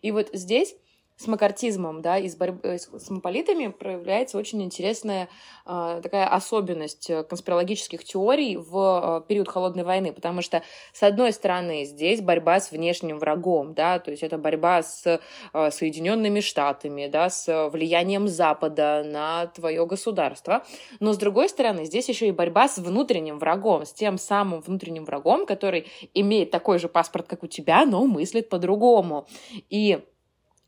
И 0.01 0.12
вот 0.12 0.30
здесь 0.34 0.76
с 1.18 1.28
макартизмом, 1.28 2.01
да, 2.01 2.18
и 2.18 2.28
с, 2.28 2.36
борьбой 2.36 2.76
э, 2.76 2.78
с 2.78 2.88
космополитами 2.88 3.68
проявляется 3.68 4.38
очень 4.38 4.61
интересная 4.61 5.30
э, 5.66 5.99
такая 6.03 6.28
особенность 6.28 7.09
э, 7.09 7.24
конспирологических 7.24 8.03
теорий 8.03 8.57
в 8.57 9.22
э, 9.24 9.28
период 9.28 9.47
Холодной 9.47 9.84
войны, 9.84 10.11
потому 10.11 10.41
что, 10.41 10.61
с 10.91 11.03
одной 11.03 11.32
стороны, 11.32 11.86
здесь 11.86 12.22
борьба 12.22 12.59
с 12.59 12.72
внешним 12.72 13.20
врагом, 13.20 13.74
да, 13.74 13.99
то 13.99 14.11
есть 14.11 14.24
это 14.24 14.38
борьба 14.38 14.84
с 14.84 15.05
э, 15.53 15.72
Соединенными 15.72 16.41
Штатами, 16.41 17.07
да, 17.07 17.30
с 17.30 17.70
влиянием 17.70 18.28
Запада 18.28 19.03
на 19.05 19.47
твое 19.47 19.86
государство, 19.86 20.66
но, 20.99 21.13
с 21.13 21.18
другой 21.18 21.47
стороны, 21.47 21.86
здесь 21.86 22.09
еще 22.09 22.28
и 22.28 22.32
борьба 22.32 22.68
с 22.68 22.78
внутренним 22.78 23.39
врагом, 23.39 23.86
с 23.86 23.93
тем 23.93 24.18
самым 24.18 24.59
внутренним 24.59 25.05
врагом, 25.05 25.45
который 25.45 25.88
имеет 26.13 26.51
такой 26.51 26.78
же 26.78 26.89
паспорт, 26.89 27.28
как 27.28 27.43
у 27.43 27.47
тебя, 27.47 27.86
но 27.86 28.05
мыслит 28.05 28.49
по-другому. 28.49 29.28
И 29.70 30.03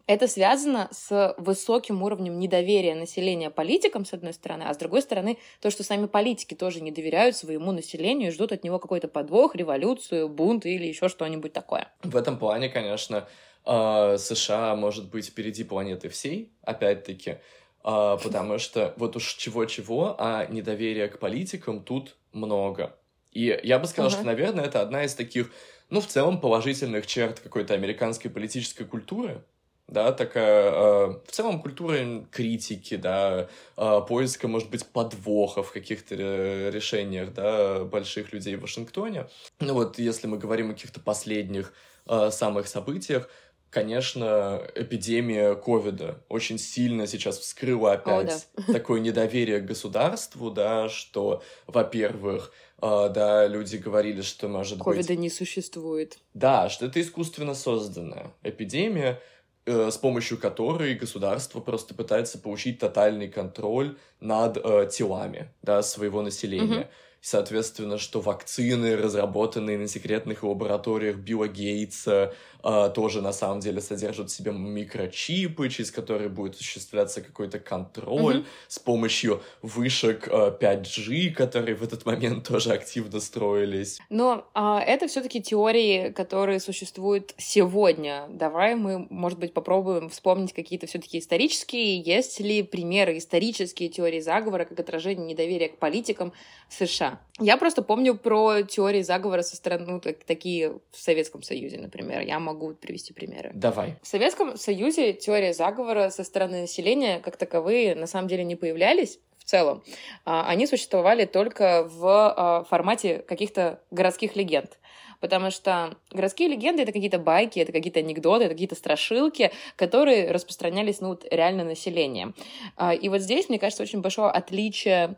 это 0.07 0.27
связано 0.27 0.87
с 0.91 1.35
высоким 1.37 2.01
уровнем 2.01 2.39
недоверия 2.39 2.95
населения 2.95 3.49
политикам, 3.49 4.05
с 4.05 4.13
одной 4.13 4.33
стороны, 4.33 4.63
а 4.63 4.73
с 4.73 4.77
другой 4.77 5.01
стороны, 5.01 5.37
то, 5.61 5.69
что 5.69 5.83
сами 5.83 6.07
политики 6.07 6.55
тоже 6.55 6.81
не 6.81 6.91
доверяют 6.91 7.35
своему 7.35 7.73
населению 7.73 8.29
и 8.29 8.31
ждут 8.31 8.53
от 8.53 8.63
него 8.63 8.79
какой-то 8.79 9.09
подвох, 9.09 9.53
революцию, 9.53 10.29
бунт 10.29 10.65
или 10.65 10.85
еще 10.85 11.09
что-нибудь 11.09 11.51
такое. 11.51 11.91
В 12.03 12.15
этом 12.15 12.39
плане, 12.39 12.69
конечно, 12.69 13.27
а, 13.65 14.17
США 14.17 14.75
может 14.75 15.09
быть 15.09 15.27
впереди 15.27 15.65
планеты 15.65 16.07
всей, 16.07 16.53
опять-таки, 16.61 17.39
а, 17.83 18.15
потому 18.15 18.59
что 18.59 18.93
вот 18.95 19.17
уж 19.17 19.35
чего-чего, 19.35 20.15
а 20.17 20.45
недоверия 20.45 21.09
к 21.09 21.19
политикам 21.19 21.83
тут 21.83 22.15
много. 22.31 22.95
И 23.33 23.59
я 23.61 23.77
бы 23.77 23.87
сказал, 23.87 24.09
uh-huh. 24.09 24.15
что, 24.15 24.23
наверное, 24.23 24.65
это 24.65 24.79
одна 24.79 25.03
из 25.03 25.13
таких, 25.13 25.51
ну, 25.89 25.99
в 25.99 26.07
целом, 26.07 26.39
положительных 26.39 27.05
черт 27.05 27.41
какой-то 27.41 27.73
американской 27.73 28.31
политической 28.31 28.85
культуры, 28.85 29.43
да, 29.87 30.11
такая 30.11 30.71
э, 30.71 31.07
в 31.25 31.31
целом 31.31 31.61
культура 31.61 31.97
критики, 32.29 32.97
да, 32.97 33.47
э, 33.77 34.01
поиска, 34.07 34.47
может 34.47 34.69
быть, 34.69 34.85
подвохов 34.85 35.69
в 35.69 35.71
каких-то 35.71 36.15
решениях, 36.15 37.33
да, 37.33 37.85
больших 37.85 38.33
людей 38.33 38.57
в 38.57 38.61
Вашингтоне. 38.61 39.27
Ну 39.59 39.73
вот, 39.73 39.97
если 39.97 40.27
мы 40.27 40.37
говорим 40.37 40.71
о 40.71 40.73
каких-то 40.73 40.99
последних 40.99 41.73
э, 42.05 42.31
самых 42.31 42.67
событиях, 42.67 43.29
конечно, 43.69 44.61
эпидемия 44.75 45.55
ковида 45.55 46.21
очень 46.27 46.57
сильно 46.57 47.07
сейчас 47.07 47.39
вскрыла 47.39 47.93
опять 47.93 48.47
О, 48.57 48.61
да. 48.67 48.73
такое 48.73 48.99
недоверие 48.99 49.61
к 49.61 49.65
государству, 49.65 50.51
да, 50.51 50.89
что, 50.89 51.43
во-первых, 51.65 52.51
Uh, 52.79 53.09
да, 53.09 53.47
люди 53.47 53.77
говорили, 53.77 54.21
что 54.21 54.47
может 54.47 54.77
COVID 54.77 54.83
быть... 54.83 55.07
Ковида 55.07 55.15
не 55.15 55.31
существует. 55.31 56.19
Да, 56.35 56.69
что 56.69 56.85
это 56.85 57.01
искусственно 57.01 57.55
созданная 57.55 58.35
эпидемия, 58.43 59.13
Э, 59.13 59.36
с 59.67 59.97
помощью 59.97 60.37
которой 60.37 60.95
государство 60.95 61.59
просто 61.59 61.93
пытается 61.93 62.39
получить 62.39 62.79
тотальный 62.79 63.27
контроль 63.27 63.97
над 64.21 64.57
э, 64.57 64.89
телами 64.91 65.49
да, 65.61 65.83
своего 65.83 66.21
населения. 66.21 66.81
Mm-hmm. 66.81 66.87
Соответственно, 67.29 67.97
что 67.97 68.21
вакцины, 68.21 68.95
разработанные 68.95 69.77
на 69.77 69.89
секретных 69.89 70.43
лабораториях 70.43 71.17
Билла 71.17 71.49
Гейтса, 71.49 72.33
э, 72.63 72.91
тоже 72.95 73.21
на 73.21 73.33
самом 73.33 73.59
деле 73.59 73.81
содержат 73.81 74.29
в 74.29 74.33
себе 74.33 74.53
микрочипы, 74.53 75.67
через 75.67 75.91
которые 75.91 76.29
будет 76.29 76.55
осуществляться 76.55 77.19
какой-то 77.19 77.59
контроль 77.59 78.37
mm-hmm. 78.37 78.45
с 78.69 78.79
помощью 78.79 79.43
вышек 79.61 80.29
э, 80.29 80.57
5G, 80.57 81.31
которые 81.31 81.75
в 81.75 81.83
этот 81.83 82.05
момент 82.05 82.47
тоже 82.47 82.71
активно 82.71 83.19
строились. 83.19 83.99
Но 84.09 84.47
э, 84.55 84.77
это 84.87 85.09
все-таки 85.09 85.41
теории, 85.41 86.11
которые 86.11 86.61
существуют 86.61 87.33
сегодня. 87.37 88.27
Давай 88.29 88.75
мы, 88.75 89.05
может 89.09 89.37
быть, 89.37 89.53
попробуем 89.53 90.07
вспомнить 90.07 90.53
какие-то 90.53 90.87
все-таки 90.87 91.19
исторические. 91.19 91.99
Есть 91.99 92.39
ли 92.39 92.63
примеры 92.63 93.17
исторические 93.17 93.89
теории 93.89 94.21
заговора 94.21 94.63
как 94.63 94.79
отражение 94.79 95.27
недоверия 95.27 95.67
к 95.67 95.77
политикам 95.77 96.31
в 96.69 96.73
США? 96.73 97.16
Я 97.39 97.57
просто 97.57 97.81
помню 97.81 98.15
про 98.15 98.63
теории 98.63 99.01
заговора 99.01 99.41
со 99.41 99.55
стороны, 99.55 99.85
ну, 99.85 99.99
так, 99.99 100.23
такие 100.23 100.79
в 100.91 100.97
Советском 100.97 101.43
Союзе, 101.43 101.77
например. 101.77 102.21
Я 102.21 102.39
могу 102.39 102.73
привести 102.73 103.13
примеры. 103.13 103.51
Давай. 103.53 103.95
В 104.01 104.07
Советском 104.07 104.57
Союзе 104.57 105.13
теория 105.13 105.53
заговора 105.53 106.09
со 106.09 106.23
стороны 106.23 106.61
населения 106.61 107.19
как 107.19 107.37
таковые 107.37 107.95
на 107.95 108.07
самом 108.07 108.27
деле 108.27 108.43
не 108.43 108.55
появлялись 108.55 109.19
в 109.37 109.43
целом. 109.45 109.83
А, 110.25 110.47
они 110.47 110.67
существовали 110.67 111.25
только 111.25 111.87
в 111.87 112.05
а, 112.05 112.63
формате 112.63 113.23
каких-то 113.27 113.81
городских 113.91 114.35
легенд 114.35 114.77
потому 115.19 115.49
что 115.49 115.97
городские 116.11 116.49
легенды— 116.49 116.81
это 116.83 116.91
какие-то 116.91 117.17
байки, 117.17 117.59
это 117.59 117.71
какие-то 117.71 117.99
анекдоты, 117.99 118.45
это 118.45 118.53
какие-то 118.53 118.75
страшилки, 118.75 119.51
которые 119.75 120.31
распространялись, 120.31 121.01
ну, 121.01 121.09
вот, 121.09 121.25
реально 121.31 121.63
населением. 121.63 122.35
А, 122.75 122.93
и 122.93 123.09
вот 123.09 123.21
здесь, 123.21 123.49
мне 123.49 123.57
кажется, 123.57 123.81
очень 123.81 124.01
большое 124.01 124.29
отличие 124.29 125.15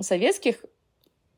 советских 0.00 0.64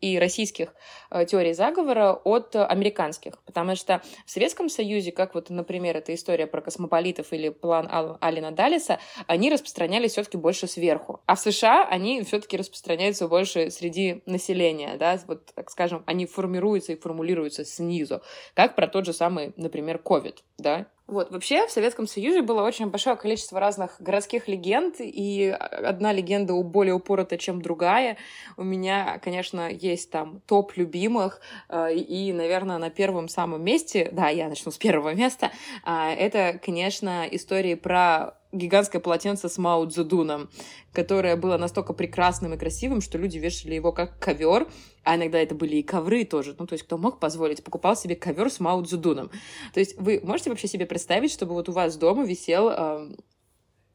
и 0.02 0.18
российских 0.18 0.74
э, 1.10 1.24
теорий 1.24 1.54
заговора 1.54 2.12
от 2.12 2.54
американских. 2.56 3.38
Потому 3.46 3.76
что 3.76 4.02
в 4.26 4.30
Советском 4.30 4.68
Союзе, 4.68 5.12
как 5.12 5.34
вот, 5.34 5.48
например, 5.48 5.96
эта 5.96 6.14
история 6.14 6.46
про 6.46 6.60
космополитов 6.60 7.32
или 7.32 7.48
план 7.48 7.88
Ал- 7.90 8.18
Алина 8.20 8.50
Далиса, 8.50 8.98
они 9.26 9.50
распространялись 9.50 10.12
все-таки 10.12 10.36
больше 10.36 10.66
сверху. 10.66 11.20
А 11.26 11.36
в 11.36 11.40
США 11.40 11.86
они 11.88 12.22
все-таки 12.22 12.56
распространяются 12.56 13.28
больше 13.28 13.70
среди 13.70 14.22
населения, 14.26 14.96
да, 14.98 15.18
вот, 15.26 15.46
так 15.54 15.70
скажем, 15.70 16.02
они 16.06 16.26
формируются 16.26 16.92
и 16.92 16.96
формулируются 16.96 17.64
снизу, 17.64 18.22
как 18.54 18.74
про 18.74 18.88
тот 18.88 19.06
же 19.06 19.12
самый, 19.12 19.52
например, 19.56 20.00
COVID, 20.04 20.38
да, 20.58 20.86
вот, 21.06 21.30
вообще 21.30 21.66
в 21.66 21.70
Советском 21.70 22.06
Союзе 22.06 22.42
было 22.42 22.62
очень 22.62 22.86
большое 22.86 23.16
количество 23.16 23.58
разных 23.58 23.96
городских 24.00 24.48
легенд, 24.48 24.96
и 24.98 25.48
одна 25.48 26.12
легенда 26.12 26.54
более 26.62 26.94
упорота, 26.94 27.36
чем 27.36 27.60
другая. 27.60 28.16
У 28.56 28.62
меня, 28.62 29.18
конечно, 29.22 29.68
есть 29.68 30.10
там 30.10 30.40
топ 30.46 30.76
любимых, 30.76 31.40
э, 31.68 31.94
и, 31.94 32.32
наверное, 32.32 32.78
на 32.78 32.88
первом 32.88 33.28
самом 33.28 33.62
месте, 33.62 34.08
да, 34.12 34.28
я 34.28 34.48
начну 34.48 34.70
с 34.70 34.78
первого 34.78 35.14
места, 35.14 35.50
а, 35.84 36.12
это, 36.12 36.58
конечно, 36.64 37.26
истории 37.30 37.74
про 37.74 38.38
гигантское 38.52 39.00
полотенце 39.00 39.48
с 39.48 39.58
Мао 39.58 39.86
Цзэдуном, 39.86 40.50
которое 40.92 41.36
было 41.36 41.56
настолько 41.56 41.94
прекрасным 41.94 42.54
и 42.54 42.58
красивым, 42.58 43.00
что 43.00 43.18
люди 43.18 43.38
вешали 43.38 43.74
его 43.74 43.92
как 43.92 44.18
ковер, 44.18 44.68
а 45.04 45.16
иногда 45.16 45.38
это 45.38 45.54
были 45.54 45.76
и 45.76 45.82
ковры 45.82 46.24
тоже. 46.24 46.54
Ну, 46.58 46.66
то 46.66 46.74
есть, 46.74 46.84
кто 46.84 46.98
мог 46.98 47.18
позволить, 47.18 47.64
покупал 47.64 47.96
себе 47.96 48.16
ковер 48.16 48.50
с 48.50 48.60
Мао 48.60 48.82
Цзэдуном. 48.82 49.30
То 49.72 49.80
есть, 49.80 49.98
вы 49.98 50.20
можете 50.22 50.50
вообще 50.50 50.68
себе 50.68 50.86
представить, 50.86 51.32
чтобы 51.32 51.54
вот 51.54 51.68
у 51.68 51.72
вас 51.72 51.96
дома 51.96 52.24
висел 52.24 52.70
э, 52.70 53.10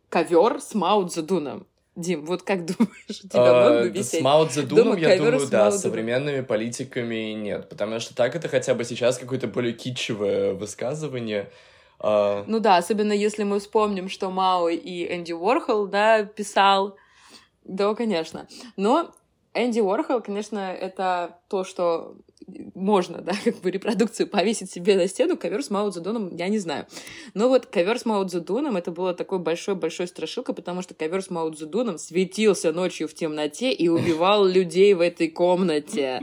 ковер 0.09 0.61
с 0.61 0.73
Мао 0.73 1.07
Цзэдуном? 1.07 1.65
Дим, 1.95 2.25
вот 2.25 2.43
как 2.43 2.65
думаешь, 2.65 3.21
у 3.23 3.27
тебя 3.27 3.63
мог 3.63 3.81
бы 3.83 3.89
висеть? 3.89 4.19
С 4.19 4.23
Мао 4.23 4.45
Цзэдуном, 4.47 4.97
я 4.97 5.17
думаю, 5.17 5.47
да, 5.47 5.71
с 5.71 5.81
современными 5.81 6.41
политиками 6.41 7.33
нет, 7.33 7.69
потому 7.69 7.99
что 7.99 8.15
так 8.15 8.35
это 8.35 8.47
хотя 8.49 8.75
бы 8.75 8.83
сейчас 8.83 9.17
какое-то 9.17 9.47
более 9.47 9.73
китчевое 9.73 10.53
высказывание, 10.53 11.49
Uh... 11.99 12.43
Ну 12.45 12.59
да, 12.59 12.77
особенно 12.77 13.11
если 13.11 13.43
мы 13.43 13.59
вспомним, 13.59 14.07
что 14.07 14.29
Мао 14.29 14.69
и 14.69 15.15
Энди 15.15 15.33
Уорхол, 15.33 15.87
да, 15.87 16.23
писал. 16.23 16.95
Да, 17.63 17.95
конечно. 17.95 18.47
Но 18.75 19.11
Энди 19.57 19.79
Уорхол, 19.79 20.21
конечно, 20.21 20.59
это 20.73 21.39
то, 21.49 21.63
что 21.63 22.15
можно, 22.75 23.21
да, 23.21 23.33
как 23.43 23.57
бы 23.57 23.71
репродукцию 23.71 24.27
повесить 24.27 24.71
себе 24.71 24.95
на 24.95 25.07
стену, 25.07 25.37
ковер 25.37 25.63
с 25.63 25.69
Мао 25.69 25.89
Цзэдуном, 25.89 26.35
я 26.35 26.47
не 26.47 26.59
знаю. 26.59 26.87
Но 27.33 27.49
вот 27.49 27.65
ковер 27.65 27.99
с 27.99 28.05
Мао 28.05 28.23
Цзэдуном, 28.23 28.77
это 28.77 28.91
было 28.91 29.13
такой 29.13 29.39
большой-большой 29.39 30.07
страшилка, 30.07 30.53
потому 30.53 30.81
что 30.81 30.93
ковер 30.93 31.21
с 31.21 31.29
Мао 31.29 31.49
Цзэдуном 31.51 31.97
светился 31.97 32.71
ночью 32.71 33.07
в 33.07 33.13
темноте 33.13 33.71
и 33.71 33.87
убивал 33.89 34.45
людей 34.47 34.93
в 34.93 35.01
этой 35.01 35.27
комнате. 35.27 36.21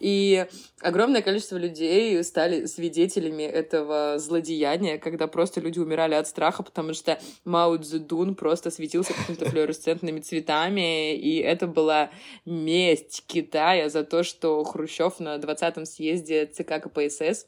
И 0.00 0.46
огромное 0.80 1.22
количество 1.22 1.56
людей 1.56 2.22
стали 2.24 2.66
свидетелями 2.66 3.42
этого 3.42 4.18
злодеяния, 4.18 4.98
когда 4.98 5.26
просто 5.26 5.60
люди 5.60 5.78
умирали 5.78 6.14
от 6.14 6.26
страха, 6.26 6.62
потому 6.62 6.94
что 6.94 7.20
Мао 7.44 7.76
Цзэдун 7.76 8.34
просто 8.34 8.70
светился 8.70 9.12
какими-то 9.12 9.44
флуоресцентными 9.50 10.20
цветами, 10.20 11.14
и 11.14 11.38
это 11.38 11.66
была 11.66 12.10
месть 12.46 13.24
Китая 13.26 13.88
за 13.90 14.04
то, 14.04 14.22
что 14.22 14.64
Хрущев 14.64 15.20
на 15.20 15.34
20-м 15.60 15.86
съезде 15.86 16.46
ЦК 16.46 16.82
КПСС 16.82 17.46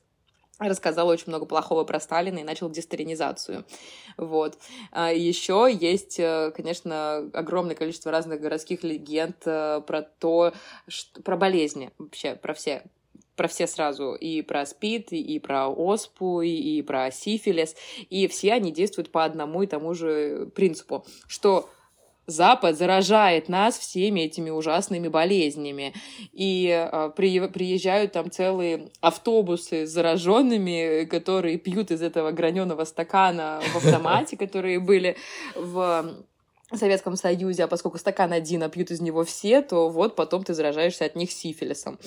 рассказал 0.69 1.09
очень 1.09 1.25
много 1.29 1.47
плохого 1.47 1.85
про 1.85 1.99
Сталина 2.01 2.39
и 2.39 2.45
начал 2.45 2.71
десталинизацию. 2.71 3.65
Вот. 4.17 4.59
А 4.93 5.13
еще 5.13 5.69
есть, 5.73 6.21
э, 6.21 6.53
конечно, 6.55 7.31
огромное 7.33 7.75
количество 7.75 8.13
разных 8.13 8.41
городских 8.41 8.85
легенд 8.85 9.37
э, 9.47 9.81
про 9.87 10.03
то, 10.03 10.53
что, 10.87 11.23
про 11.23 11.37
болезни 11.37 11.91
вообще, 11.99 12.35
про 12.35 12.55
все 12.55 12.83
про 13.37 13.49
все 13.49 13.67
сразу, 13.67 14.13
и 14.13 14.43
про 14.43 14.67
СПИД, 14.67 15.13
и 15.13 15.39
про 15.39 15.71
ОСПУ, 15.71 16.43
и, 16.43 16.83
про 16.83 17.11
сифилис, 17.11 17.75
и 18.11 18.29
все 18.29 18.53
они 18.53 18.71
действуют 18.71 19.11
по 19.11 19.25
одному 19.25 19.63
и 19.63 19.67
тому 19.67 19.95
же 19.95 20.51
принципу, 20.55 21.07
что 21.27 21.71
Запад 22.31 22.77
заражает 22.77 23.49
нас 23.49 23.79
всеми 23.79 24.21
этими 24.21 24.51
ужасными 24.51 25.09
болезнями. 25.09 25.93
И 26.33 26.69
э, 26.69 27.11
при, 27.17 27.47
приезжают 27.49 28.13
там 28.13 28.31
целые 28.31 28.91
автобусы 29.01 29.87
с 29.87 29.91
зараженными, 29.91 31.05
которые 31.05 31.59
пьют 31.59 31.91
из 31.91 32.03
этого 32.03 32.31
граненого 32.31 32.85
стакана 32.85 33.61
в 33.73 33.77
автомате, 33.77 34.37
которые 34.39 34.79
были 34.81 35.17
в 35.55 36.25
Советском 36.73 37.17
Союзе, 37.17 37.65
а 37.65 37.69
поскольку 37.69 37.99
стакан 37.99 38.33
один, 38.33 38.63
а 38.63 38.69
пьют 38.69 38.91
из 38.91 39.01
него 39.01 39.25
все, 39.25 39.61
то 39.61 39.89
вот 39.89 40.15
потом 40.15 40.45
ты 40.45 40.55
заражаешься 40.55 41.05
от 41.05 41.17
них 41.17 41.33
сифилисом. 41.33 41.99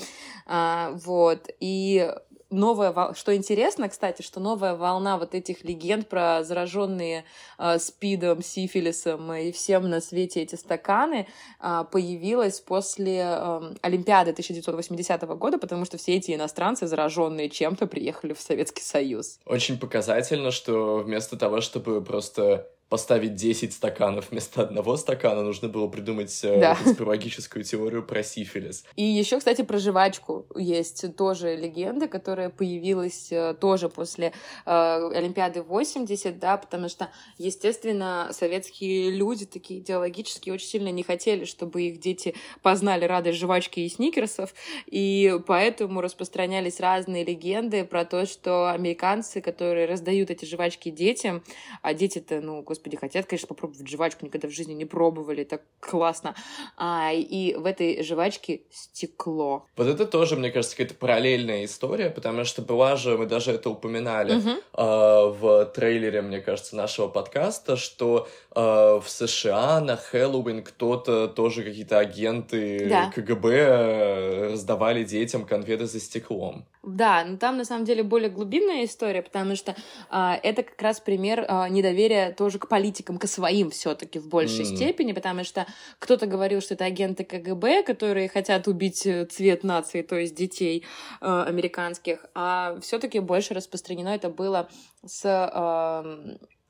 А, 0.45 0.91
вот. 1.03 1.49
И 1.59 2.09
новая, 2.53 3.13
что 3.13 3.35
интересно, 3.35 3.89
кстати, 3.89 4.21
что 4.21 4.39
новая 4.39 4.75
волна 4.75 5.17
вот 5.17 5.35
этих 5.35 5.63
легенд 5.63 6.07
про 6.07 6.43
зараженные 6.43 7.25
э, 7.57 7.79
спидом, 7.79 8.41
сифилисом 8.41 9.33
и 9.33 9.51
всем 9.51 9.89
на 9.89 9.99
свете 9.99 10.41
эти 10.41 10.55
стаканы 10.55 11.27
э, 11.59 11.83
появилась 11.91 12.59
после 12.59 13.23
э, 13.25 13.73
Олимпиады 13.81 14.31
1980 14.31 15.21
года, 15.37 15.57
потому 15.57 15.85
что 15.85 15.97
все 15.97 16.15
эти 16.15 16.33
иностранцы, 16.33 16.87
зараженные 16.87 17.49
чем-то, 17.49 17.87
приехали 17.87 18.33
в 18.33 18.39
Советский 18.39 18.83
Союз. 18.83 19.39
Очень 19.45 19.77
показательно, 19.77 20.51
что 20.51 20.97
вместо 20.97 21.37
того, 21.37 21.61
чтобы 21.61 22.01
просто 22.01 22.67
поставить 22.89 23.35
10 23.35 23.73
стаканов 23.73 24.29
вместо 24.31 24.61
одного 24.61 24.97
стакана, 24.97 25.41
нужно 25.41 25.67
было 25.67 25.87
придумать 25.87 26.43
э, 26.43 26.59
да. 26.59 26.75
конспирологическую 26.75 27.63
теорию 27.63 28.03
про 28.03 28.23
сифилис. 28.23 28.83
И 28.95 29.03
еще, 29.03 29.39
кстати, 29.39 29.63
про 29.63 29.79
жвачку 29.79 30.45
есть 30.55 31.15
тоже 31.15 31.55
легенда, 31.55 32.07
которая 32.07 32.49
появилась 32.49 33.31
э, 33.31 33.55
тоже 33.59 33.89
после 33.89 34.33
э, 34.65 35.09
Олимпиады 35.15 35.63
80, 35.63 36.37
да, 36.39 36.57
потому 36.57 36.89
что, 36.89 37.09
естественно, 37.37 38.29
советские 38.31 39.11
люди 39.11 39.45
такие 39.45 39.79
идеологические 39.79 40.53
очень 40.53 40.67
сильно 40.67 40.89
не 40.89 41.03
хотели, 41.03 41.45
чтобы 41.45 41.83
их 41.83 41.99
дети 41.99 42.35
познали 42.61 43.05
радость 43.05 43.39
жвачки 43.39 43.79
и 43.79 43.89
сникерсов, 43.89 44.53
и 44.85 45.39
поэтому 45.47 46.01
распространялись 46.01 46.79
разные 46.79 47.23
легенды 47.23 47.85
про 47.85 48.05
то, 48.05 48.25
что 48.25 48.69
американцы, 48.71 49.41
которые 49.41 49.87
раздают 49.87 50.29
эти 50.29 50.45
жвачки 50.45 50.89
детям, 50.89 51.43
а 51.81 51.93
дети-то, 51.93 52.41
ну, 52.41 52.61
господи, 52.73 52.97
хотят, 52.97 53.27
конечно, 53.27 53.47
попробовать 53.47 53.87
жвачку, 53.87 54.25
никогда 54.25 54.47
в 54.47 54.51
жизни 54.51 54.73
не 54.73 54.85
пробовали, 54.85 55.43
так 55.43 55.61
классно. 55.79 56.33
А, 56.75 57.11
и 57.13 57.53
в 57.53 57.65
этой 57.67 58.03
жвачке 58.03 58.61
стекло. 58.71 59.67
Вот 59.77 59.87
это 59.87 60.07
тоже, 60.07 60.35
мне 60.35 60.49
кажется, 60.49 60.75
какая-то 60.75 60.95
параллельная 60.95 61.65
история, 61.65 62.09
потому 62.09 62.45
что 62.45 62.63
была 62.63 62.95
же, 62.95 63.15
мы 63.15 63.27
даже 63.27 63.51
это 63.51 63.69
упоминали 63.69 64.35
uh-huh. 64.35 64.63
э, 64.73 65.39
в 65.39 65.65
трейлере, 65.65 66.23
мне 66.23 66.41
кажется, 66.41 66.75
нашего 66.75 67.07
подкаста, 67.09 67.77
что 67.77 68.27
э, 68.55 68.59
в 68.59 69.05
США 69.07 69.79
на 69.79 69.95
Хэллоуин 69.95 70.63
кто-то, 70.63 71.27
тоже 71.27 71.63
какие-то 71.63 71.99
агенты 71.99 72.89
да. 72.89 73.11
КГБ 73.11 74.49
раздавали 74.51 75.03
детям 75.03 75.45
конфеты 75.45 75.85
за 75.85 75.99
стеклом. 75.99 76.65
Да, 76.83 77.23
но 77.23 77.37
там 77.37 77.55
на 77.55 77.63
самом 77.63 77.85
деле 77.85 78.03
более 78.03 78.29
глубинная 78.29 78.83
история, 78.83 79.21
потому 79.21 79.55
что 79.55 79.73
а, 80.09 80.37
это 80.43 80.63
как 80.63 80.81
раз 80.81 80.99
пример 80.99 81.45
а, 81.47 81.69
недоверия 81.69 82.33
тоже 82.33 82.59
к 82.59 82.67
политикам, 82.67 83.17
к 83.17 83.25
своим 83.25 83.69
все-таки 83.69 84.19
в 84.19 84.27
большей 84.27 84.65
mm. 84.65 84.75
степени, 84.75 85.13
потому 85.13 85.45
что 85.45 85.65
кто-то 85.99 86.27
говорил, 86.27 86.59
что 86.59 86.73
это 86.73 86.83
агенты 86.83 87.23
КГБ, 87.23 87.83
которые 87.83 88.27
хотят 88.27 88.67
убить 88.67 89.05
э, 89.05 89.25
цвет 89.25 89.63
нации, 89.63 90.01
то 90.01 90.17
есть 90.17 90.35
детей 90.35 90.83
а, 91.21 91.45
американских, 91.45 92.25
а 92.35 92.77
все-таки 92.81 93.19
больше 93.19 93.53
распространено 93.53 94.09
это 94.09 94.29
было 94.29 94.67
с 95.05 95.21
а, 95.25 96.03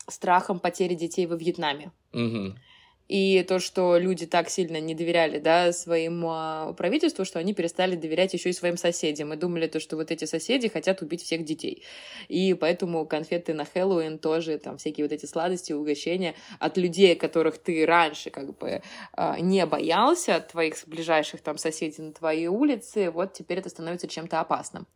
страхом 0.07 0.59
потери 0.59 0.93
детей 0.93 1.26
во 1.26 1.36
Вьетнаме. 1.36 1.91
Mm-hmm. 2.14 2.53
И 3.10 3.43
то, 3.43 3.60
что 3.60 3.97
люди 3.97 4.26
так 4.26 4.49
сильно 4.49 4.80
не 4.80 4.95
доверяли 4.95 5.38
да, 5.38 5.74
своему 5.74 6.30
а, 6.32 6.74
правительству, 6.74 7.26
что 7.26 7.39
они 7.39 7.54
перестали 7.54 7.95
доверять 7.95 8.34
еще 8.34 8.49
и 8.49 8.54
своим 8.54 8.78
соседям. 8.78 9.34
И 9.34 9.38
думали, 9.38 9.68
то, 9.68 9.80
что 9.80 9.97
вот 9.97 10.10
эти 10.10 10.26
соседи 10.26 10.70
хотят 10.70 11.01
убить 11.01 11.22
всех 11.22 11.43
детей. 11.43 11.84
И 12.30 12.54
поэтому 12.54 13.06
конфеты 13.06 13.54
на 13.54 13.66
Хэллоуин 13.66 14.20
тоже, 14.20 14.58
там 14.58 14.78
всякие 14.78 15.06
вот 15.06 15.12
эти 15.12 15.26
сладости, 15.26 15.74
угощения 15.74 16.36
от 16.60 16.78
людей, 16.78 17.16
которых 17.16 17.58
ты 17.58 17.86
раньше 17.86 18.30
как 18.30 18.58
бы 18.58 18.82
а, 19.14 19.39
не 19.39 19.66
боялся, 19.66 20.36
от 20.38 20.49
твоих 20.49 20.76
ближайших 20.88 21.41
там 21.41 21.58
соседей 21.58 22.01
на 22.01 22.14
твоей 22.14 22.47
улице, 22.47 23.12
вот 23.12 23.34
теперь 23.34 23.60
это 23.60 23.70
становится 23.70 24.08
чем-то 24.08 24.39
опасным. 24.39 24.88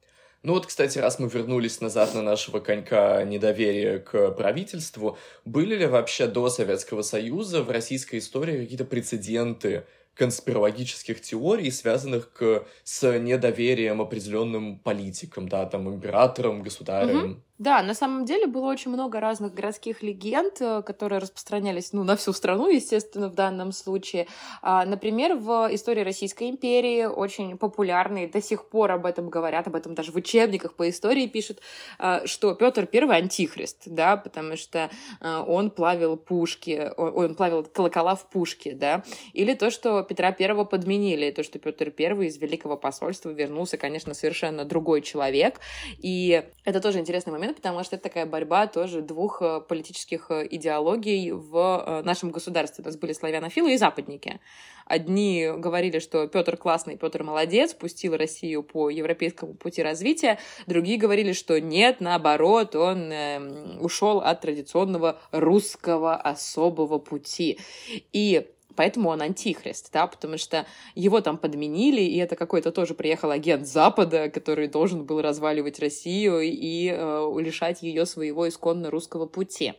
Ну 0.44 0.54
вот, 0.54 0.68
кстати, 0.68 1.00
раз 1.00 1.20
мы 1.20 1.28
вернулись 1.28 1.82
назад 1.82 2.14
на 2.14 2.22
нашего 2.22 2.60
конька 2.60 3.24
недоверия 3.24 4.00
к 4.00 4.32
правительству, 4.32 5.18
были 5.46 5.76
ли 5.76 5.88
вообще 5.88 6.28
до 6.28 6.50
Советского 6.50 7.02
Союза 7.02 7.64
в 7.64 7.72
российской 7.72 8.20
истории 8.20 8.62
какие-то 8.62 8.86
прецеденты 8.86 9.86
конспирологических 10.14 11.22
теорий, 11.22 11.72
связанных 11.72 12.32
к, 12.34 12.66
с 12.84 13.20
недоверием 13.20 14.02
определенным 14.02 14.80
политикам, 14.80 15.48
да, 15.48 15.66
там, 15.66 15.90
императорам, 15.94 16.64
государям? 16.64 17.32
Угу. 17.32 17.44
Да, 17.60 17.82
на 17.82 17.96
самом 17.96 18.26
деле 18.26 18.46
было 18.46 18.68
очень 18.68 18.92
много 18.92 19.20
разных 19.20 19.56
городских 19.56 20.04
легенд, 20.04 20.62
э, 20.62 20.84
которые 20.84 21.18
распространялись 21.18 21.92
ну, 21.92 22.04
на 22.04 22.16
всю 22.16 22.32
страну, 22.32 22.70
естественно, 22.70 23.30
в 23.30 23.34
данном 23.34 23.72
случае. 23.72 24.28
А, 24.62 24.86
например, 24.86 25.36
в 25.36 25.68
истории 25.72 26.02
Российской 26.02 26.52
империи 26.52 27.06
очень 27.06 27.58
популярный, 27.58 28.28
до 28.28 28.44
сих 28.44 28.70
пор 28.70 28.92
об 28.92 29.08
этом 29.08 29.30
говорят, 29.30 29.66
об 29.66 29.76
этом 29.76 29.96
даже 29.96 30.12
в 30.12 30.16
учебниках 30.16 30.76
по 30.76 30.88
истории 30.88 31.26
пишут, 31.26 31.62
а, 31.98 32.28
что 32.28 32.54
Петр 32.54 32.86
Первый 32.86 33.18
антихрист, 33.18 33.84
да, 33.88 34.18
потому 34.18 34.56
что 34.56 34.92
а, 35.20 35.42
он 35.42 35.72
плавил 35.72 36.16
пушки, 36.16 36.92
он 36.96 37.34
плавил 37.34 37.64
колокола 37.64 38.14
в 38.14 38.30
пушке, 38.30 38.74
да, 38.74 39.04
или 39.34 39.56
то, 39.56 39.72
что 39.72 40.04
Петра 40.04 40.32
Первого 40.32 40.64
подменили, 40.64 41.32
то, 41.32 41.42
что 41.42 41.58
Петр 41.58 41.90
Первый 41.90 42.28
из 42.28 42.38
Великого 42.38 42.78
посольства 42.78 43.32
вернулся, 43.32 43.78
конечно, 43.78 44.14
совершенно 44.14 44.64
другой 44.64 45.02
человек, 45.02 45.60
и 45.98 46.44
это 46.64 46.82
тоже 46.82 47.00
интересный 47.00 47.34
момент, 47.34 47.47
потому 47.54 47.84
что 47.84 47.96
это 47.96 48.04
такая 48.04 48.26
борьба 48.26 48.68
тоже 48.68 49.02
двух 49.02 49.42
э, 49.42 49.62
политических 49.62 50.32
э, 50.32 50.48
идеологий 50.50 51.32
в 51.32 51.84
э, 51.86 52.02
нашем 52.04 52.32
государстве. 52.32 52.84
У 52.84 52.88
нас 52.88 52.98
были 52.98 53.14
славянофилы 53.14 53.74
и 53.74 53.78
западники. 53.78 54.40
Одни 54.86 55.50
говорили, 55.58 56.00
что 56.00 56.28
Петр 56.28 56.56
классный, 56.56 56.98
Петр 56.98 57.24
молодец, 57.24 57.74
пустил 57.74 58.16
Россию 58.16 58.64
по 58.64 58.90
европейскому 58.90 59.54
пути 59.54 59.84
развития. 59.84 60.40
Другие 60.66 60.98
говорили, 60.98 61.34
что 61.34 61.60
нет, 61.60 62.00
наоборот, 62.00 62.76
он 62.76 63.12
э, 63.12 63.78
ушел 63.80 64.20
от 64.20 64.42
традиционного 64.42 65.20
русского 65.32 66.16
особого 66.16 67.00
пути. 67.00 67.60
И 68.14 68.48
поэтому 68.78 69.10
он 69.10 69.22
антихрист, 69.22 69.92
да, 69.92 70.08
потому 70.08 70.38
что 70.38 70.66
его 70.96 71.20
там 71.20 71.38
подменили, 71.38 72.02
и 72.02 72.18
это 72.18 72.38
какой-то 72.38 72.72
тоже 72.72 72.94
приехал 72.94 73.32
агент 73.32 73.68
Запада, 73.68 74.30
который 74.30 74.70
должен 74.70 75.04
был 75.04 75.22
разваливать 75.22 75.80
Россию 75.80 76.40
и 76.42 76.94
э, 76.96 77.32
лишать 77.40 77.82
ее 77.82 78.06
своего 78.06 78.48
исконно 78.48 78.90
русского 78.90 79.26
пути. 79.26 79.74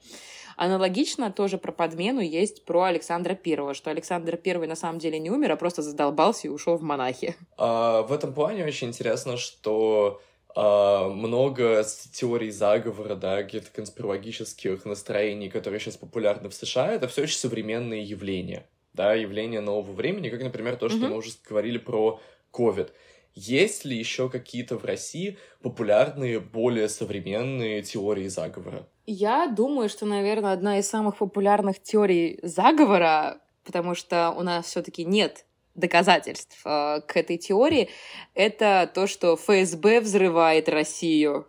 Аналогично 0.57 1.31
тоже 1.31 1.57
про 1.57 1.71
подмену 1.71 2.21
есть 2.21 2.65
про 2.65 2.83
Александра 2.83 3.35
Первого, 3.35 3.75
что 3.75 3.91
Александр 3.91 4.37
Первый 4.37 4.67
на 4.67 4.75
самом 4.75 4.99
деле 4.99 5.21
не 5.21 5.31
умер, 5.31 5.53
а 5.53 5.57
просто 5.57 5.83
задолбался 5.83 6.49
и 6.49 6.51
ушел 6.51 6.77
в 6.77 6.83
монахи. 6.83 7.37
А, 7.57 8.03
в 8.03 8.13
этом 8.13 8.35
плане 8.35 8.65
очень 8.65 8.89
интересно, 8.89 9.37
что 9.37 10.21
Uh, 10.57 11.11
много 11.13 11.85
теорий 12.13 12.51
заговора, 12.51 13.15
да, 13.15 13.43
каких-то 13.43 13.71
конспирологических 13.71 14.87
настроений, 14.87 15.51
которые 15.51 15.79
сейчас 15.79 15.99
популярны 15.99 16.49
в 16.49 16.55
США, 16.55 16.91
это 16.95 17.07
все 17.07 17.23
очень 17.23 17.37
современные 17.37 18.03
явления 18.03 18.67
да, 18.93 19.15
явления 19.15 19.61
нового 19.61 19.93
времени, 19.93 20.29
как, 20.29 20.43
например, 20.43 20.77
то, 20.77 20.89
что 20.89 20.99
mm-hmm. 20.99 21.09
мы 21.09 21.17
уже 21.17 21.31
говорили 21.49 21.79
про 21.79 22.21
COVID. 22.53 22.91
Есть 23.35 23.85
ли 23.85 23.97
еще 23.97 24.29
какие-то 24.29 24.77
в 24.77 24.85
России 24.85 25.39
популярные, 25.63 26.41
более 26.41 26.89
современные 26.89 27.83
теории 27.83 28.27
заговора? 28.27 28.89
Я 29.07 29.47
думаю, 29.47 29.89
что, 29.89 30.07
наверное, 30.07 30.53
одна 30.53 30.79
из 30.81 30.89
самых 30.89 31.19
популярных 31.19 31.81
теорий 31.81 32.41
заговора, 32.43 33.41
потому 33.65 33.95
что 33.95 34.35
у 34.37 34.43
нас 34.43 34.67
все-таки 34.67 35.05
нет 35.05 35.45
доказательств 35.77 36.61
э, 36.65 37.01
к 37.07 37.17
этой 37.17 37.39
теории, 37.39 37.91
это 38.35 38.91
то, 38.93 39.07
что 39.07 39.37
ФСБ 39.37 40.01
взрывает 40.01 40.69
Россию. 40.69 41.47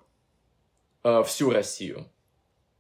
Э, 1.04 1.24
всю 1.24 1.50
Россию. 1.50 2.06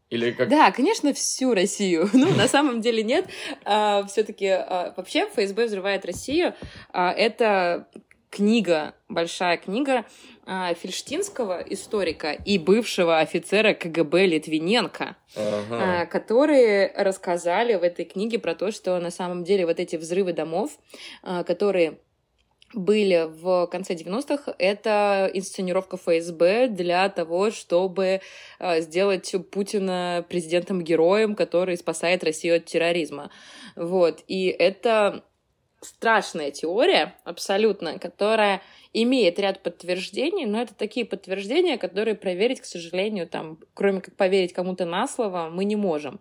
Или 0.10 0.32
как... 0.32 0.49
Да, 0.49 0.72
конечно, 0.72 1.14
всю 1.14 1.53
Россию. 1.53 2.10
Ну, 2.20 2.34
на 2.36 2.47
самом 2.47 2.82
деле 2.82 3.03
нет. 3.03 3.26
А, 3.64 4.03
Все-таки 4.05 4.47
а, 4.47 4.93
вообще 4.97 5.28
ФСБ 5.28 5.66
взрывает 5.66 6.05
Россию. 6.05 6.53
А, 6.91 7.12
это 7.12 7.88
книга, 8.30 8.93
большая 9.07 9.57
книга 9.57 10.05
а, 10.45 10.74
Фельштинского 10.74 11.62
историка 11.62 12.32
и 12.32 12.57
бывшего 12.57 13.20
офицера 13.20 13.74
КГБ 13.74 14.28
Литвиненко, 14.28 15.16
ага. 15.36 16.01
а, 16.01 16.05
которые 16.05 16.91
рассказали 16.95 17.76
в 17.76 17.84
этой 17.84 18.05
книге 18.05 18.39
про 18.39 18.55
то, 18.55 18.72
что 18.72 18.99
на 18.99 19.12
самом 19.12 19.43
деле 19.43 19.66
вот 19.66 19.80
эти 19.80 19.95
взрывы 19.95 20.34
домов, 20.34 20.72
а, 21.24 21.43
которые 21.43 21.99
были 22.74 23.28
в 23.28 23.67
конце 23.67 23.93
90-х, 23.95 24.53
это 24.57 25.30
инсценировка 25.34 25.97
ФСБ 25.97 26.67
для 26.67 27.09
того, 27.09 27.51
чтобы 27.51 28.22
э, 28.59 28.82
сделать 28.82 29.34
Путина 29.51 30.26
президентом-героем, 30.30 31.36
который 31.36 31.78
спасает 31.78 32.24
Россию 32.24 32.57
от 32.57 32.65
терроризма. 32.65 33.32
Вот. 33.76 34.24
И 34.28 34.47
это 34.47 35.24
страшная 35.82 36.51
теория, 36.51 37.15
абсолютно, 37.24 37.99
которая 37.99 38.61
имеет 38.93 39.39
ряд 39.39 39.61
подтверждений, 39.61 40.45
но 40.45 40.61
это 40.61 40.73
такие 40.73 41.05
подтверждения, 41.05 41.77
которые 41.77 42.15
проверить, 42.15 42.61
к 42.61 42.65
сожалению, 42.65 43.27
там, 43.27 43.59
кроме 43.73 44.01
как 44.01 44.15
поверить 44.15 44.53
кому-то 44.53 44.85
на 44.85 45.07
слово, 45.07 45.49
мы 45.51 45.65
не 45.65 45.75
можем. 45.75 46.19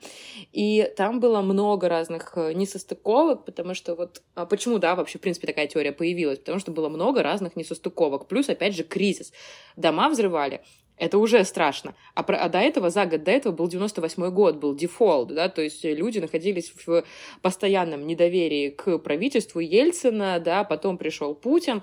И 0.52 0.92
там 0.96 1.20
было 1.20 1.40
много 1.40 1.88
разных 1.88 2.32
э, 2.36 2.52
несостыковок, 2.52 3.44
потому 3.44 3.74
что 3.74 3.94
вот 3.94 4.22
а 4.34 4.46
почему, 4.46 4.78
да, 4.78 4.94
вообще, 4.94 5.18
в 5.18 5.22
принципе, 5.22 5.46
такая 5.46 5.66
теория 5.66 5.92
появилась? 5.92 6.38
Потому 6.38 6.58
что 6.58 6.70
было 6.70 6.88
много 6.88 7.22
разных 7.22 7.56
несостыковок. 7.56 8.28
Плюс, 8.28 8.48
опять 8.48 8.76
же, 8.76 8.84
кризис. 8.84 9.32
Дома 9.76 10.08
взрывали, 10.10 10.62
это 10.98 11.18
уже 11.18 11.44
страшно. 11.44 11.94
А, 12.14 12.22
про, 12.22 12.36
а 12.36 12.48
до 12.48 12.58
этого, 12.58 12.90
за 12.90 13.06
год 13.06 13.22
до 13.22 13.30
этого 13.30 13.52
был 13.52 13.68
98 13.68 14.30
год, 14.30 14.56
был 14.56 14.74
дефолт, 14.74 15.28
да, 15.28 15.48
то 15.48 15.62
есть 15.62 15.84
люди 15.84 16.18
находились 16.18 16.72
в 16.86 17.04
постоянном 17.42 18.06
недоверии 18.06 18.70
к 18.70 18.98
правительству 18.98 19.60
Ельцина, 19.60 20.40
да, 20.40 20.64
потом 20.64 20.98
пришел 20.98 21.34
Путин, 21.34 21.82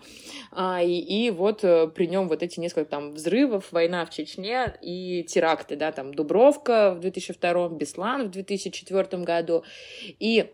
а, 0.52 0.82
и, 0.84 1.00
и 1.00 1.32
вот 1.32 1.64
э, 1.64 1.88
при 1.88 2.08
нем 2.08 2.28
вот 2.28 2.44
эти 2.44 2.60
несколько 2.60 2.90
там 2.90 3.14
взрывов, 3.14 3.72
война 3.72 4.06
в 4.06 4.10
Чечне 4.10 4.76
и 4.82 5.24
теракты, 5.24 5.76
да, 5.76 5.92
там 5.92 6.14
Дубровка 6.14 6.94
в 6.96 7.00
2002, 7.00 7.70
Беслан 7.70 8.28
в 8.28 8.32
2004 8.32 9.24
году, 9.24 9.64
и 10.20 10.52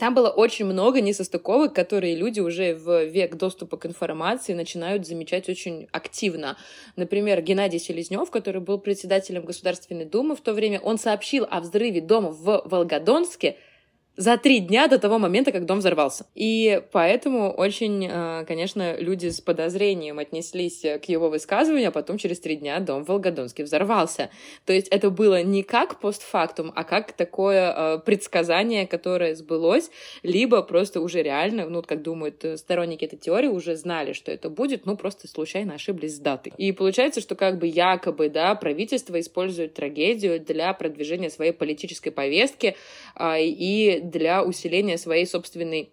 там 0.00 0.14
было 0.14 0.30
очень 0.30 0.64
много 0.64 1.02
несостыковок, 1.02 1.74
которые 1.74 2.16
люди 2.16 2.40
уже 2.40 2.74
в 2.74 3.04
век 3.04 3.36
доступа 3.36 3.76
к 3.76 3.84
информации 3.84 4.54
начинают 4.54 5.06
замечать 5.06 5.50
очень 5.50 5.88
активно. 5.92 6.56
Например, 6.96 7.42
Геннадий 7.42 7.78
Селезнев, 7.78 8.30
который 8.30 8.62
был 8.62 8.78
председателем 8.78 9.44
Государственной 9.44 10.06
Думы 10.06 10.36
в 10.36 10.40
то 10.40 10.54
время, 10.54 10.80
он 10.80 10.96
сообщил 10.96 11.46
о 11.50 11.60
взрыве 11.60 12.00
дома 12.00 12.30
в 12.30 12.62
Волгодонске 12.64 13.58
за 14.16 14.36
три 14.36 14.60
дня 14.60 14.86
до 14.86 14.98
того 14.98 15.18
момента, 15.18 15.52
как 15.52 15.66
дом 15.66 15.78
взорвался. 15.78 16.26
И 16.34 16.82
поэтому 16.92 17.50
очень, 17.50 18.06
э, 18.10 18.44
конечно, 18.46 18.96
люди 18.98 19.28
с 19.28 19.40
подозрением 19.40 20.18
отнеслись 20.18 20.82
к 20.82 21.04
его 21.06 21.30
высказыванию, 21.30 21.88
а 21.88 21.92
потом 21.92 22.18
через 22.18 22.40
три 22.40 22.56
дня 22.56 22.80
дом 22.80 23.04
в 23.04 23.08
Волгодонске 23.08 23.64
взорвался. 23.64 24.30
То 24.66 24.72
есть 24.72 24.88
это 24.88 25.10
было 25.10 25.42
не 25.42 25.62
как 25.62 26.00
постфактум, 26.00 26.72
а 26.74 26.84
как 26.84 27.12
такое 27.12 27.72
э, 27.74 27.98
предсказание, 28.04 28.86
которое 28.86 29.34
сбылось, 29.34 29.90
либо 30.22 30.62
просто 30.62 31.00
уже 31.00 31.22
реально, 31.22 31.68
ну, 31.68 31.82
как 31.82 32.02
думают 32.02 32.44
сторонники 32.56 33.04
этой 33.04 33.18
теории, 33.18 33.48
уже 33.48 33.76
знали, 33.76 34.12
что 34.12 34.30
это 34.30 34.50
будет, 34.50 34.86
ну, 34.86 34.96
просто 34.96 35.28
случайно 35.28 35.74
ошиблись 35.74 36.16
с 36.16 36.18
датой. 36.18 36.52
И 36.58 36.72
получается, 36.72 37.20
что 37.20 37.36
как 37.36 37.58
бы 37.58 37.66
якобы, 37.66 38.28
да, 38.28 38.54
правительство 38.54 39.18
использует 39.18 39.74
трагедию 39.74 40.40
для 40.40 40.72
продвижения 40.74 41.30
своей 41.30 41.52
политической 41.52 42.10
повестки 42.10 42.76
а, 43.14 43.38
для 44.00 44.42
усиления 44.42 44.98
своей 44.98 45.26
собственной 45.26 45.92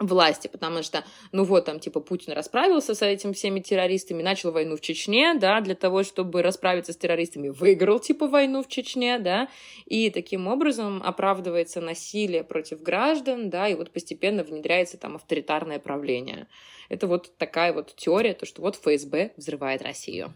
власти, 0.00 0.48
потому 0.48 0.82
что, 0.82 1.04
ну 1.32 1.44
вот, 1.44 1.66
там, 1.66 1.78
типа, 1.78 2.00
Путин 2.00 2.32
расправился 2.32 2.94
с 2.94 3.02
этими 3.02 3.32
всеми 3.32 3.60
террористами, 3.60 4.22
начал 4.22 4.50
войну 4.50 4.76
в 4.76 4.80
Чечне, 4.80 5.34
да, 5.34 5.60
для 5.60 5.74
того, 5.74 6.02
чтобы 6.02 6.42
расправиться 6.42 6.92
с 6.92 6.96
террористами, 6.96 7.48
выиграл, 7.48 8.00
типа, 8.00 8.26
войну 8.26 8.62
в 8.62 8.68
Чечне, 8.68 9.18
да, 9.18 9.48
и 9.84 10.10
таким 10.10 10.48
образом 10.48 11.02
оправдывается 11.04 11.80
насилие 11.80 12.44
против 12.44 12.82
граждан, 12.82 13.50
да, 13.50 13.68
и 13.68 13.74
вот 13.74 13.90
постепенно 13.90 14.42
внедряется 14.42 14.96
там 14.96 15.16
авторитарное 15.16 15.78
правление. 15.78 16.48
Это 16.88 17.06
вот 17.06 17.36
такая 17.36 17.72
вот 17.72 17.94
теория, 17.96 18.34
то, 18.34 18.46
что 18.46 18.62
вот 18.62 18.76
ФСБ 18.76 19.32
взрывает 19.36 19.82
Россию. 19.82 20.34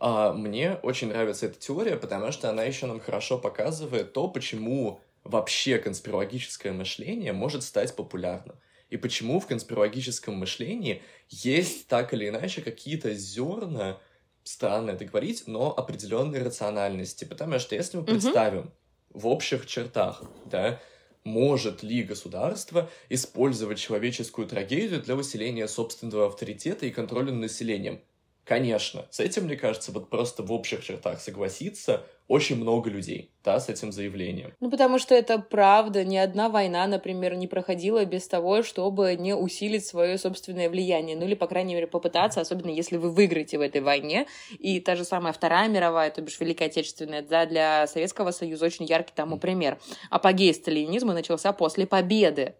А, 0.00 0.32
мне 0.32 0.78
очень 0.82 1.08
нравится 1.08 1.46
эта 1.46 1.58
теория, 1.58 1.96
потому 1.96 2.30
что 2.30 2.50
она 2.50 2.64
еще 2.64 2.86
нам 2.86 3.00
хорошо 3.00 3.38
показывает 3.38 4.12
то, 4.12 4.28
почему 4.28 5.00
вообще 5.28 5.78
конспирологическое 5.78 6.72
мышление 6.72 7.32
может 7.32 7.62
стать 7.62 7.94
популярным. 7.94 8.56
И 8.90 8.96
почему 8.96 9.38
в 9.38 9.46
конспирологическом 9.46 10.34
мышлении 10.34 11.02
есть 11.28 11.86
так 11.86 12.14
или 12.14 12.28
иначе 12.28 12.62
какие-то 12.62 13.14
зерна, 13.14 14.00
странно 14.42 14.92
это 14.92 15.04
говорить, 15.04 15.44
но 15.46 15.76
определенной 15.76 16.42
рациональности. 16.42 17.24
Потому 17.24 17.58
что 17.58 17.74
если 17.74 17.98
мы 17.98 18.04
представим 18.04 18.72
в 19.10 19.26
общих 19.26 19.66
чертах, 19.66 20.22
да, 20.46 20.80
может 21.24 21.82
ли 21.82 22.02
государство 22.02 22.88
использовать 23.10 23.78
человеческую 23.78 24.48
трагедию 24.48 25.02
для 25.02 25.14
усиления 25.14 25.68
собственного 25.68 26.28
авторитета 26.28 26.86
и 26.86 26.90
контроля 26.90 27.30
над 27.32 27.42
населением? 27.42 28.00
Конечно, 28.44 29.06
с 29.10 29.20
этим, 29.20 29.44
мне 29.44 29.56
кажется, 29.56 29.92
вот 29.92 30.08
просто 30.08 30.42
в 30.42 30.50
общих 30.50 30.82
чертах 30.82 31.20
согласиться 31.20 32.06
очень 32.28 32.56
много 32.56 32.90
людей, 32.90 33.32
да, 33.42 33.58
с 33.58 33.70
этим 33.70 33.90
заявлением. 33.90 34.52
Ну, 34.60 34.70
потому 34.70 34.98
что 34.98 35.14
это 35.14 35.38
правда. 35.38 36.04
Ни 36.04 36.18
одна 36.18 36.50
война, 36.50 36.86
например, 36.86 37.34
не 37.34 37.46
проходила 37.46 38.04
без 38.04 38.28
того, 38.28 38.62
чтобы 38.62 39.16
не 39.16 39.34
усилить 39.34 39.86
свое 39.86 40.18
собственное 40.18 40.68
влияние. 40.68 41.16
Ну, 41.16 41.24
или, 41.24 41.34
по 41.34 41.46
крайней 41.46 41.74
мере, 41.74 41.86
попытаться, 41.86 42.42
особенно 42.42 42.70
если 42.70 42.98
вы 42.98 43.10
выиграете 43.10 43.56
в 43.56 43.62
этой 43.62 43.80
войне. 43.80 44.26
И 44.58 44.78
та 44.78 44.94
же 44.94 45.04
самая 45.04 45.32
Вторая 45.32 45.68
мировая, 45.68 46.10
то 46.10 46.20
бишь 46.20 46.38
Великая 46.38 46.66
Отечественная, 46.66 47.22
да, 47.22 47.46
для 47.46 47.86
Советского 47.86 48.30
Союза 48.30 48.66
очень 48.66 48.84
яркий 48.84 49.14
тому 49.14 49.38
пример. 49.38 49.78
Апогей 50.10 50.52
сталинизма 50.52 51.14
начался 51.14 51.54
после 51.54 51.86
победы 51.86 52.56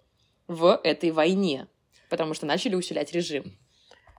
в 0.46 0.80
этой 0.82 1.10
войне, 1.10 1.66
потому 2.08 2.32
что 2.32 2.46
начали 2.46 2.74
усилять 2.74 3.12
режим, 3.12 3.58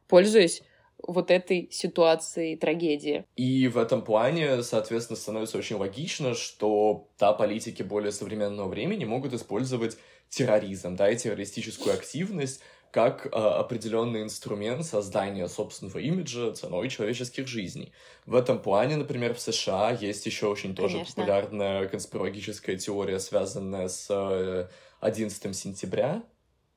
пользуясь 0.08 0.62
вот 1.08 1.32
этой 1.32 1.70
ситуации 1.72 2.56
трагедии. 2.56 3.26
И 3.36 3.68
в 3.68 3.78
этом 3.78 4.02
плане, 4.02 4.64
соответственно, 4.64 5.18
становится 5.18 5.58
очень 5.58 5.78
логично, 5.78 6.34
что, 6.34 7.10
да, 7.20 7.34
политики 7.34 7.84
более 7.84 8.12
современного 8.12 8.68
времени 8.68 9.06
могут 9.06 9.34
использовать 9.34 9.98
терроризм, 10.30 10.96
да, 10.96 11.10
и 11.10 11.18
террористическую 11.18 11.94
активность 11.94 12.62
как 12.92 13.28
э, 13.28 13.30
определенный 13.30 14.24
инструмент 14.24 14.84
создания 14.84 15.48
собственного 15.48 16.00
имиджа 16.00 16.52
ценой 16.54 16.90
человеческих 16.90 17.48
жизней. 17.48 17.94
В 18.26 18.36
этом 18.36 18.60
плане, 18.60 18.98
например, 18.98 19.36
в 19.36 19.40
США 19.40 19.92
есть 19.92 20.26
еще 20.26 20.48
очень 20.48 20.76
тоже 20.76 20.94
Конечно. 20.94 21.16
популярная 21.16 21.88
конспирологическая 21.88 22.78
теория, 22.78 23.20
связанная 23.20 23.90
с 23.90 24.08
э, 24.10 24.68
11 25.02 25.56
сентября, 25.56 26.24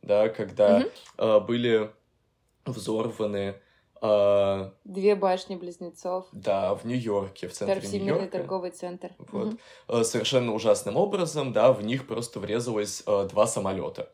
да, 0.02 0.28
когда 0.28 0.78
угу. 0.78 0.90
э, 1.18 1.40
были 1.40 1.90
взорваны 2.66 3.56
а, 4.02 4.72
Две 4.84 5.14
башни 5.14 5.54
близнецов. 5.54 6.26
Да, 6.32 6.74
в 6.74 6.84
Нью-Йорке, 6.84 7.46
в 7.46 7.52
центре 7.52 7.88
Нью-Йорка. 8.00 8.38
торговый 8.38 8.72
центр. 8.72 9.12
Вот. 9.30 9.54
Угу. 9.88 10.04
Совершенно 10.04 10.52
ужасным 10.52 10.96
образом, 10.96 11.52
да, 11.52 11.72
в 11.72 11.82
них 11.82 12.08
просто 12.08 12.40
врезалось 12.40 13.04
а, 13.06 13.26
два 13.28 13.46
самолета. 13.46 14.10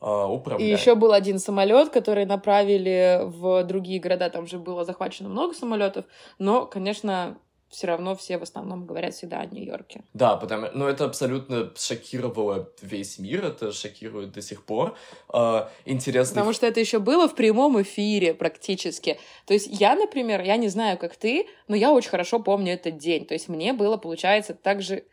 Управляя. 0.00 0.68
И 0.68 0.70
еще 0.70 0.94
был 0.94 1.12
один 1.12 1.40
самолет, 1.40 1.90
который 1.90 2.24
направили 2.24 3.20
в 3.24 3.64
другие 3.64 3.98
города. 3.98 4.30
Там 4.30 4.46
же 4.46 4.60
было 4.60 4.84
захвачено 4.84 5.28
много 5.28 5.54
самолетов. 5.54 6.04
Но, 6.38 6.66
конечно, 6.66 7.36
все 7.68 7.86
равно 7.86 8.16
все 8.16 8.38
в 8.38 8.42
основном 8.42 8.86
говорят 8.86 9.14
всегда 9.14 9.40
о 9.40 9.46
Нью-Йорке. 9.46 10.02
Да, 10.14 10.36
потому 10.36 10.68
ну 10.72 10.86
это 10.86 11.04
абсолютно 11.04 11.72
шокировало 11.76 12.70
весь 12.80 13.18
мир, 13.18 13.44
это 13.44 13.72
шокирует 13.72 14.32
до 14.32 14.40
сих 14.40 14.64
пор. 14.64 14.96
Э, 15.32 15.68
интересно. 15.84 16.34
Потому 16.34 16.52
что 16.52 16.66
это 16.66 16.80
еще 16.80 16.98
было 16.98 17.28
в 17.28 17.34
прямом 17.34 17.80
эфире 17.82 18.34
практически. 18.34 19.18
То 19.46 19.54
есть 19.54 19.68
я, 19.70 19.94
например, 19.94 20.42
я 20.42 20.56
не 20.56 20.68
знаю, 20.68 20.98
как 20.98 21.16
ты, 21.16 21.46
но 21.68 21.76
я 21.76 21.92
очень 21.92 22.10
хорошо 22.10 22.40
помню 22.40 22.74
этот 22.74 22.96
день. 22.96 23.26
То 23.26 23.34
есть 23.34 23.48
мне 23.48 23.72
было, 23.72 23.96
получается, 23.96 24.54
так 24.54 24.82
же 24.82 25.04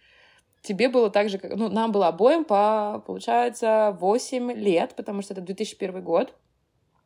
тебе 0.62 0.90
было 0.90 1.10
так 1.10 1.30
же, 1.30 1.38
как... 1.38 1.56
Ну, 1.56 1.70
нам 1.70 1.92
было 1.92 2.08
обоим 2.08 2.44
по, 2.44 3.04
получается, 3.06 3.96
8 4.00 4.52
лет, 4.54 4.94
потому 4.96 5.22
что 5.22 5.34
это 5.34 5.42
2001 5.42 6.04
год. 6.04 6.34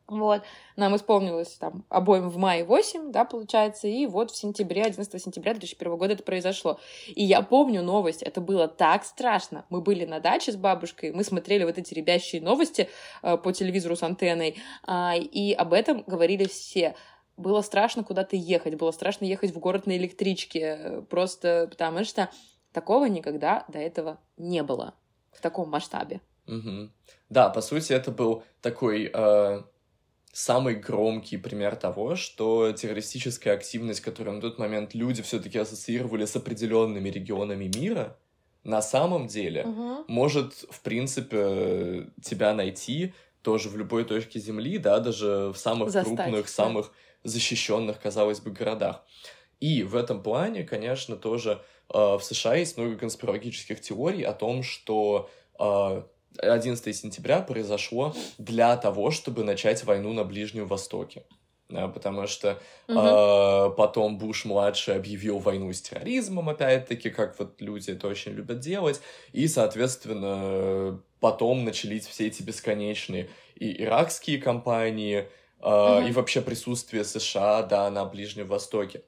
Вот. 0.10 0.42
Нам 0.76 0.96
исполнилось 0.96 1.54
там 1.56 1.86
обоим 1.90 2.30
в 2.30 2.38
мае 2.38 2.64
8, 2.64 3.12
да, 3.12 3.26
получается, 3.26 3.88
и 3.88 4.08
вот 4.08 4.32
в 4.32 4.36
сентябре, 4.36 4.84
11 4.84 5.22
сентября 5.22 5.54
2001 5.54 5.98
года 5.98 6.14
это 6.14 6.24
произошло. 6.24 6.80
И 7.08 7.24
я 7.24 7.42
помню 7.42 7.84
новость, 7.84 8.24
это 8.24 8.42
было 8.42 8.68
так 8.68 9.06
страшно. 9.06 9.66
Мы 9.70 9.82
были 9.82 10.06
на 10.06 10.20
даче 10.20 10.52
с 10.52 10.56
бабушкой, 10.56 11.12
мы 11.12 11.24
смотрели 11.24 11.64
вот 11.64 11.78
эти 11.78 11.94
ребящие 11.94 12.42
новости 12.42 12.90
э, 13.22 13.38
по 13.38 13.52
телевизору 13.54 13.96
с 13.96 14.04
антенной, 14.04 14.58
э, 14.88 15.18
и 15.18 15.54
об 15.54 15.74
этом 15.74 16.04
говорили 16.08 16.46
все 16.48 16.96
было 17.38 17.62
страшно 17.62 18.04
куда-то 18.04 18.36
ехать, 18.36 18.76
было 18.76 18.92
страшно 18.92 19.24
ехать 19.24 19.52
в 19.52 19.60
город 19.60 19.86
на 19.86 19.96
электричке, 19.96 21.06
просто 21.10 21.68
потому 21.70 22.04
что 22.04 22.30
такого 22.74 23.06
никогда 23.06 23.64
до 23.70 23.80
этого 23.80 24.20
не 24.36 24.62
было 24.62 24.94
в 25.32 25.42
таком 25.42 25.70
масштабе. 25.70 26.20
Угу. 26.48 26.90
Да, 27.30 27.50
по 27.50 27.62
сути, 27.62 27.94
это 27.94 28.12
был 28.12 28.44
такой 28.62 29.10
э, 29.14 29.62
самый 30.32 30.76
громкий 30.76 31.38
пример 31.38 31.76
того, 31.76 32.16
что 32.16 32.72
террористическая 32.72 33.54
активность, 33.54 34.02
которую 34.02 34.36
на 34.36 34.42
тот 34.42 34.60
момент 34.60 34.94
люди 34.94 35.22
все-таки 35.22 35.58
ассоциировали 35.58 36.26
с 36.26 36.36
определенными 36.36 37.10
регионами 37.10 37.72
мира, 37.76 38.18
на 38.64 38.82
самом 38.82 39.28
деле 39.28 39.64
угу. 39.64 40.06
может, 40.08 40.54
в 40.70 40.82
принципе, 40.82 42.12
тебя 42.22 42.54
найти 42.54 43.14
тоже 43.42 43.70
в 43.70 43.78
любой 43.78 44.04
точке 44.04 44.40
Земли, 44.40 44.78
да, 44.78 45.00
даже 45.00 45.52
в 45.54 45.58
самых 45.58 45.92
Застать, 45.92 46.16
крупных, 46.16 46.46
да. 46.46 46.52
самых 46.52 46.92
защищенных, 47.24 48.00
казалось 48.00 48.40
бы, 48.40 48.52
городах. 48.52 49.06
И 49.60 49.84
в 49.84 49.96
этом 49.96 50.22
плане, 50.24 50.64
конечно, 50.64 51.16
тоже 51.16 51.62
э, 51.94 51.98
в 51.98 52.22
США 52.22 52.56
есть 52.56 52.78
много 52.78 52.98
конспирологических 52.98 53.82
теорий 53.82 54.24
о 54.24 54.34
том, 54.34 54.64
что 54.64 55.30
э, 55.60 56.04
11 56.38 56.96
сентября 56.96 57.42
произошло 57.42 58.16
для 58.38 58.76
того, 58.78 59.12
чтобы 59.12 59.44
начать 59.44 59.84
войну 59.84 60.14
на 60.14 60.24
Ближнем 60.24 60.68
Востоке. 60.68 61.24
Потому 61.70 62.26
что 62.26 62.58
угу. 62.88 62.98
э, 63.00 63.70
потом 63.78 64.18
Буш 64.18 64.46
младший 64.46 64.96
объявил 64.96 65.38
войну 65.38 65.72
с 65.72 65.82
терроризмом, 65.82 66.50
опять-таки, 66.50 67.12
как 67.12 67.38
вот 67.38 67.62
люди 67.62 67.92
это 67.92 68.08
очень 68.08 68.32
любят 68.32 68.60
делать, 68.60 69.00
и, 69.34 69.48
соответственно, 69.48 71.00
потом 71.20 71.66
начались 71.66 72.08
все 72.08 72.26
эти 72.26 72.42
бесконечные 72.42 73.30
и 73.56 73.84
иракские 73.84 74.40
кампании, 74.40 75.28
э, 75.62 76.00
угу. 76.00 76.08
и 76.08 76.12
вообще 76.12 76.42
присутствие 76.42 77.04
США, 77.04 77.62
да, 77.62 77.88
на 77.92 78.04
Ближнем 78.06 78.48
Востоке. 78.48 79.04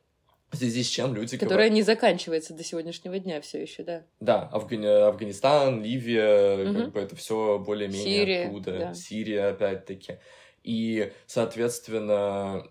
В 0.51 0.57
связи 0.57 0.83
с 0.83 0.87
чем 0.87 1.15
люди... 1.15 1.37
Которая 1.37 1.69
не 1.69 1.81
заканчивается 1.81 2.53
до 2.53 2.63
сегодняшнего 2.63 3.17
дня 3.19 3.39
все 3.39 3.61
еще, 3.61 3.83
да. 3.83 4.03
Да, 4.19 4.49
Афгани... 4.51 4.85
Афганистан, 4.85 5.81
Ливия, 5.81 6.69
угу. 6.69 6.77
как 6.77 6.91
бы 6.91 6.99
это 6.99 7.15
все 7.15 7.57
более-менее 7.57 8.03
Сирия, 8.03 8.45
оттуда. 8.47 8.77
Да. 8.77 8.93
Сирия, 8.93 9.47
опять-таки. 9.47 10.17
И, 10.63 11.13
соответственно, 11.25 12.67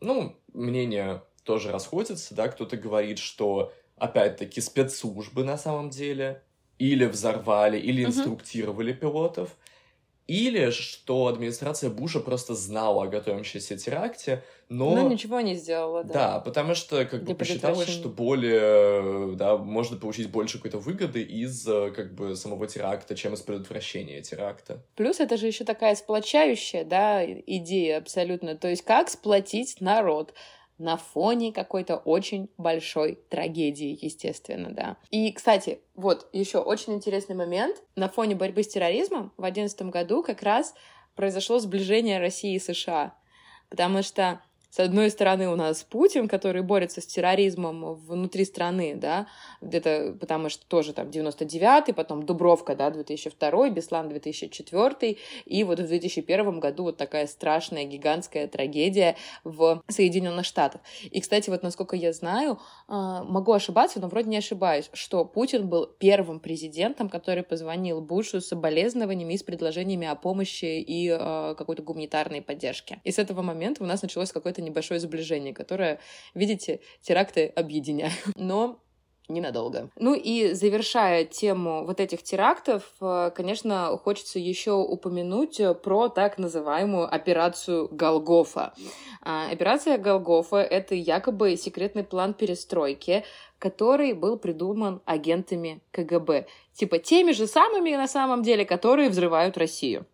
ну, 0.00 0.36
мнения 0.52 1.22
тоже 1.42 1.72
расходятся, 1.72 2.34
да, 2.34 2.46
кто-то 2.48 2.76
говорит, 2.76 3.18
что, 3.18 3.72
опять-таки, 3.96 4.60
спецслужбы 4.60 5.42
на 5.42 5.58
самом 5.58 5.90
деле 5.90 6.42
или 6.78 7.06
взорвали, 7.06 7.78
или 7.78 8.04
инструктировали 8.04 8.92
угу. 8.92 9.00
пилотов, 9.00 9.56
или 10.26 10.70
что 10.70 11.28
администрация 11.28 11.90
Буша 11.90 12.20
просто 12.20 12.54
знала 12.54 13.04
о 13.04 13.06
готовящемся 13.06 13.76
теракте, 13.76 14.42
но... 14.68 14.96
Но 14.96 15.08
ничего 15.08 15.40
не 15.40 15.54
сделала, 15.54 16.02
да. 16.02 16.12
Да, 16.12 16.40
потому 16.40 16.74
что 16.74 17.04
как 17.04 17.22
бы 17.22 17.34
посчиталось, 17.36 17.88
что 17.88 18.08
более, 18.08 19.36
да, 19.36 19.56
можно 19.56 19.96
получить 19.96 20.28
больше 20.30 20.58
какой-то 20.58 20.78
выгоды 20.78 21.22
из 21.22 21.64
как 21.64 22.14
бы 22.14 22.34
самого 22.34 22.66
теракта, 22.66 23.14
чем 23.14 23.34
из 23.34 23.42
предотвращения 23.42 24.20
теракта. 24.22 24.82
Плюс 24.96 25.20
это 25.20 25.36
же 25.36 25.46
еще 25.46 25.64
такая 25.64 25.94
сплочающая, 25.94 26.84
да, 26.84 27.24
идея 27.24 27.98
абсолютно. 27.98 28.56
То 28.56 28.68
есть 28.68 28.82
как 28.82 29.08
сплотить 29.08 29.80
народ? 29.80 30.34
На 30.78 30.96
фоне 30.96 31.52
какой-то 31.52 31.96
очень 31.96 32.48
большой 32.58 33.18
трагедии, 33.28 33.98
естественно, 34.00 34.70
да. 34.70 34.96
И, 35.10 35.32
кстати, 35.32 35.80
вот 35.94 36.28
еще 36.32 36.58
очень 36.58 36.94
интересный 36.94 37.34
момент. 37.34 37.82
На 37.94 38.08
фоне 38.08 38.34
борьбы 38.34 38.62
с 38.62 38.68
терроризмом 38.68 39.32
в 39.36 39.42
2011 39.42 39.82
году 39.82 40.22
как 40.22 40.42
раз 40.42 40.74
произошло 41.14 41.58
сближение 41.58 42.18
России 42.18 42.54
и 42.54 42.60
США. 42.60 43.14
Потому 43.70 44.02
что 44.02 44.40
с 44.76 44.78
одной 44.78 45.08
стороны, 45.08 45.48
у 45.48 45.56
нас 45.56 45.84
Путин, 45.84 46.28
который 46.28 46.60
борется 46.60 47.00
с 47.00 47.06
терроризмом 47.06 47.94
внутри 47.94 48.44
страны, 48.44 48.94
да, 48.94 49.26
где-то, 49.62 50.14
потому 50.20 50.50
что 50.50 50.66
тоже 50.66 50.92
там 50.92 51.08
99-й, 51.08 51.94
потом 51.94 52.26
Дубровка, 52.26 52.76
да, 52.76 52.90
2002 52.90 53.70
Беслан 53.70 54.10
2004 54.10 55.16
и 55.46 55.64
вот 55.64 55.80
в 55.80 55.86
2001 55.86 56.60
году 56.60 56.82
вот 56.82 56.98
такая 56.98 57.26
страшная, 57.26 57.84
гигантская 57.84 58.48
трагедия 58.48 59.16
в 59.44 59.82
Соединенных 59.88 60.44
Штатах. 60.44 60.82
И, 61.10 61.22
кстати, 61.22 61.48
вот 61.48 61.62
насколько 61.62 61.96
я 61.96 62.12
знаю, 62.12 62.58
а, 62.86 63.24
могу 63.24 63.52
ошибаться, 63.52 63.98
но 63.98 64.08
вроде 64.08 64.28
не 64.28 64.36
ошибаюсь, 64.36 64.90
что 64.92 65.24
Путин 65.24 65.70
был 65.70 65.86
первым 65.86 66.38
президентом, 66.38 67.08
который 67.08 67.44
позвонил 67.44 68.02
Бушу 68.02 68.42
с 68.42 68.48
соболезнованиями 68.48 69.32
и 69.32 69.38
с 69.38 69.42
предложениями 69.42 70.06
о 70.06 70.16
помощи 70.16 70.66
и 70.66 71.08
а, 71.08 71.54
какой-то 71.54 71.82
гуманитарной 71.82 72.42
поддержке. 72.42 73.00
И 73.04 73.10
с 73.10 73.18
этого 73.18 73.40
момента 73.40 73.82
у 73.82 73.86
нас 73.86 74.02
началось 74.02 74.32
какое-то 74.32 74.65
небольшое 74.66 75.00
сближение, 75.00 75.54
которое, 75.54 75.98
видите, 76.34 76.80
теракты 77.00 77.46
объединяют. 77.46 78.14
Но 78.36 78.80
ненадолго. 79.28 79.90
Ну 79.96 80.14
и 80.14 80.52
завершая 80.52 81.24
тему 81.24 81.84
вот 81.84 82.00
этих 82.00 82.22
терактов, 82.22 82.84
э, 83.00 83.30
конечно, 83.34 83.98
хочется 84.02 84.38
еще 84.38 84.72
упомянуть 84.72 85.60
про 85.82 86.08
так 86.08 86.38
называемую 86.38 87.12
операцию 87.12 87.88
Голгофа. 87.90 88.72
А, 89.22 89.50
операция 89.50 89.98
Голгофа— 89.98 90.56
это 90.58 90.94
якобы 90.94 91.56
секретный 91.56 92.04
план 92.04 92.34
перестройки, 92.34 93.24
который 93.58 94.12
был 94.12 94.38
придуман 94.38 95.00
агентами 95.04 95.80
КГБ. 95.90 96.46
Типа 96.74 96.98
теми 96.98 97.32
же 97.32 97.46
самыми, 97.46 97.96
на 97.96 98.08
самом 98.08 98.42
деле, 98.42 98.64
которые 98.64 99.08
взрывают 99.08 99.58
Россию. 99.58 100.06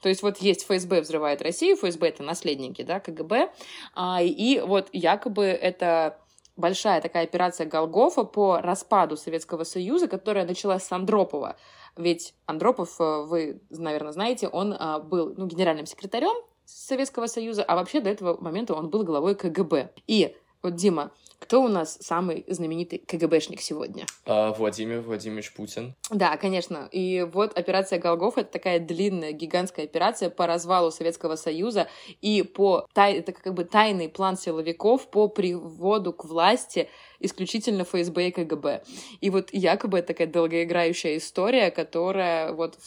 То 0.00 0.08
есть 0.08 0.22
вот 0.22 0.38
есть 0.38 0.64
ФСБ 0.64 1.00
взрывает 1.00 1.42
Россию, 1.42 1.76
ФСБ 1.76 2.08
это 2.08 2.22
наследники, 2.22 2.82
да, 2.82 3.00
КГБ, 3.00 3.52
а, 3.94 4.22
и 4.22 4.60
вот 4.60 4.88
якобы 4.92 5.44
это 5.44 6.18
большая 6.58 7.00
такая 7.00 7.24
операция 7.24 7.66
Голгофа 7.66 8.24
по 8.24 8.60
распаду 8.60 9.16
Советского 9.16 9.64
Союза, 9.64 10.08
которая 10.08 10.44
началась 10.44 10.84
с 10.84 10.92
Андропова. 10.92 11.56
Ведь 11.96 12.34
Андропов, 12.46 13.00
э, 13.00 13.22
вы, 13.22 13.60
наверное, 13.70 14.12
знаете, 14.12 14.48
он 14.48 14.76
а, 14.78 14.98
был 14.98 15.34
ну, 15.36 15.46
генеральным 15.46 15.86
секретарем 15.86 16.34
Советского 16.64 17.26
Союза, 17.26 17.64
а 17.64 17.76
вообще 17.76 18.00
до 18.00 18.10
этого 18.10 18.40
момента 18.40 18.74
он 18.74 18.90
был 18.90 19.02
главой 19.04 19.34
КГБ. 19.34 19.92
И 20.06 20.36
вот, 20.62 20.74
Дима, 20.74 21.12
кто 21.38 21.62
у 21.62 21.68
нас 21.68 21.98
самый 22.00 22.44
знаменитый 22.48 22.98
КГБшник 22.98 23.60
сегодня? 23.60 24.06
А, 24.26 24.52
Владимир 24.52 25.00
Владимирович 25.00 25.52
Путин. 25.54 25.94
Да, 26.10 26.36
конечно. 26.36 26.88
И 26.90 27.22
вот 27.32 27.56
операция 27.56 27.98
Голгоф— 27.98 28.36
это 28.38 28.50
такая 28.52 28.80
длинная, 28.80 29.32
гигантская 29.32 29.84
операция 29.84 30.30
по 30.30 30.46
развалу 30.46 30.90
Советского 30.90 31.36
Союза 31.36 31.88
и 32.20 32.42
по 32.42 32.86
тай... 32.92 33.14
это 33.14 33.32
как 33.32 33.54
бы 33.54 33.64
тайный 33.64 34.08
план 34.08 34.36
силовиков 34.36 35.08
по 35.10 35.28
приводу 35.28 36.12
к 36.12 36.24
власти 36.24 36.88
исключительно 37.20 37.84
ФСБ 37.84 38.28
и 38.28 38.30
КГБ. 38.32 38.82
И 39.20 39.30
вот 39.30 39.50
якобы 39.52 39.98
это 39.98 40.08
такая 40.08 40.26
долгоиграющая 40.26 41.16
история, 41.16 41.70
которая 41.70 42.52
вот 42.52 42.78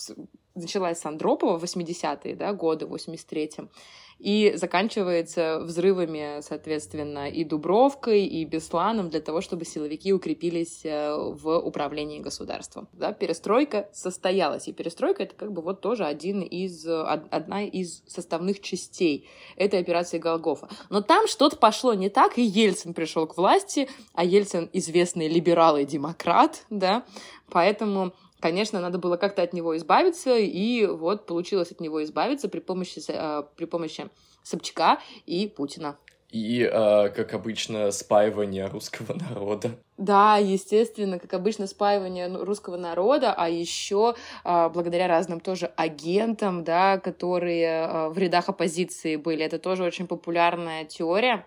началась 0.55 0.99
с 0.99 1.05
Андропова 1.05 1.57
в 1.57 1.63
80-е 1.63 2.35
да, 2.35 2.53
годы, 2.53 2.85
в 2.85 2.93
83-м 2.93 3.69
и 4.22 4.53
заканчивается 4.55 5.59
взрывами, 5.61 6.41
соответственно, 6.41 7.28
и 7.28 7.43
Дубровкой, 7.43 8.26
и 8.26 8.45
Бесланом 8.45 9.09
для 9.09 9.19
того, 9.19 9.41
чтобы 9.41 9.65
силовики 9.65 10.13
укрепились 10.13 10.82
э, 10.86 11.15
в 11.15 11.57
управлении 11.57 12.19
государством. 12.19 12.88
Да, 12.93 13.13
перестройка 13.13 13.89
состоялась, 13.93 14.67
и 14.67 14.74
перестройка— 14.74 15.24
это 15.26 15.34
как 15.36 15.51
бы 15.51 15.63
вот 15.63 15.82
тоже 15.82 16.05
один 16.05 16.41
из, 16.43 16.86
одна 16.88 17.63
из 17.63 18.03
составных 18.05 18.61
частей 18.61 19.28
этой 19.55 19.80
операции 19.80 20.19
Голгофа. 20.19 20.69
Но 20.91 21.01
там 21.01 21.28
что-то 21.28 21.57
пошло 21.57 21.95
не 21.95 22.09
так, 22.09 22.38
и 22.38 22.43
Ельцин 22.43 22.93
пришел 22.93 23.26
к 23.26 23.38
власти, 23.38 23.89
а 24.13 24.24
Ельцин 24.24 24.69
известный 24.72 25.30
либерал 25.30 25.78
и 25.78 25.86
демократ, 25.86 26.63
да, 26.69 27.05
поэтому 27.49 28.13
Конечно, 28.41 28.81
надо 28.81 28.97
было 28.97 29.17
как-то 29.17 29.43
от 29.43 29.53
него 29.53 29.77
избавиться, 29.77 30.35
и 30.35 30.87
вот 30.87 31.27
получилось 31.27 31.71
от 31.71 31.79
него 31.79 32.03
избавиться 32.03 32.49
при 32.49 32.59
помощи, 32.59 32.99
э, 33.07 33.43
при 33.55 33.65
помощи 33.65 34.09
Собчака 34.43 34.99
и 35.27 35.47
Путина. 35.47 35.95
И, 36.31 36.61
э, 36.63 37.09
как 37.09 37.35
обычно, 37.35 37.91
спаивание 37.91 38.65
русского 38.65 39.13
народа. 39.13 39.71
Да, 39.97 40.37
естественно, 40.37 41.19
как 41.19 41.33
обычно, 41.35 41.67
спаивание 41.67 42.29
ну, 42.29 42.43
русского 42.43 42.77
народа, 42.77 43.31
а 43.37 43.47
еще 43.47 44.15
э, 44.43 44.69
благодаря 44.69 45.07
разным 45.07 45.39
тоже 45.39 45.71
агентам, 45.75 46.63
да, 46.63 46.97
которые 46.97 48.09
в 48.09 48.17
рядах 48.17 48.49
оппозиции 48.49 49.17
были. 49.17 49.45
Это 49.45 49.59
тоже 49.59 49.83
очень 49.83 50.07
популярная 50.07 50.85
теория 50.85 51.45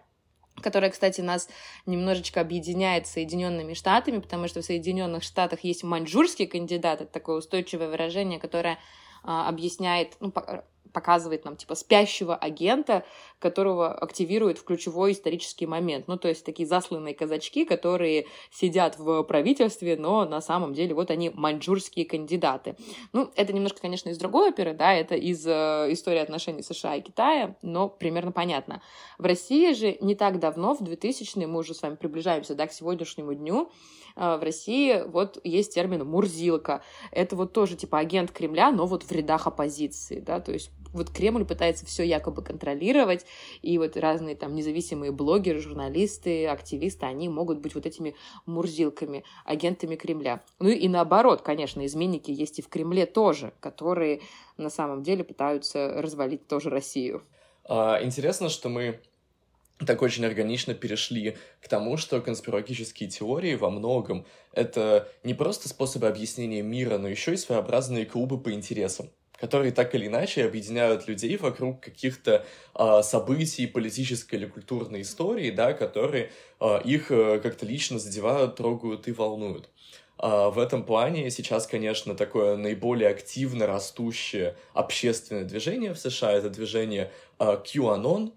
которая, 0.61 0.91
кстати, 0.91 1.21
нас 1.21 1.49
немножечко 1.87 2.41
объединяет 2.41 3.07
с 3.07 3.13
Соединенными 3.13 3.75
Штатами, 3.75 4.19
потому 4.19 4.49
что 4.49 4.63
в 4.63 4.65
Соединенных 4.65 5.23
Штатах 5.23 5.61
есть 5.61 5.83
маньчжурский 5.83 6.47
кандидат, 6.47 7.01
это 7.01 7.13
такое 7.13 7.39
устойчивое 7.39 7.89
выражение, 7.89 8.39
которое 8.39 8.79
а, 9.23 9.49
объясняет, 9.49 10.17
ну, 10.21 10.33
показывает 10.95 11.45
нам, 11.45 11.57
типа, 11.57 11.75
спящего 11.75 12.35
агента, 12.35 13.05
которого 13.39 13.93
активируют 13.93 14.59
в 14.59 14.65
ключевой 14.65 15.13
исторический 15.13 15.67
момент. 15.67 16.09
Ну, 16.09 16.17
то 16.17 16.29
есть 16.29 16.47
такие 16.47 16.67
засланные 16.67 17.15
казачки, 17.15 17.67
которые 17.67 18.27
сидят 18.51 18.99
в 18.99 19.23
правительстве, 19.25 19.97
но 19.97 20.25
на 20.25 20.41
самом 20.41 20.73
деле 20.73 20.95
вот 20.95 21.11
они 21.11 21.31
маньчжурские 21.35 22.07
кандидаты. 22.07 22.77
Ну, 23.13 23.31
это 23.37 23.53
немножко, 23.53 23.81
конечно, 23.83 24.09
из 24.09 24.17
другой 24.17 24.49
оперы, 24.49 24.73
да, 24.73 24.95
это 24.95 25.17
из 25.17 25.47
э, 25.47 25.89
истории 25.91 26.21
отношений 26.21 26.63
США 26.63 26.95
и 26.95 27.03
Китая, 27.03 27.57
но 27.61 27.89
примерно 27.89 28.33
понятно. 28.33 28.81
В 29.19 29.25
России 29.27 29.75
же 29.75 29.99
не 30.01 30.15
так 30.15 30.39
давно, 30.39 30.75
в 30.75 30.83
2000-е, 30.83 31.47
мы 31.47 31.59
уже 31.59 31.75
с 31.75 31.83
вами 31.83 31.97
приближаемся, 31.97 32.55
да, 32.55 32.67
к 32.67 32.73
сегодняшнему 32.73 33.35
дню, 33.35 33.71
в 34.17 34.41
России 34.43 35.03
вот 35.07 35.39
есть 35.45 35.75
термин 35.75 36.07
«мурзилка». 36.07 36.83
Это 37.11 37.37
вот 37.37 37.53
тоже 37.53 37.77
типа 37.77 37.99
агент 37.99 38.31
Кремля, 38.31 38.71
но 38.71 38.87
вот 38.87 39.03
в 39.03 39.13
рядах 39.13 39.47
оппозиции, 39.47 40.21
да, 40.21 40.41
то 40.41 40.53
есть 40.53 40.71
вот 40.95 41.11
Кремль 41.11 41.45
пытается 41.45 41.85
все 41.85 42.05
якобы 42.05 42.43
контролировать, 42.43 43.27
и 43.63 43.77
вот 43.79 43.97
разные 43.97 44.37
там 44.37 44.55
независимые 44.55 45.13
блогеры, 45.13 45.59
журналисты, 45.59 46.47
активисты, 46.47 47.07
они 47.07 47.29
могут 47.29 47.59
быть 47.59 47.75
вот 47.75 47.85
этими 47.85 48.15
мурзилками, 48.47 49.25
агентами 49.45 49.97
Кремля. 49.97 50.43
Ну 50.61 50.69
и 50.69 50.89
наоборот, 50.89 51.43
конечно, 51.43 51.85
изменники 51.85 52.31
есть 52.31 52.61
и 52.61 52.63
в 52.63 52.69
Кремле 52.69 53.07
тоже, 53.07 53.53
которые 53.61 54.23
на 54.57 54.71
самом 54.71 55.03
деле 55.03 55.25
пытаются 55.25 56.01
развалить 56.01 56.47
тоже 56.47 56.71
Россию. 56.71 57.23
А, 57.65 58.03
интересно, 58.03 58.49
что 58.49 58.69
мы 58.69 59.01
так 59.79 60.03
очень 60.03 60.25
органично 60.25 60.75
перешли 60.75 61.37
к 61.61 61.69
тому, 61.69 61.97
что 61.97 62.21
конспирологические 62.21 63.09
теории 63.09 63.55
во 63.55 63.71
многом 63.71 64.25
это 64.53 65.09
не 65.25 65.35
просто 65.35 65.69
способы 65.69 66.07
объяснения 66.07 66.63
мира, 66.63 66.99
но 66.99 67.09
еще 67.09 67.35
и 67.35 67.37
своеобразные 67.37 68.07
клубы 68.07 68.39
по 68.39 68.53
интересам 68.53 69.11
которые 69.39 69.73
так 69.73 69.95
или 69.95 70.07
иначе 70.07 70.45
объединяют 70.45 71.09
людей 71.09 71.37
вокруг 71.37 71.81
каких-то 71.81 72.47
э, 72.75 73.03
событий 73.03 73.67
политической 73.67 74.37
или 74.37 74.47
культурной 74.47 75.03
истории, 75.03 75.51
да, 75.51 75.73
которые 75.73 76.31
э, 76.61 76.81
их 76.85 77.09
как-то 77.09 77.67
лично 77.67 77.99
задевают, 77.99 78.57
трогают 78.57 79.09
и 79.09 79.13
волнуют. 79.13 79.69
Э, 80.19 80.51
в 80.51 80.59
этом 80.59 80.85
плане 80.85 81.31
сейчас, 81.31 81.67
конечно, 81.67 82.15
такое 82.15 82.57
наиболее 82.57 83.11
активно 83.11 83.67
растущее 83.67 84.57
общественное 84.73 85.45
движение 85.45 85.93
в 85.93 85.99
США 85.99 86.33
это 86.33 86.49
движение 86.49 87.11
QAnon, 87.39 88.33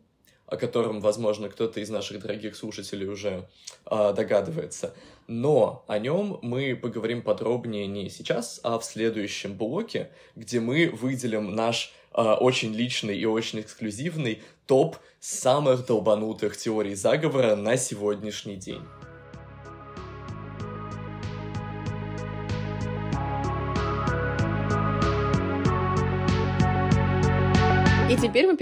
о 0.48 0.58
котором, 0.58 1.02
возможно, 1.02 1.50
кто-то 1.50 1.80
из 1.80 1.90
наших 1.90 2.22
дорогих 2.22 2.56
слушателей 2.56 3.08
уже 3.08 3.48
э, 3.86 4.14
догадывается. 4.16 4.94
Но 5.28 5.84
о 5.88 6.00
нем 6.00 6.40
мы 6.42 6.76
поговорим 6.76 7.22
подробнее 7.22 7.86
не 7.86 8.10
сейчас, 8.10 8.60
а 8.64 8.80
в 8.80 8.86
следующем 8.86 9.56
блоке, 9.56 10.10
где 10.36 10.60
мы 10.60 10.90
выделим 10.90 11.54
наш 11.54 11.94
э, 12.14 12.22
очень 12.22 12.74
личный 12.74 13.18
и 13.18 13.26
очень 13.26 13.60
эксклюзивный 13.60 14.42
топ 14.66 14.96
самых 15.20 15.86
долбанутых 15.86 16.56
теорий 16.56 16.96
заговора 16.96 17.56
на 17.56 17.76
сегодняшний 17.76 18.56
день. 18.56 18.82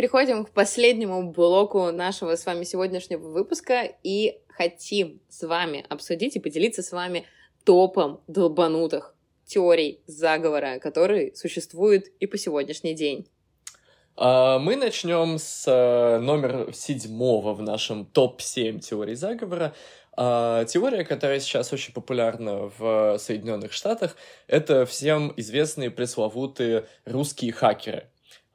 Переходим 0.05 0.45
к 0.45 0.51
последнему 0.51 1.31
блоку 1.31 1.91
нашего 1.91 2.35
с 2.35 2.45
вами 2.45 2.63
сегодняшнего 2.63 3.27
выпуска 3.27 3.89
и 4.03 4.37
хотим 4.49 5.19
с 5.29 5.47
вами 5.47 5.83
обсудить 5.89 6.35
и 6.35 6.39
поделиться 6.39 6.83
с 6.83 6.91
вами 6.91 7.25
топом 7.63 8.21
долбанутых 8.27 9.15
теорий 9.47 10.01
заговора, 10.05 10.77
которые 10.77 11.35
существуют 11.35 12.05
и 12.19 12.27
по 12.27 12.37
сегодняшний 12.37 12.93
день. 12.93 13.27
А, 14.15 14.59
мы 14.59 14.75
начнем 14.75 15.39
с 15.39 15.63
э, 15.65 16.19
номера 16.19 16.71
седьмого 16.71 17.55
в 17.55 17.63
нашем 17.63 18.05
топ-7 18.05 18.81
теорий 18.81 19.15
заговора. 19.15 19.73
А, 20.15 20.65
теория, 20.65 21.03
которая 21.03 21.39
сейчас 21.39 21.73
очень 21.73 21.93
популярна 21.95 22.71
в 22.77 23.17
Соединенных 23.17 23.73
Штатах, 23.73 24.15
это 24.45 24.85
всем 24.85 25.33
известные 25.35 25.89
пресловутые 25.89 26.85
русские 27.05 27.53
хакеры. 27.53 28.07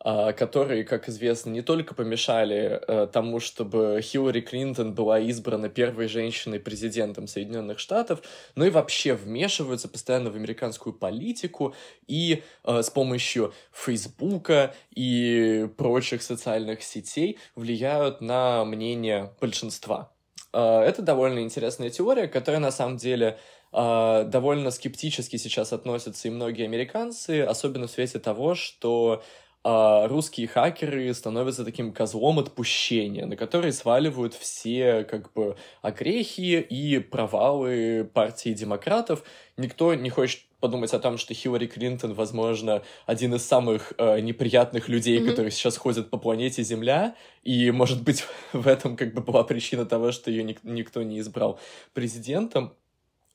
А, 0.02 0.32
которые, 0.32 0.84
как 0.84 1.10
известно, 1.10 1.50
не 1.50 1.60
только 1.60 1.94
помешали 1.94 2.80
э, 2.88 3.06
тому, 3.12 3.38
чтобы 3.38 4.00
Хиллари 4.02 4.40
Клинтон 4.40 4.94
была 4.94 5.20
избрана 5.20 5.68
первой 5.68 6.08
женщиной-президентом 6.08 7.26
Соединенных 7.26 7.78
Штатов, 7.78 8.22
но 8.54 8.64
и 8.64 8.70
вообще 8.70 9.12
вмешиваются 9.12 9.88
постоянно 9.88 10.30
в 10.30 10.36
американскую 10.36 10.94
политику 10.94 11.74
и 12.06 12.42
э, 12.64 12.82
с 12.82 12.88
помощью 12.88 13.52
Фейсбука 13.72 14.74
и 14.94 15.68
прочих 15.76 16.22
социальных 16.22 16.82
сетей 16.82 17.38
влияют 17.54 18.22
на 18.22 18.64
мнение 18.64 19.34
большинства. 19.38 20.10
Э, 20.54 20.80
это 20.80 21.02
довольно 21.02 21.40
интересная 21.40 21.90
теория, 21.90 22.26
которая 22.26 22.60
на 22.60 22.70
самом 22.70 22.96
деле 22.96 23.38
довольно 23.72 24.72
скептически 24.72 25.36
сейчас 25.36 25.72
относятся 25.72 26.26
и 26.26 26.30
многие 26.32 26.64
американцы, 26.64 27.42
особенно 27.42 27.86
в 27.86 27.90
свете 27.92 28.18
того, 28.18 28.56
что 28.56 29.22
русские 29.62 30.48
хакеры 30.48 31.12
становятся 31.12 31.64
таким 31.64 31.92
козлом 31.92 32.38
отпущения, 32.38 33.26
на 33.26 33.36
который 33.36 33.72
сваливают 33.72 34.34
все 34.34 35.04
как 35.04 35.32
бы 35.32 35.56
огрехи 35.82 36.60
и 36.60 36.98
провалы 36.98 38.10
партии 38.12 38.54
демократов. 38.54 39.22
Никто 39.58 39.94
не 39.94 40.08
хочет 40.08 40.40
подумать 40.60 40.92
о 40.94 40.98
том, 40.98 41.18
что 41.18 41.34
Хиллари 41.34 41.66
Клинтон, 41.66 42.14
возможно, 42.14 42.82
один 43.06 43.34
из 43.34 43.44
самых 43.44 43.92
э, 43.98 44.20
неприятных 44.20 44.88
людей, 44.88 45.18
mm-hmm. 45.18 45.28
которые 45.28 45.50
сейчас 45.50 45.76
ходят 45.76 46.10
по 46.10 46.18
планете 46.18 46.62
Земля, 46.62 47.16
и, 47.42 47.70
может 47.70 48.02
быть, 48.02 48.24
в 48.52 48.68
этом 48.68 48.96
как 48.96 49.14
бы 49.14 49.22
была 49.22 49.42
причина 49.42 49.84
того, 49.84 50.12
что 50.12 50.30
ее 50.30 50.44
ник- 50.44 50.62
никто 50.62 51.02
не 51.02 51.18
избрал 51.18 51.58
президентом. 51.92 52.74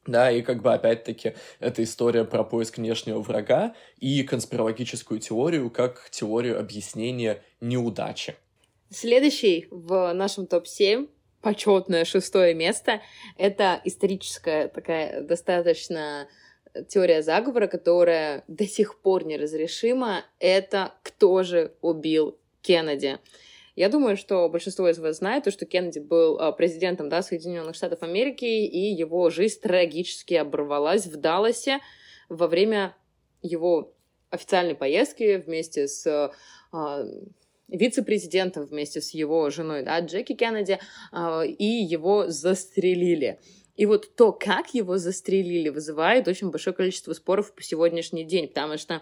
Да, 0.05 0.31
и 0.31 0.41
как 0.41 0.61
бы 0.61 0.73
опять-таки 0.73 1.33
это 1.59 1.83
история 1.83 2.25
про 2.25 2.43
поиск 2.43 2.77
внешнего 2.77 3.19
врага 3.21 3.75
и 3.99 4.21
конспирологическую 4.23 5.19
теорию 5.19 5.71
как 5.71 6.09
теорию 6.11 6.59
объяснения 6.59 7.41
неудачи. 7.59 8.35
Следующий 8.91 9.67
в 9.71 10.13
нашем 10.13 10.45
топ-7 10.45 11.09
почетное 11.41 12.05
шестое 12.05 12.53
место. 12.53 13.01
Это 13.37 13.81
историческая 13.83 14.67
такая 14.67 15.21
достаточно 15.21 16.27
теория 16.87 17.21
заговора, 17.21 17.67
которая 17.67 18.43
до 18.47 18.67
сих 18.67 18.99
пор 18.99 19.25
неразрешима. 19.25 20.25
Это 20.39 20.93
кто 21.03 21.43
же 21.43 21.73
убил 21.81 22.37
Кеннеди? 22.61 23.19
Я 23.75 23.89
думаю, 23.89 24.15
что 24.15 24.47
большинство 24.47 24.87
из 24.89 24.99
вас 24.99 25.17
знает, 25.17 25.43
то, 25.43 25.51
что 25.51 25.65
Кеннеди 25.65 25.99
был 25.99 26.39
а, 26.39 26.53
президентом 26.53 27.09
да, 27.09 27.21
Соединенных 27.21 27.75
Штатов 27.75 28.03
Америки, 28.03 28.45
и 28.45 28.93
его 28.93 29.29
жизнь 29.29 29.59
трагически 29.59 30.35
оборвалась 30.35 31.07
в 31.07 31.17
Далласе 31.17 31.79
во 32.29 32.47
время 32.47 32.95
его 33.41 33.93
официальной 34.29 34.75
поездки 34.75 35.43
вместе 35.45 35.89
с 35.89 36.31
а, 36.71 37.05
вице-президентом, 37.67 38.65
вместе 38.65 39.01
с 39.01 39.11
его 39.11 39.49
женой, 39.49 39.83
да, 39.83 39.99
Джеки 39.99 40.35
Кеннеди, 40.35 40.79
а, 41.11 41.43
и 41.43 41.65
его 41.65 42.29
застрелили. 42.29 43.39
И 43.75 43.85
вот 43.85 44.15
то, 44.15 44.31
как 44.31 44.73
его 44.73 44.97
застрелили, 44.97 45.67
вызывает 45.67 46.29
очень 46.29 46.49
большое 46.49 46.73
количество 46.73 47.11
споров 47.11 47.53
по 47.53 47.61
сегодняшний 47.61 48.23
день, 48.23 48.47
потому 48.47 48.77
что 48.77 49.01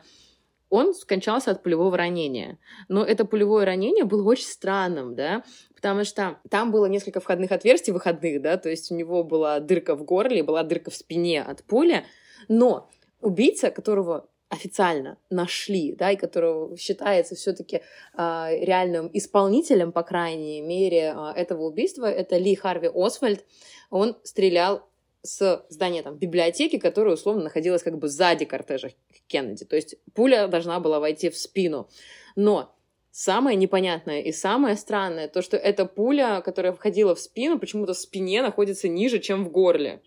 он 0.74 0.96
скончался 0.96 1.52
от 1.52 1.62
пулевого 1.62 1.96
ранения. 1.96 2.58
Но 2.88 3.04
это 3.04 3.26
пулевое 3.26 3.64
ранение 3.64 4.06
было 4.06 4.28
очень 4.28 4.48
странным, 4.48 5.14
да, 5.14 5.44
потому 5.76 6.04
что 6.04 6.40
там 6.50 6.72
было 6.72 6.88
несколько 6.88 7.20
входных 7.20 7.52
отверстий 7.52 7.94
выходных, 7.94 8.42
да, 8.42 8.58
то 8.58 8.70
есть 8.70 8.92
у 8.92 8.96
него 8.96 9.24
была 9.24 9.60
дырка 9.60 9.96
в 9.96 10.04
горле, 10.04 10.42
была 10.42 10.64
дырка 10.64 10.90
в 10.90 10.96
спине 10.96 11.44
от 11.44 11.64
пули, 11.64 12.06
но 12.48 12.90
убийца, 13.22 13.70
которого 13.70 14.28
официально 14.50 15.18
нашли, 15.30 15.94
да, 15.94 16.10
и 16.10 16.16
которого 16.16 16.76
считается 16.76 17.36
все-таки 17.36 17.78
э, 17.78 17.82
а, 18.16 18.50
реальным 18.52 19.12
исполнителем, 19.14 19.92
по 19.92 20.02
крайней 20.02 20.62
мере, 20.62 21.14
э, 21.16 21.34
этого 21.36 21.64
убийства, 21.64 22.06
это 22.06 22.38
Ли 22.38 22.56
Харви 22.56 22.90
Освальд. 22.94 23.46
Он 23.92 24.18
стрелял 24.24 24.88
с 25.24 25.66
здания 25.70 26.04
там, 26.04 26.18
библиотеки, 26.18 26.78
которая 26.78 27.16
условно 27.16 27.44
находилась 27.44 27.82
как 27.82 27.98
бы 27.98 28.10
сзади 28.10 28.46
кортежа 28.46 28.92
Кеннеди. 29.28 29.66
То 29.66 29.76
есть 29.76 29.96
пуля 30.14 30.48
должна 30.48 30.80
была 30.80 31.00
войти 31.00 31.30
в 31.30 31.38
спину. 31.38 31.90
Но 32.36 32.76
самое 33.12 33.56
непонятное 33.56 34.22
и 34.22 34.34
самое 34.34 34.76
странное, 34.76 35.30
то, 35.30 35.42
что 35.42 35.56
эта 35.56 35.86
пуля, 35.86 36.42
которая 36.44 36.74
входила 36.74 37.16
в 37.16 37.20
спину, 37.20 37.58
почему-то 37.58 37.94
в 37.94 37.98
спине 37.98 38.42
находится 38.42 38.90
ниже, 38.90 39.20
чем 39.20 39.46
в 39.46 39.50
горле. 39.50 40.02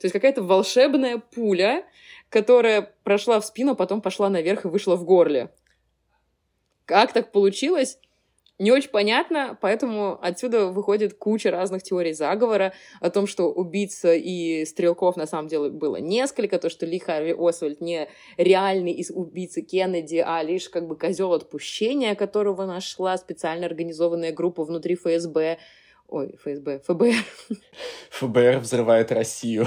То 0.00 0.06
есть 0.06 0.12
какая-то 0.12 0.42
волшебная 0.42 1.18
пуля, 1.18 1.86
которая 2.28 2.92
прошла 3.04 3.38
в 3.38 3.46
спину, 3.46 3.72
а 3.72 3.76
потом 3.76 4.00
пошла 4.00 4.28
наверх 4.28 4.64
и 4.64 4.68
вышла 4.68 4.96
в 4.96 5.04
горле. 5.04 5.54
Как 6.84 7.12
так 7.12 7.30
получилось? 7.30 8.00
Не 8.62 8.70
очень 8.70 8.90
понятно, 8.90 9.58
поэтому 9.60 10.18
отсюда 10.22 10.66
выходит 10.66 11.14
куча 11.14 11.50
разных 11.50 11.82
теорий 11.82 12.12
заговора 12.12 12.72
о 13.00 13.10
том, 13.10 13.26
что 13.26 13.50
убийца 13.50 14.14
и 14.14 14.64
стрелков 14.64 15.16
на 15.16 15.26
самом 15.26 15.48
деле 15.48 15.70
было 15.70 15.96
несколько, 15.96 16.60
то, 16.60 16.70
что 16.70 16.86
Ли 16.86 17.00
Харви 17.00 17.34
Освальд 17.36 17.80
не 17.80 18.08
реальный 18.36 18.92
из 18.92 19.10
убийцы 19.10 19.62
Кеннеди, 19.62 20.22
а 20.24 20.44
лишь 20.44 20.68
как 20.68 20.86
бы 20.86 20.96
козел 20.96 21.32
отпущения, 21.32 22.14
которого 22.14 22.64
нашла 22.64 23.16
специально 23.16 23.66
организованная 23.66 24.32
группа 24.32 24.62
внутри 24.62 24.94
ФСБ. 24.94 25.58
Ой, 26.06 26.36
ФСБ, 26.40 26.82
ФБР. 26.86 27.24
ФБР 28.10 28.58
взрывает 28.58 29.10
Россию. 29.10 29.66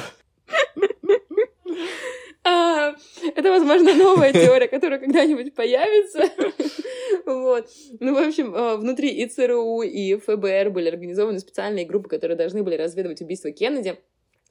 А, 2.48 2.93
это, 3.36 3.50
возможно, 3.50 3.96
новая 3.96 4.32
теория, 4.32 4.68
которая 4.68 5.00
когда-нибудь 5.00 5.56
появится. 5.56 6.30
Вот. 7.26 7.68
Ну, 8.00 8.14
в 8.14 8.28
общем, 8.28 8.54
а, 8.56 8.78
внутри 8.78 9.10
и 9.10 9.26
ЦРУ, 9.28 9.82
и 9.82 10.16
ФБР 10.16 10.70
были 10.70 10.89
организованы 10.89 11.39
специальные 11.39 11.86
группы, 11.86 12.08
которые 12.08 12.38
должны 12.38 12.62
были 12.62 12.76
разведывать 12.76 13.22
убийство 13.22 13.52
Кеннеди 13.52 13.98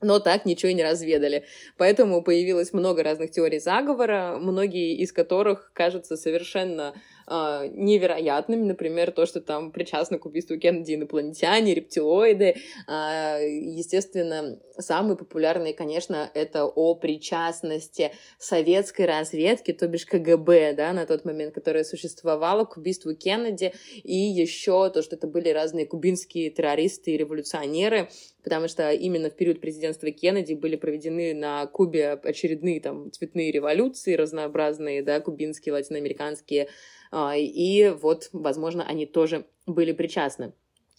но 0.00 0.18
так 0.18 0.44
ничего 0.44 0.70
и 0.70 0.74
не 0.74 0.84
разведали. 0.84 1.44
Поэтому 1.78 2.22
появилось 2.22 2.72
много 2.72 3.02
разных 3.02 3.30
теорий 3.30 3.58
заговора, 3.58 4.36
многие 4.38 4.96
из 4.96 5.12
которых 5.12 5.70
кажутся 5.72 6.16
совершенно 6.16 6.94
э, 7.26 7.68
невероятными. 7.72 8.64
Например, 8.64 9.10
то, 9.10 9.26
что 9.26 9.40
там 9.40 9.72
причастны 9.72 10.18
к 10.18 10.26
убийству 10.26 10.58
Кеннеди 10.58 10.94
инопланетяне, 10.94 11.74
рептилоиды. 11.74 12.56
Э, 12.88 13.38
естественно, 13.40 14.58
самые 14.78 15.16
популярные, 15.16 15.74
конечно, 15.74 16.30
это 16.34 16.64
о 16.66 16.94
причастности 16.94 18.12
советской 18.38 19.06
разведки, 19.06 19.72
то 19.72 19.86
бишь 19.86 20.06
КГБ, 20.06 20.74
да, 20.74 20.92
на 20.92 21.06
тот 21.06 21.24
момент, 21.24 21.54
которая 21.54 21.84
существовала 21.84 22.64
к 22.64 22.76
убийству 22.76 23.14
Кеннеди, 23.14 23.72
и 24.02 24.16
еще 24.16 24.90
то, 24.90 25.02
что 25.02 25.16
это 25.16 25.26
были 25.26 25.48
разные 25.50 25.86
кубинские 25.86 26.50
террористы 26.50 27.12
и 27.12 27.16
революционеры, 27.16 28.08
потому 28.42 28.68
что 28.68 28.90
именно 28.90 29.30
в 29.30 29.36
период 29.36 29.60
президентства 29.60 30.10
Кеннеди 30.10 30.54
были 30.54 30.76
проведены 30.76 31.34
на 31.34 31.66
Кубе 31.66 32.12
очередные 32.12 32.80
там 32.80 33.10
цветные 33.12 33.50
революции 33.50 34.14
разнообразные, 34.14 35.02
да, 35.02 35.20
кубинские, 35.20 35.72
латиноамериканские, 35.72 36.68
и 37.36 37.94
вот, 38.00 38.28
возможно, 38.32 38.84
они 38.84 39.06
тоже 39.06 39.46
были 39.66 39.92
причастны. 39.92 40.52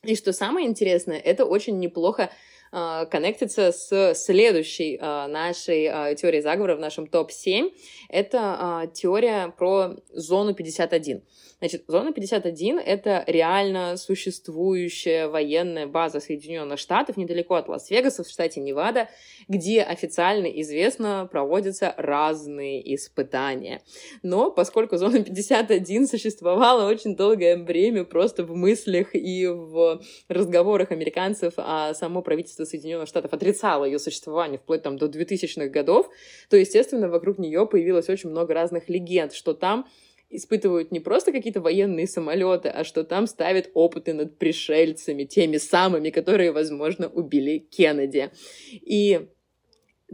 И 0.04 0.16
что 0.16 0.34
самое 0.34 0.68
интересное, 0.68 1.18
это 1.18 1.46
очень 1.46 1.80
неплохо 1.80 2.30
а, 2.72 3.06
коннектится 3.06 3.72
с 3.72 4.14
следующей 4.16 4.98
uh, 4.98 5.28
нашей 5.28 6.16
теорией 6.16 6.42
заговора 6.42 6.76
в 6.76 6.80
нашем 6.80 7.08
топ-7. 7.08 7.72
Это 8.10 8.90
теория 8.94 9.54
про 9.58 9.96
зону 10.10 10.54
51. 10.54 11.24
Значит, 11.60 11.86
зона 11.88 12.12
51— 12.12 12.80
это 12.86 13.24
реально 13.28 13.96
существующая 13.96 15.28
военная 15.28 15.88
база 15.88 16.20
Соединенных 16.20 16.80
Штатов 16.80 17.16
недалеко 17.16 17.56
от 17.56 17.70
Лас-Вегаса 17.70 18.24
в 18.24 18.30
штате 18.30 18.60
Невада, 18.60 19.08
где 19.48 19.82
официально 19.82 20.48
известно 20.48 21.30
проводятся 21.32 21.94
разные 21.96 22.94
испытания. 22.94 23.82
Но 24.22 24.52
поскольку 24.52 24.98
зона 24.98 25.24
51 25.24 26.08
существовала 26.08 26.90
очень 26.90 27.16
долгое 27.16 27.58
время 27.58 28.04
просто 28.04 28.44
в 28.44 28.54
мыслях 28.54 29.16
и 29.16 29.48
в 29.48 30.02
разговорах 30.28 30.92
американцев, 30.92 31.54
а 31.58 31.94
само 31.94 32.22
правительство 32.22 32.66
Соединенных 32.66 33.08
Штатов 33.08 33.32
отрицало 33.32 33.86
ее 33.86 34.00
существование 34.00 34.60
вплоть 34.60 34.84
там 34.84 34.98
до 34.98 35.06
2000-х 35.06 35.70
годов, 35.70 36.10
то, 36.50 36.58
естественно, 36.58 37.08
вокруг 37.08 37.38
нее 37.38 37.66
появилось 37.66 38.10
очень 38.10 38.30
много 38.30 38.54
разных 38.54 38.90
легенд, 38.90 39.34
что 39.34 39.54
там 39.54 39.88
испытывают 40.30 40.92
не 40.92 41.00
просто 41.00 41.32
какие-то 41.32 41.62
военные 41.62 42.08
самолеты, 42.08 42.70
а 42.70 42.84
что 42.84 43.04
там 43.04 43.28
ставят 43.28 43.70
опыты 43.74 44.14
над 44.14 44.38
пришельцами, 44.38 45.24
теми 45.24 45.58
самыми, 45.58 46.10
которые, 46.10 46.52
возможно, 46.52 47.08
убили 47.08 47.60
Кеннеди. 47.60 48.32
И 48.72 49.28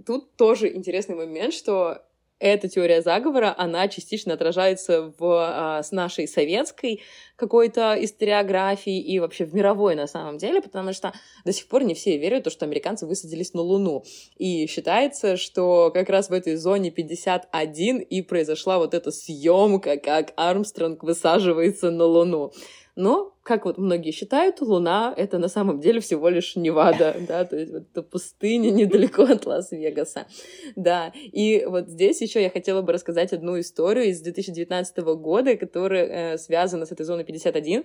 тут 0.05 0.35
тоже 0.35 0.73
интересный 0.73 1.15
момент, 1.15 1.53
что 1.53 2.05
эта 2.41 2.67
теория 2.67 3.01
заговора, 3.01 3.53
она 3.55 3.87
частично 3.87 4.33
отражается 4.33 5.13
в 5.17 5.23
а, 5.23 5.83
с 5.83 5.91
нашей 5.91 6.27
советской 6.27 7.01
какой-то 7.35 7.95
историографии 7.99 8.99
и 8.99 9.19
вообще 9.19 9.45
в 9.45 9.53
мировой 9.53 9.95
на 9.95 10.07
самом 10.07 10.37
деле, 10.37 10.61
потому 10.61 10.91
что 10.91 11.13
до 11.45 11.53
сих 11.53 11.67
пор 11.67 11.83
не 11.83 11.93
все 11.93 12.17
верят, 12.17 12.43
то, 12.43 12.49
что 12.49 12.65
американцы 12.65 13.05
высадились 13.05 13.53
на 13.53 13.61
Луну. 13.61 14.03
И 14.37 14.65
считается, 14.67 15.37
что 15.37 15.91
как 15.93 16.09
раз 16.09 16.29
в 16.29 16.33
этой 16.33 16.55
зоне 16.55 16.89
51 16.89 17.99
и 17.99 18.21
произошла 18.23 18.79
вот 18.79 18.95
эта 18.95 19.11
съемка, 19.11 19.97
как 19.97 20.33
Армстронг 20.35 21.03
высаживается 21.03 21.91
на 21.91 22.05
Луну. 22.05 22.51
Но, 22.95 23.30
как 23.43 23.65
вот 23.65 23.77
многие 23.77 24.11
считают, 24.11 24.61
Луна— 24.61 25.13
это 25.17 25.39
на 25.39 25.47
самом 25.47 25.79
деле 25.79 25.99
всего 25.99 26.29
лишь 26.29 26.55
Невада, 26.55 27.15
да, 27.27 27.45
то 27.45 27.57
есть 27.57 27.71
вот 27.71 27.83
это 27.91 28.03
пустыня 28.03 28.69
недалеко 28.69 29.23
от 29.23 29.45
Лас-Вегаса, 29.45 30.27
да. 30.75 31.11
И 31.15 31.65
вот 31.65 31.89
здесь 31.89 32.21
еще 32.21 32.41
я 32.41 32.49
хотела 32.49 32.81
бы 32.81 32.93
рассказать 32.93 33.33
одну 33.33 33.59
историю 33.59 34.05
из 34.05 34.21
2019 34.21 34.97
года, 34.97 35.57
которая 35.57 36.33
э, 36.33 36.37
связана 36.37 36.85
с 36.85 36.91
этой 36.91 37.05
зоной 37.05 37.23
51. 37.23 37.83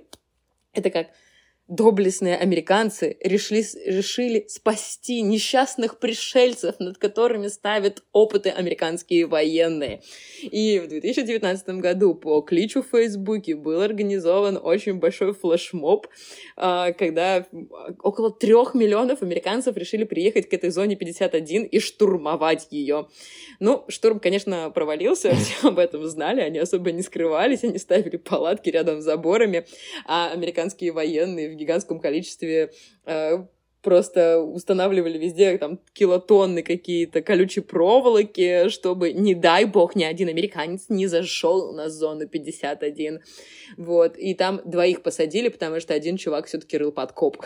Это 0.74 0.90
как 0.90 1.07
доблестные 1.68 2.36
американцы 2.36 3.16
решили, 3.20 3.64
решили 3.84 4.44
спасти 4.48 5.20
несчастных 5.20 5.98
пришельцев, 5.98 6.78
над 6.78 6.98
которыми 6.98 7.48
ставят 7.48 8.04
опыты 8.12 8.50
американские 8.50 9.26
военные. 9.26 10.00
И 10.42 10.78
в 10.78 10.88
2019 10.88 11.68
году 11.80 12.14
по 12.14 12.40
кличу 12.42 12.82
в 12.82 12.90
Фейсбуке 12.90 13.56
был 13.56 13.80
организован 13.80 14.60
очень 14.62 14.94
большой 14.94 15.34
флешмоб, 15.34 16.06
а, 16.56 16.92
когда 16.92 17.46
около 18.02 18.30
трех 18.30 18.74
миллионов 18.74 19.22
американцев 19.22 19.76
решили 19.76 20.04
приехать 20.04 20.48
к 20.48 20.54
этой 20.54 20.70
зоне 20.70 20.94
51 20.94 21.64
и 21.64 21.80
штурмовать 21.80 22.68
ее. 22.70 23.08
Ну, 23.58 23.84
штурм, 23.88 24.20
конечно, 24.20 24.70
провалился, 24.70 25.34
все 25.34 25.68
об 25.68 25.80
этом 25.80 26.06
знали, 26.06 26.42
они 26.42 26.60
особо 26.60 26.92
не 26.92 27.02
скрывались, 27.02 27.64
они 27.64 27.78
ставили 27.78 28.18
палатки 28.18 28.70
рядом 28.70 29.00
с 29.00 29.04
заборами, 29.04 29.66
а 30.04 30.30
американские 30.30 30.92
военные 30.92 31.50
в 31.50 31.55
гигантском 31.57 32.00
количестве 32.00 32.70
э, 33.04 33.44
просто 33.86 34.40
устанавливали 34.40 35.16
везде 35.16 35.57
там 35.59 35.78
килотонны 35.92 36.64
какие-то 36.64 37.22
колючие 37.22 37.62
проволоки, 37.62 38.68
чтобы, 38.68 39.12
не 39.12 39.36
дай 39.36 39.64
бог, 39.64 39.94
ни 39.94 40.02
один 40.02 40.28
американец 40.28 40.86
не 40.88 41.07
зашел 41.07 41.72
на 41.72 41.88
зону 41.88 42.26
51. 42.26 43.20
Вот. 43.76 44.18
И 44.18 44.34
там 44.34 44.61
двоих 44.64 45.02
посадили, 45.02 45.48
потому 45.48 45.78
что 45.78 45.94
один 45.94 46.16
чувак 46.16 46.46
все-таки 46.46 46.76
рыл 46.76 46.90
подкоп 46.90 47.36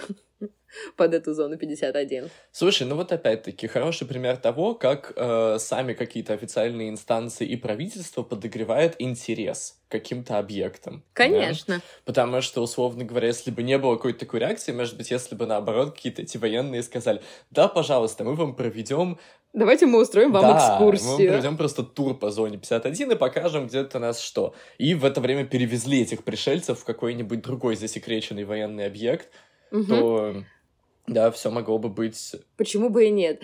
под 0.97 1.15
эту 1.15 1.35
зону 1.35 1.57
51. 1.57 2.31
Слушай, 2.53 2.87
ну 2.87 2.97
вот 2.97 3.13
опять-таки 3.13 3.67
хороший 3.67 4.07
пример 4.07 4.37
того, 4.37 4.75
как 4.75 5.13
э, 5.17 5.57
сами 5.59 5.93
какие-то 5.93 6.35
официальные 6.35 6.91
инстанции 6.91 7.47
и 7.47 7.57
правительство 7.57 8.23
подогревают 8.23 8.97
интерес 8.99 9.81
каким-то 9.89 10.39
объектам. 10.39 11.03
Конечно. 11.13 11.77
Да? 11.77 11.83
Потому 12.05 12.41
что, 12.41 12.63
условно 12.63 13.05
говоря, 13.05 13.29
если 13.29 13.51
бы 13.51 13.63
не 13.63 13.77
было 13.79 13.97
какой-то 13.97 14.21
такой 14.21 14.41
реакции, 14.41 14.73
может 14.73 14.97
быть, 14.97 15.11
если 15.11 15.35
бы 15.35 15.47
наоборот 15.47 15.95
какие-то 15.95 16.23
эти 16.23 16.37
военные 16.37 16.83
сказали, 16.83 17.21
да, 17.51 17.69
пожалуйста, 17.69 18.25
мы 18.25 18.35
вам 18.35 18.55
проведем 18.55 19.19
Давайте 19.53 19.87
мы 19.87 20.01
устроим 20.01 20.31
вам 20.31 20.43
да, 20.43 20.57
экскурсию. 20.57 21.11
мы 21.11 21.27
проведем 21.27 21.57
просто 21.57 21.83
тур 21.83 22.17
по 22.17 22.31
зоне 22.31 22.57
51 22.57 23.11
и 23.11 23.15
покажем 23.17 23.67
где-то 23.67 23.99
нас 23.99 24.21
что. 24.21 24.55
И 24.79 24.95
в 24.95 25.05
это 25.05 25.21
время 25.21 25.45
перевезли 25.45 26.03
этих 26.03 26.23
пришельцев 26.23 26.79
в 26.79 26.85
какой-нибудь 26.85 27.43
другой 27.43 27.75
засекреченный 27.75 28.45
военный 28.45 28.87
объект, 28.87 29.29
угу. 29.71 29.85
то 29.85 30.45
да, 31.11 31.33
все 31.33 31.51
могло 31.51 31.79
бы 31.79 31.89
быть... 31.89 32.37
Почему 32.57 32.89
бы 32.89 33.07
и 33.07 33.11
нет? 33.11 33.43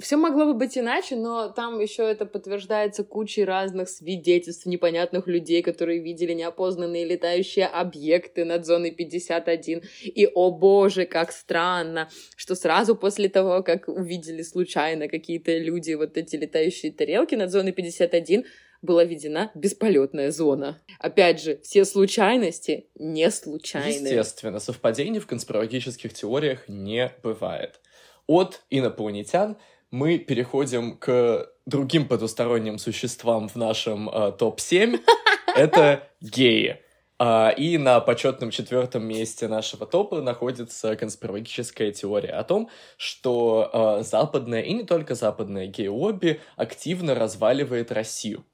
Все 0.00 0.16
могло 0.16 0.46
бы 0.46 0.54
быть 0.54 0.76
иначе, 0.78 1.16
но 1.16 1.48
там 1.48 1.78
еще 1.80 2.02
это 2.02 2.24
подтверждается 2.24 3.04
кучей 3.04 3.44
разных 3.44 3.88
свидетельств 3.88 4.66
непонятных 4.66 5.26
людей, 5.26 5.62
которые 5.62 6.00
видели 6.00 6.32
неопознанные 6.34 7.04
летающие 7.04 7.66
объекты 7.66 8.44
над 8.44 8.64
зоной 8.64 8.92
51. 8.92 9.82
И, 10.04 10.26
о 10.26 10.50
боже, 10.50 11.04
как 11.04 11.32
странно, 11.32 12.08
что 12.36 12.54
сразу 12.54 12.96
после 12.96 13.28
того, 13.28 13.62
как 13.62 13.88
увидели 13.88 14.42
случайно 14.42 15.08
какие-то 15.08 15.56
люди 15.56 15.94
вот 15.94 16.16
эти 16.16 16.36
летающие 16.36 16.92
тарелки 16.92 17.34
над 17.36 17.50
зоной 17.50 17.72
51, 17.72 18.44
была 18.82 19.04
введена 19.04 19.50
бесполетная 19.54 20.30
зона. 20.30 20.80
Опять 20.98 21.42
же, 21.42 21.60
все 21.62 21.84
случайности 21.84 22.88
не 22.94 23.30
случайны. 23.30 24.06
Естественно, 24.06 24.60
совпадений 24.60 25.20
в 25.20 25.26
конспирологических 25.26 26.12
теориях 26.12 26.68
не 26.68 27.12
бывает. 27.22 27.80
От 28.26 28.62
инопланетян 28.70 29.56
мы 29.90 30.18
переходим 30.18 30.98
к 30.98 31.50
другим 31.66 32.06
потусторонним 32.06 32.78
существам 32.78 33.48
в 33.48 33.56
нашем 33.56 34.08
э, 34.08 34.32
топ-7. 34.32 35.00
Это 35.56 36.08
геи. 36.20 36.82
Uh, 37.20 37.52
и 37.52 37.78
на 37.78 37.98
почетном 37.98 38.52
четвертом 38.52 39.04
месте 39.04 39.48
нашего 39.48 39.86
топа 39.86 40.22
находится 40.22 40.94
конспирологическая 40.94 41.90
теория 41.90 42.30
о 42.30 42.44
том, 42.44 42.70
что 42.96 43.68
uh, 43.74 44.04
западная 44.04 44.60
и 44.60 44.72
не 44.72 44.84
только 44.84 45.16
западная 45.16 45.66
гей-лобби 45.66 46.40
активно 46.54 47.16
разваливает 47.16 47.90
Россию. 47.90 48.44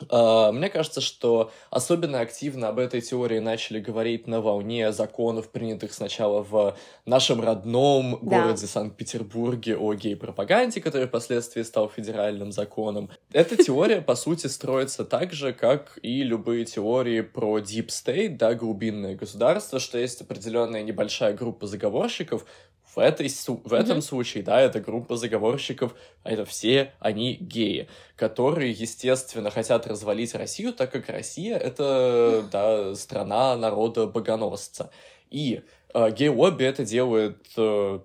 Uh, 0.00 0.52
мне 0.52 0.68
кажется, 0.68 1.00
что 1.00 1.50
особенно 1.70 2.20
активно 2.20 2.68
об 2.68 2.78
этой 2.78 3.00
теории 3.00 3.40
начали 3.40 3.80
говорить 3.80 4.28
на 4.28 4.40
волне 4.40 4.92
законов, 4.92 5.50
принятых 5.50 5.92
сначала 5.92 6.42
в 6.42 6.76
нашем 7.04 7.40
родном 7.40 8.18
да. 8.22 8.42
городе 8.42 8.66
Санкт-Петербурге 8.66 9.76
о 9.76 9.94
гей-пропаганде, 9.94 10.80
который 10.80 11.08
впоследствии 11.08 11.62
стал 11.62 11.88
федеральным 11.88 12.52
законом. 12.52 13.10
Эта 13.32 13.56
теория, 13.62 14.00
по 14.00 14.14
сути, 14.14 14.46
строится 14.46 15.04
так 15.04 15.32
же, 15.32 15.52
как 15.52 15.98
и 16.02 16.22
любые 16.22 16.64
теории 16.64 17.22
про 17.22 17.58
Deep 17.58 17.88
State, 17.88 18.36
да, 18.36 18.54
глубинное 18.54 19.16
государство, 19.16 19.80
что 19.80 19.98
есть 19.98 20.20
определенная 20.20 20.82
небольшая 20.82 21.34
группа 21.34 21.66
заговорщиков, 21.66 22.46
в, 22.94 22.98
этой, 22.98 23.28
в 23.28 23.72
этом 23.72 23.98
mm-hmm. 23.98 24.02
случае, 24.02 24.42
да, 24.42 24.60
это 24.60 24.80
группа 24.80 25.16
заговорщиков, 25.16 25.94
а 26.22 26.32
это 26.32 26.44
все 26.44 26.92
они 27.00 27.34
геи, 27.34 27.88
которые, 28.16 28.72
естественно, 28.72 29.50
хотят 29.50 29.86
развалить 29.86 30.34
Россию, 30.34 30.72
так 30.72 30.92
как 30.92 31.08
Россия— 31.08 31.56
это, 31.58 32.46
да, 32.50 32.94
страна 32.94 33.56
народа 33.56 34.06
богоносца. 34.06 34.90
И 35.30 35.62
э, 35.94 36.10
гей-лобби 36.10 36.64
это 36.64 36.84
делает 36.84 37.46
э, 37.56 38.00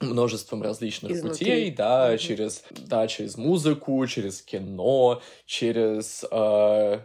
множеством 0.00 0.62
различных 0.62 1.12
Изнутри. 1.12 1.38
путей, 1.38 1.70
да, 1.70 2.14
mm-hmm. 2.14 2.18
через, 2.18 2.64
да, 2.70 3.06
через 3.06 3.36
музыку, 3.36 4.06
через 4.06 4.42
кино, 4.42 5.22
через 5.46 6.24
э, 6.30 7.00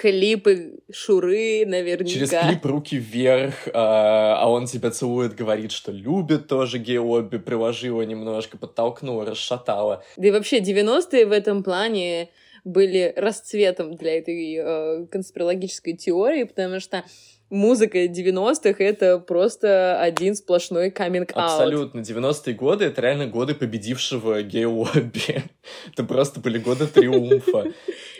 клипы 0.00 0.78
Шуры, 0.90 1.66
наверняка. 1.66 2.10
Через 2.10 2.30
клип 2.30 2.64
«Руки 2.64 2.96
вверх», 2.96 3.68
а, 3.74 4.38
а 4.40 4.50
он 4.50 4.64
тебя 4.64 4.90
целует, 4.90 5.34
говорит, 5.34 5.72
что 5.72 5.92
любит 5.92 6.48
тоже 6.48 6.78
гей-лобби, 6.78 7.36
приложила 7.36 8.00
немножко, 8.00 8.56
подтолкнула, 8.56 9.26
расшатала. 9.26 10.02
Да 10.16 10.28
и 10.28 10.30
вообще 10.30 10.60
90-е 10.60 11.26
в 11.26 11.32
этом 11.32 11.62
плане 11.62 12.30
были 12.64 13.12
расцветом 13.14 13.96
для 13.96 14.16
этой 14.18 14.54
э, 14.54 15.06
конспирологической 15.06 15.94
теории, 15.94 16.44
потому 16.44 16.80
что 16.80 17.04
музыка 17.50 18.04
90-х— 18.06 18.76
это 18.82 19.18
просто 19.18 20.00
один 20.00 20.34
сплошной 20.34 20.90
каминг 20.90 21.32
аут 21.34 21.44
Абсолютно. 21.44 22.00
90-е 22.00 22.54
годы— 22.54 22.84
это 22.86 23.02
реально 23.02 23.26
годы 23.26 23.54
победившего 23.54 24.42
гей-лобби. 24.42 25.42
это 25.92 26.04
просто 26.04 26.40
были 26.40 26.58
годы 26.58 26.86
триумфа. 26.86 27.72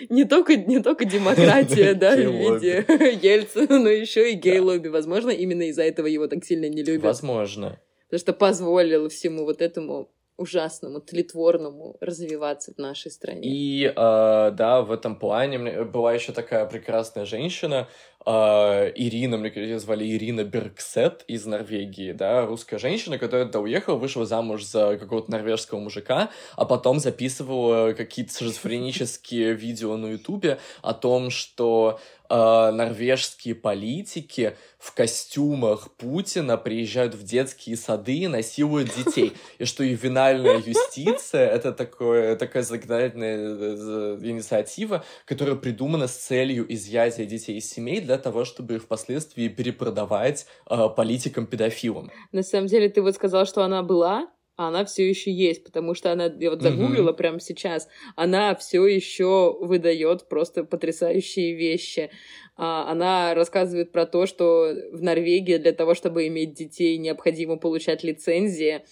Не 0.09 0.25
только, 0.25 0.57
не 0.57 0.81
только 0.81 1.05
демократия, 1.05 1.95
да, 1.95 2.17
в 2.17 2.19
виде 2.19 2.85
Ельцина, 3.23 3.79
но 3.79 3.89
еще 3.89 4.33
и 4.33 4.35
гей-лобби. 4.35 4.89
Возможно, 4.89 5.31
именно 5.31 5.63
из-за 5.63 5.83
этого 5.83 6.07
его 6.07 6.27
так 6.27 6.45
сильно 6.45 6.69
не 6.69 6.83
любят. 6.83 7.05
Возможно. 7.05 7.81
Потому 8.07 8.21
что 8.21 8.33
позволил 8.33 9.09
всему 9.09 9.45
вот 9.45 9.63
этому 9.63 10.11
ужасному, 10.41 11.01
тлетворному 11.01 11.97
развиваться 12.01 12.73
в 12.75 12.79
нашей 12.79 13.11
стране. 13.11 13.43
И, 13.45 13.85
э, 13.85 13.93
да, 13.95 14.81
в 14.81 14.91
этом 14.91 15.17
плане 15.17 15.85
была 15.85 16.15
еще 16.15 16.33
такая 16.33 16.65
прекрасная 16.65 17.27
женщина, 17.27 17.89
э, 18.27 18.93
Ирина, 18.95 19.37
мне 19.37 19.53
ее 19.55 19.79
звали 19.79 20.05
Ирина 20.05 20.45
Бергсет 20.45 21.25
из 21.27 21.47
Норвегии, 21.47 22.13
да, 22.13 22.47
русская 22.47 22.79
женщина, 22.79 23.19
которая 23.19 23.47
туда 23.47 23.61
уехала, 23.61 23.97
вышла 23.97 24.27
замуж 24.27 24.65
за 24.65 24.97
какого-то 24.99 25.31
норвежского 25.31 25.81
мужика, 25.81 26.31
а 26.57 26.65
потом 26.65 26.99
записывала 26.99 27.93
какие-то 27.93 28.37
шизофренические 28.37 29.55
видео 29.55 29.97
на 29.97 30.07
ютубе 30.07 30.59
о 30.83 30.95
том, 30.95 31.31
что 31.31 32.01
э, 32.31 32.71
норвежские 32.71 33.55
политики 33.55 34.57
в 34.79 34.95
костюмах 34.95 35.91
Путина 35.97 36.57
приезжают 36.57 37.15
в 37.15 37.23
детские 37.23 37.77
сады 37.77 38.15
и 38.15 38.29
насилуют 38.29 38.95
детей. 38.95 39.33
И 39.59 39.65
что 39.65 39.85
ювенальная 39.85 40.59
юстиция— 40.59 41.49
это 41.51 41.73
такое, 41.73 42.37
такая 42.37 42.63
законодательная 42.63 43.37
э, 43.37 44.19
инициатива, 44.23 45.05
которая 45.27 45.57
придумана 45.57 46.07
с 46.07 46.17
целью 46.17 46.73
изъятия 46.73 47.27
детей 47.27 47.59
из 47.59 47.71
семей 47.71 48.01
для 48.01 48.17
того, 48.17 48.45
чтобы 48.45 48.77
их 48.77 48.85
впоследствии 48.85 49.49
перепродавать 49.49 50.47
э, 50.69 50.89
политикам-педофилам. 50.97 52.11
На 52.33 52.43
самом 52.43 52.69
деле, 52.69 52.89
ты 52.89 53.03
вот 53.03 53.15
сказал, 53.15 53.45
что 53.45 53.63
она 53.63 53.83
была, 53.83 54.29
а 54.61 54.69
она 54.69 54.85
все 54.85 55.09
еще 55.09 55.33
есть, 55.33 55.65
потому 55.65 55.95
что 55.95 56.13
она, 56.13 56.31
я 56.39 56.51
вот 56.51 56.61
загуглила 56.61 57.13
mm-hmm. 57.13 57.17
прямо 57.17 57.41
сейчас, 57.41 57.89
она 58.15 58.55
все 58.55 58.85
еще 58.87 59.57
выдает 59.59 60.29
просто 60.29 60.65
потрясающие 60.65 61.55
вещи. 61.55 62.11
А, 62.59 62.93
она 62.93 63.33
рассказывает 63.33 63.91
про 63.91 64.05
то, 64.05 64.27
что 64.27 64.75
в 64.93 65.01
Норвегии 65.01 65.57
для 65.57 65.73
того, 65.73 65.95
чтобы 65.95 66.27
иметь 66.27 66.53
детей, 66.53 66.99
необходимо 66.99 67.57
получать 67.57 68.05
лицензии. 68.05 68.83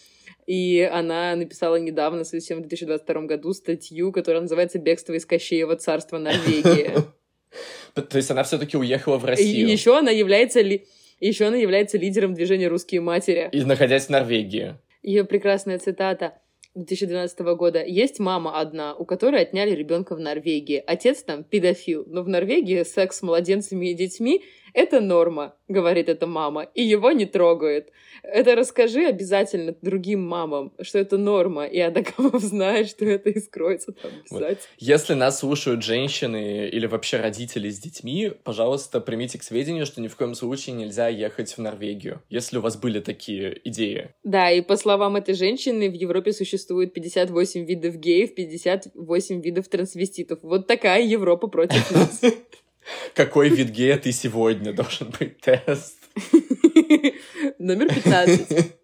И 0.47 0.89
она 0.91 1.37
написала 1.37 1.77
недавно, 1.77 2.25
совсем 2.25 2.61
в 2.61 2.61
2022 2.63 3.23
году, 3.27 3.53
статью, 3.53 4.11
которая 4.11 4.41
называется 4.41 4.79
«Бегство 4.79 5.13
из 5.13 5.27
Кощеева 5.27 5.77
царства 5.77 6.17
Норвегии». 6.17 6.93
То 7.93 8.17
есть 8.17 8.31
она 8.31 8.43
все-таки 8.43 8.79
уехала 8.79 9.19
в 9.19 9.27
Россию. 9.27 9.69
И 9.69 9.71
еще 9.71 9.99
она 9.99 10.13
является 10.13 10.63
ли... 10.63 10.87
Еще 11.21 11.45
она 11.45 11.59
является 11.59 11.99
лидером 11.99 12.33
движения 12.33 12.69
«Русские 12.69 13.03
матери». 13.03 13.51
И 13.53 13.63
находясь 13.65 14.07
в 14.07 14.09
Норвегии. 14.09 14.77
Ее 15.03 15.25
прекрасная 15.25 15.79
цитата 15.79 16.41
2012 16.75 17.39
года. 17.57 17.85
Есть 17.85 18.19
мама 18.19 18.59
одна, 18.59 18.95
у 18.95 19.05
которой 19.05 19.43
отняли 19.43 19.75
ребенка 19.75 20.15
в 20.15 20.21
Норвегии. 20.21 20.83
Отец 20.87 21.23
там 21.23 21.45
педофил. 21.45 22.05
Но 22.07 22.23
в 22.23 22.29
Норвегии 22.29 22.83
секс 22.83 23.19
с 23.19 23.23
младенцами 23.23 23.91
и 23.91 23.95
детьми 23.95 24.45
это 24.79 25.01
норма, 25.01 25.57
говорит 25.67 26.09
эта 26.09 26.27
мама, 26.27 26.63
и 26.63 26.85
его 26.85 27.11
не 27.11 27.27
трогают. 27.27 27.89
Это 28.23 28.55
расскажи 28.55 29.07
обязательно 29.07 29.75
другим 29.83 30.25
мамам, 30.25 30.73
что 30.81 30.99
это 30.99 31.19
норма, 31.19 31.67
и 31.67 31.81
Адакамов 31.81 32.41
знает, 32.43 32.89
что 32.89 33.05
это 33.05 33.31
и 33.31 33.41
скроется 33.41 33.93
там 33.93 34.11
писать. 34.23 34.59
Вот. 34.59 34.69
Если 34.79 35.15
нас 35.15 35.41
слушают 35.41 35.83
женщины 35.83 36.69
или 36.69 36.87
вообще 36.87 37.17
родители 37.17 37.69
с 37.69 37.81
детьми, 37.81 38.31
пожалуйста, 38.45 39.01
примите 39.01 39.39
к 39.39 39.43
сведению, 39.43 39.85
что 39.85 40.01
ни 40.01 40.07
в 40.07 40.15
коем 40.15 40.35
случае 40.35 40.77
нельзя 40.77 41.09
ехать 41.09 41.53
в 41.53 41.59
Норвегию, 41.59 42.23
если 42.29 42.59
у 42.59 42.61
вас 42.61 42.77
были 42.77 43.01
такие 43.01 43.61
идеи. 43.65 44.11
Да, 44.23 44.51
и 44.53 44.61
по 44.61 44.77
словам 44.77 45.17
этой 45.17 45.35
женщины, 45.35 45.91
в 45.91 45.95
Европе 45.95 46.33
существует 46.33 46.95
58 46.95 47.65
видов 47.65 47.97
геев, 47.97 48.35
58 48.37 49.41
видов 49.41 49.69
трансвеститов. 49.69 50.39
Вот 50.43 50.69
такая 50.69 51.03
Европа 51.03 51.49
против 51.49 51.91
нас. 51.91 52.21
Какой 53.15 53.49
вид 53.49 53.71
гея 53.71 53.99
ты 53.99 54.13
сегодня 54.13 54.73
должен 54.73 55.13
быть 55.19 55.41
тест? 55.41 55.99
Номер 57.59 57.95
15. 57.95 58.75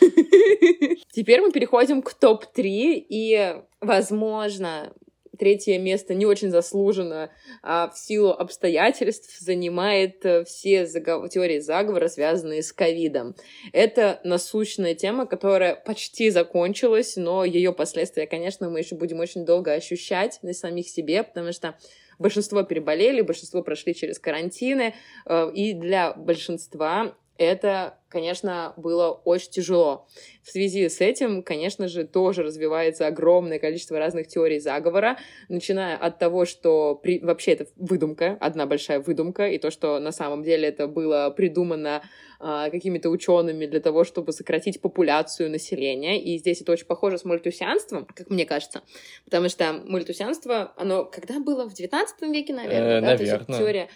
Теперь 1.12 1.40
мы 1.40 1.52
переходим 1.52 2.02
к 2.02 2.14
топ-3, 2.14 3.06
и, 3.08 3.56
возможно, 3.80 4.92
третье 5.38 5.78
место 5.78 6.14
не 6.14 6.26
очень 6.26 6.50
заслуженно 6.50 7.30
а 7.62 7.88
в 7.88 7.98
силу 7.98 8.30
обстоятельств 8.30 9.38
занимает 9.40 10.24
э, 10.24 10.44
все 10.44 10.86
загов... 10.86 11.28
теории 11.30 11.58
заговора, 11.58 12.08
связанные 12.08 12.62
с 12.62 12.72
ковидом. 12.72 13.34
Это 13.72 14.20
насущная 14.24 14.94
тема, 14.94 15.26
которая 15.26 15.74
почти 15.74 16.30
закончилась, 16.30 17.16
но 17.16 17.44
ее 17.44 17.72
последствия, 17.72 18.26
конечно, 18.26 18.70
мы 18.70 18.80
еще 18.80 18.94
будем 18.94 19.20
очень 19.20 19.44
долго 19.44 19.72
ощущать 19.72 20.38
на 20.42 20.52
самих 20.52 20.88
себе, 20.88 21.22
потому 21.22 21.52
что 21.52 21.76
большинство 22.18 22.62
переболели, 22.62 23.20
большинство 23.20 23.62
прошли 23.62 23.94
через 23.94 24.18
карантины, 24.18 24.94
э, 25.26 25.50
и 25.54 25.74
для 25.74 26.12
большинства 26.12 27.14
это, 27.38 27.98
конечно, 28.12 28.74
было 28.76 29.10
очень 29.10 29.50
тяжело. 29.50 30.06
В 30.42 30.50
связи 30.50 30.88
с 30.88 31.00
этим, 31.00 31.42
конечно 31.42 31.88
же, 31.88 32.04
тоже 32.04 32.42
развивается 32.42 33.06
огромное 33.06 33.58
количество 33.58 33.98
разных 33.98 34.28
теорий 34.28 34.60
заговора, 34.60 35.18
начиная 35.48 35.96
от 35.96 36.18
того, 36.18 36.44
что 36.44 36.94
при... 36.94 37.18
вообще 37.20 37.52
это 37.52 37.66
выдумка, 37.76 38.36
одна 38.38 38.66
большая 38.66 39.00
выдумка, 39.00 39.48
и 39.48 39.58
то, 39.58 39.70
что 39.70 39.98
на 39.98 40.12
самом 40.12 40.42
деле 40.42 40.68
это 40.68 40.86
было 40.86 41.32
придумано 41.34 42.02
а, 42.38 42.68
какими-то 42.70 43.08
учеными 43.08 43.66
для 43.66 43.80
того, 43.80 44.04
чтобы 44.04 44.32
сократить 44.32 44.80
популяцию 44.80 45.50
населения. 45.50 46.22
И 46.22 46.38
здесь 46.38 46.60
это 46.60 46.72
очень 46.72 46.86
похоже 46.86 47.16
с 47.16 47.24
мультусианством, 47.24 48.04
как 48.04 48.28
мне 48.28 48.44
кажется. 48.44 48.82
Потому 49.24 49.48
что 49.48 49.72
мультусианство, 49.86 50.72
оно 50.76 51.04
когда 51.04 51.40
было? 51.40 51.68
В 51.68 51.72
19 51.72 52.22
веке, 52.22 52.52
наверное? 52.52 52.98
Э, 52.98 53.00
да? 53.00 53.06
Наверное. 53.06 53.58
теория 53.58 53.88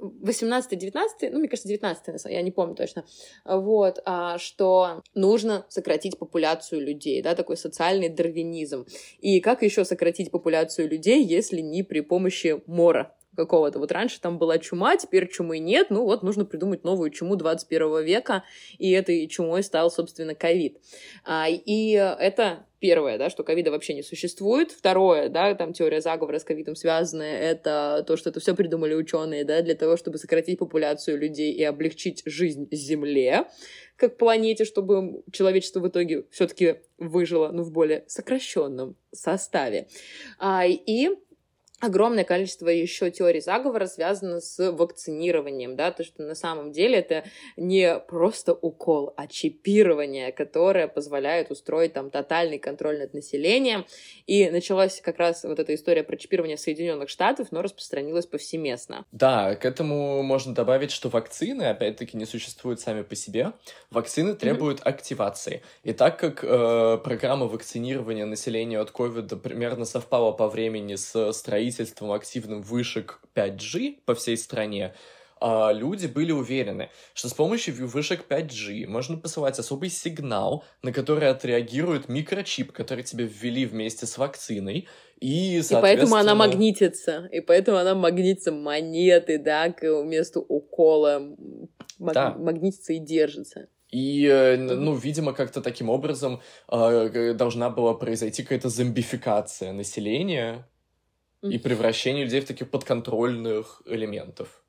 18-19, 0.00 1.30
ну, 1.30 1.38
мне 1.38 1.48
кажется, 1.48 1.68
19 1.68 2.24
я 2.26 2.42
не 2.42 2.50
помню 2.50 2.74
точно, 2.74 3.04
вот, 3.44 4.00
а, 4.04 4.38
что 4.38 5.02
нужно 5.14 5.66
сократить 5.68 6.18
популяцию 6.18 6.82
людей, 6.82 7.22
да, 7.22 7.34
такой 7.34 7.56
социальный 7.56 8.08
дарвинизм. 8.08 8.86
И 9.18 9.40
как 9.40 9.62
еще 9.62 9.84
сократить 9.84 10.30
популяцию 10.30 10.88
людей, 10.88 11.24
если 11.24 11.60
не 11.60 11.82
при 11.82 12.00
помощи 12.00 12.62
мора, 12.66 13.14
какого-то. 13.36 13.78
Вот 13.78 13.92
раньше 13.92 14.20
там 14.20 14.38
была 14.38 14.58
чума, 14.58 14.96
теперь 14.96 15.28
чумы 15.28 15.58
нет, 15.58 15.88
ну 15.90 16.04
вот 16.04 16.22
нужно 16.22 16.44
придумать 16.44 16.84
новую 16.84 17.10
чуму 17.10 17.36
21 17.36 18.04
века, 18.04 18.44
и 18.78 18.90
этой 18.90 19.26
чумой 19.28 19.62
стал, 19.62 19.90
собственно, 19.90 20.34
ковид. 20.34 20.78
А, 21.24 21.46
и 21.48 21.92
это 21.92 22.66
первое, 22.78 23.16
да, 23.16 23.30
что 23.30 23.44
ковида 23.44 23.70
вообще 23.70 23.94
не 23.94 24.02
существует. 24.02 24.72
Второе, 24.72 25.28
да, 25.28 25.54
там 25.54 25.72
теория 25.72 26.00
заговора 26.00 26.38
с 26.38 26.44
ковидом 26.44 26.74
связанная, 26.74 27.38
это 27.38 28.04
то, 28.06 28.16
что 28.16 28.30
это 28.30 28.40
все 28.40 28.54
придумали 28.54 28.94
ученые, 28.94 29.44
да, 29.44 29.62
для 29.62 29.74
того, 29.74 29.96
чтобы 29.96 30.18
сократить 30.18 30.58
популяцию 30.58 31.18
людей 31.18 31.52
и 31.52 31.62
облегчить 31.62 32.22
жизнь 32.26 32.68
Земле 32.72 33.46
как 33.96 34.16
планете, 34.16 34.64
чтобы 34.64 35.22
человечество 35.30 35.78
в 35.78 35.88
итоге 35.88 36.24
все-таки 36.32 36.80
выжило, 36.98 37.52
ну, 37.52 37.62
в 37.62 37.70
более 37.70 38.04
сокращенном 38.08 38.96
составе. 39.12 39.86
А, 40.40 40.64
и 40.66 41.10
огромное 41.82 42.22
количество 42.22 42.68
еще 42.68 43.10
теорий 43.10 43.40
заговора 43.40 43.86
связано 43.86 44.40
с 44.40 44.70
вакцинированием, 44.70 45.74
да, 45.74 45.90
то, 45.90 46.04
что 46.04 46.22
на 46.22 46.36
самом 46.36 46.70
деле 46.70 46.98
это 46.98 47.24
не 47.56 47.98
просто 47.98 48.54
укол, 48.54 49.12
а 49.16 49.26
чипирование, 49.26 50.30
которое 50.30 50.86
позволяет 50.86 51.50
устроить 51.50 51.92
там 51.92 52.10
тотальный 52.10 52.60
контроль 52.60 53.00
над 53.00 53.14
населением. 53.14 53.84
И 54.26 54.48
началась 54.50 55.00
как 55.00 55.18
раз 55.18 55.42
вот 55.42 55.58
эта 55.58 55.74
история 55.74 56.04
про 56.04 56.16
чипирование 56.16 56.56
Соединенных 56.56 57.08
Штатов, 57.08 57.48
но 57.50 57.62
распространилась 57.62 58.26
повсеместно. 58.26 59.04
Да, 59.10 59.56
к 59.56 59.64
этому 59.64 60.22
можно 60.22 60.54
добавить, 60.54 60.92
что 60.92 61.08
вакцины, 61.08 61.64
опять-таки, 61.64 62.16
не 62.16 62.26
существуют 62.26 62.78
сами 62.78 63.02
по 63.02 63.16
себе. 63.16 63.54
Вакцины 63.90 64.34
требуют 64.34 64.78
mm-hmm. 64.78 64.88
активации. 64.88 65.62
И 65.82 65.92
так 65.92 66.16
как 66.16 66.44
э, 66.44 66.98
программа 67.02 67.46
вакцинирования 67.46 68.24
населения 68.24 68.78
от 68.78 68.92
ковида 68.92 69.36
примерно 69.36 69.84
совпала 69.84 70.30
по 70.30 70.48
времени 70.48 70.94
с 70.94 71.32
строительством 71.32 71.71
строительством 71.72 72.12
активным 72.12 72.62
вышек 72.62 73.20
5G 73.34 73.98
по 74.04 74.14
всей 74.14 74.36
стране, 74.36 74.94
а, 75.42 75.72
люди 75.72 76.06
были 76.06 76.30
уверены, 76.30 76.88
что 77.14 77.28
с 77.28 77.34
помощью 77.34 77.74
вышек 77.88 78.24
5G 78.28 78.86
можно 78.86 79.16
посылать 79.16 79.58
особый 79.58 79.90
сигнал, 79.90 80.64
на 80.82 80.92
который 80.92 81.28
отреагирует 81.28 82.08
микрочип, 82.08 82.70
который 82.70 83.02
тебе 83.02 83.24
ввели 83.24 83.66
вместе 83.66 84.06
с 84.06 84.18
вакциной, 84.18 84.86
и, 85.18 85.60
соответственно... 85.62 85.78
И 85.78 85.82
поэтому 85.82 86.14
она 86.16 86.34
магнитится, 86.36 87.28
и 87.32 87.40
поэтому 87.40 87.78
она 87.78 87.94
магнитится 87.96 88.52
монеты, 88.52 89.38
да, 89.38 89.72
к 89.72 89.84
месту 90.04 90.40
укола, 90.40 91.20
маг... 91.98 92.14
да. 92.14 92.34
магнитится 92.38 92.92
и 92.92 92.98
держится. 93.00 93.66
И, 93.92 94.26
э, 94.26 94.56
ну, 94.56 94.94
видимо, 94.94 95.34
как-то 95.34 95.60
таким 95.60 95.90
образом 95.90 96.40
э, 96.70 97.34
должна 97.34 97.68
была 97.68 97.94
произойти 97.94 98.42
какая-то 98.42 98.70
зомбификация 98.70 99.72
населения, 99.72 100.66
и 101.42 101.58
превращение 101.58 102.24
людей 102.24 102.40
в 102.40 102.46
таких 102.46 102.70
подконтрольных 102.70 103.82
элементов. 103.86 104.62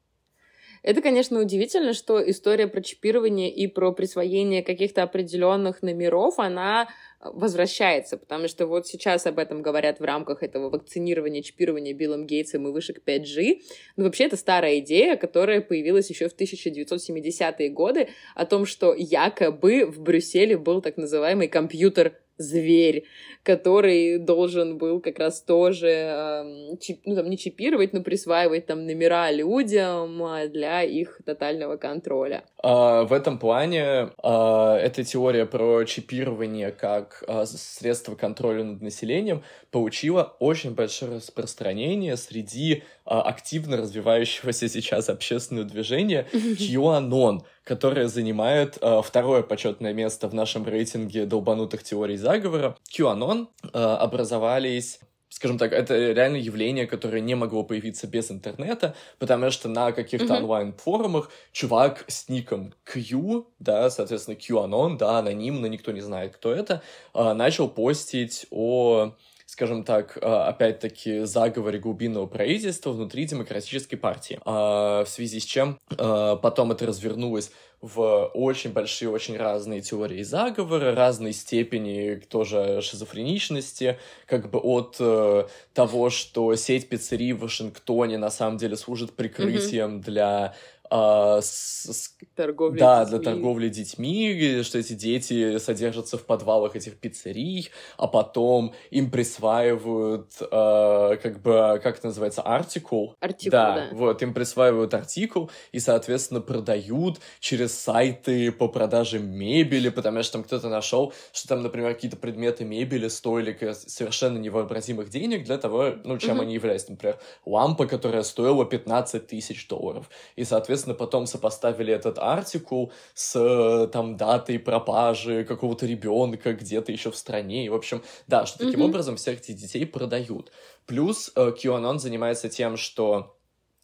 Это, 0.83 1.01
конечно, 1.01 1.39
удивительно, 1.39 1.93
что 1.93 2.29
история 2.29 2.67
про 2.67 2.81
чипирование 2.81 3.49
и 3.49 3.67
про 3.67 3.93
присвоение 3.93 4.61
каких-то 4.61 5.01
определенных 5.03 5.81
номеров, 5.81 6.39
она 6.39 6.89
возвращается, 7.21 8.17
потому 8.17 8.49
что 8.49 8.67
вот 8.67 8.85
сейчас 8.85 9.25
об 9.25 9.39
этом 9.39 9.61
говорят 9.61 10.01
в 10.01 10.03
рамках 10.03 10.43
этого 10.43 10.69
вакцинирования, 10.69 11.41
чипирования 11.41 11.93
Биллом 11.93 12.27
Гейтсом 12.27 12.67
и 12.67 12.71
вышек 12.71 13.01
5G. 13.05 13.61
Но 13.95 14.03
вообще 14.03 14.25
это 14.25 14.35
старая 14.35 14.79
идея, 14.79 15.15
которая 15.15 15.61
появилась 15.61 16.09
еще 16.09 16.27
в 16.27 16.35
1970-е 16.35 17.69
годы 17.69 18.09
о 18.35 18.45
том, 18.45 18.65
что 18.65 18.93
якобы 18.93 19.85
в 19.85 20.01
Брюсселе 20.01 20.57
был 20.57 20.81
так 20.81 20.97
называемый 20.97 21.47
компьютер 21.47 22.19
зверь, 22.37 23.05
который 23.43 24.17
должен 24.17 24.77
был 24.77 24.99
как 24.99 25.19
раз 25.19 25.41
тоже, 25.41 25.87
э, 25.87 26.77
чип, 26.79 27.01
ну, 27.05 27.15
там, 27.15 27.29
не 27.29 27.37
чипировать, 27.37 27.93
но 27.93 28.01
присваивать 28.01 28.65
там 28.65 28.85
номера 28.85 29.31
людям 29.31 30.23
а, 30.23 30.47
для 30.47 30.83
их 30.83 31.19
тотального 31.25 31.77
контроля. 31.77 32.43
А, 32.61 33.03
в 33.03 33.13
этом 33.13 33.37
плане 33.37 34.09
а, 34.21 34.77
эта 34.77 35.03
теория 35.03 35.45
про 35.45 35.83
чипирование 35.83 36.71
как 36.71 37.23
а, 37.27 37.45
средство 37.45 38.15
контроля 38.15 38.63
над 38.63 38.81
населением 38.81 39.43
получила 39.71 40.35
очень 40.39 40.73
большое 40.73 41.15
распространение 41.17 42.17
среди 42.17 42.83
а, 43.05 43.21
активно 43.21 43.77
развивающегося 43.77 44.69
сейчас 44.69 45.09
общественного 45.09 45.67
движения 45.67 46.27
QAnon, 46.33 47.41
которое 47.63 48.07
занимает 48.07 48.77
а, 48.81 49.01
второе 49.01 49.43
почетное 49.43 49.93
место 49.93 50.27
в 50.27 50.33
нашем 50.33 50.65
рейтинге 50.65 51.25
долбанутых 51.25 51.83
теорий 51.83 52.17
заговора. 52.17 52.77
QAnon 52.91 53.47
а, 53.73 53.97
образовались 53.97 54.99
скажем 55.29 55.57
так, 55.57 55.73
это 55.73 55.95
реально 55.95 56.37
явление, 56.37 56.85
которое 56.85 57.19
не 57.19 57.33
могло 57.33 57.63
появиться 57.63 58.05
без 58.05 58.29
интернета, 58.29 58.93
потому 59.17 59.49
что 59.49 59.67
на 59.67 59.91
каких-то 59.91 60.25
mm-hmm. 60.25 60.37
онлайн-форумах 60.37 61.31
чувак 61.51 62.05
с 62.07 62.29
ником 62.29 62.71
Q, 62.83 63.47
да, 63.57 63.89
соответственно, 63.89 64.35
QAnon, 64.35 64.95
да, 64.95 65.17
анонимно, 65.17 65.65
никто 65.65 65.91
не 65.91 66.01
знает, 66.01 66.35
кто 66.35 66.53
это, 66.53 66.83
начал 67.15 67.67
постить 67.67 68.45
о 68.51 69.15
скажем 69.53 69.83
так, 69.83 70.17
а, 70.19 70.47
опять-таки, 70.47 71.25
заговоре 71.25 71.77
глубинного 71.77 72.25
правительства 72.25 72.89
внутри 72.89 73.25
демократической 73.25 73.97
партии. 73.97 74.39
А, 74.45 75.03
в 75.05 75.09
связи 75.09 75.39
с 75.39 75.45
чем 75.45 75.79
а, 75.95 76.37
потом 76.37 76.71
это 76.71 76.87
развернулось 76.87 77.51
в 77.79 78.31
очень 78.33 78.71
большие, 78.71 79.11
очень 79.11 79.37
разные 79.37 79.81
теории 79.81 80.23
заговора, 80.23 80.95
разной 80.95 81.33
степени 81.33 82.15
тоже 82.15 82.81
шизофреничности, 82.81 83.99
как 84.25 84.49
бы 84.49 84.57
от 84.57 84.95
э, 84.99 85.47
того, 85.73 86.09
что 86.09 86.55
сеть 86.55 86.87
пиццерий 86.87 87.33
в 87.33 87.41
Вашингтоне 87.41 88.17
на 88.17 88.29
самом 88.29 88.57
деле 88.57 88.77
служит 88.77 89.11
прикрытием 89.11 89.97
mm-hmm. 89.97 90.03
для 90.03 90.55
а, 90.89 91.41
с, 91.41 91.85
с, 91.85 92.15
торговли 92.35 92.79
да, 92.79 93.03
детьми. 93.03 93.19
для 93.19 93.31
торговли 93.31 93.69
детьми, 93.69 94.61
что 94.63 94.77
эти 94.77 94.93
дети 94.93 95.57
содержатся 95.57 96.17
в 96.17 96.25
подвалах 96.25 96.75
этих 96.75 96.97
пиццерий, 96.97 97.69
а 97.97 98.07
потом 98.07 98.73
им 98.91 99.09
присваивают, 99.09 100.33
а, 100.51 101.15
как 101.15 101.41
бы, 101.41 101.79
как 101.81 101.97
это 101.97 102.07
называется, 102.07 102.41
артикул. 102.41 103.15
Артикул, 103.19 103.51
да, 103.51 103.75
да. 103.75 103.87
Вот, 103.91 104.21
им 104.21 104.33
присваивают 104.33 104.93
артикул 104.93 105.49
и, 105.71 105.79
соответственно, 105.79 106.41
продают 106.41 107.19
через 107.39 107.73
сайты 107.77 108.51
по 108.51 108.67
продаже 108.67 109.19
мебели, 109.19 109.89
потому 109.89 110.21
что 110.21 110.33
там 110.33 110.43
кто-то 110.43 110.69
нашел, 110.69 111.13
что 111.31 111.47
там, 111.47 111.63
например, 111.63 111.93
какие-то 111.93 112.17
предметы 112.17 112.65
мебели 112.65 113.07
стоили 113.07 113.57
совершенно 113.73 114.37
невообразимых 114.37 115.09
денег 115.09 115.45
для 115.45 115.57
того, 115.57 115.95
ну, 116.03 116.17
чем 116.17 116.37
mm-hmm. 116.37 116.41
они 116.41 116.53
являются. 116.53 116.91
Например, 116.91 117.19
лампа, 117.45 117.87
которая 117.87 118.23
стоила 118.23 118.65
15 118.65 119.25
тысяч 119.27 119.67
долларов. 119.67 120.09
И, 120.35 120.43
соответственно, 120.43 120.82
соответственно, 120.83 120.95
потом 120.95 121.25
сопоставили 121.25 121.93
этот 121.93 122.17
артикул 122.19 122.91
с 123.13 123.35
э, 123.35 123.87
там 123.87 124.17
датой 124.17 124.59
пропажи 124.59 125.43
какого-то 125.45 125.85
ребенка 125.85 126.53
где-то 126.53 126.91
еще 126.91 127.09
в 127.09 127.15
стране. 127.15 127.65
И, 127.65 127.69
в 127.69 127.73
общем, 127.73 128.01
да, 128.27 128.45
что 128.45 128.59
таким 128.59 128.81
mm-hmm. 128.81 128.85
образом 128.85 129.15
всех 129.15 129.39
этих 129.39 129.55
детей 129.55 129.85
продают. 129.85 130.51
Плюс 130.85 131.31
э, 131.35 131.51
QAnon 131.51 131.99
занимается 131.99 132.49
тем, 132.49 132.77
что 132.77 133.35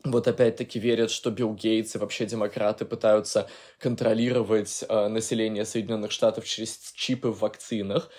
вот 0.06 0.28
опять-таки 0.28 0.80
верят, 0.80 1.12
что 1.12 1.32
Билл 1.32 1.54
Гейтс 1.54 1.96
и 1.96 2.00
вообще 2.00 2.26
демократы 2.26 2.86
пытаются 2.86 3.48
контролировать 3.80 4.86
э, 4.88 5.08
население 5.08 5.66
Соединенных 5.66 6.12
Штатов 6.12 6.46
через 6.46 6.94
чипы 6.96 7.30
в 7.30 7.40
вакцинах. 7.40 8.10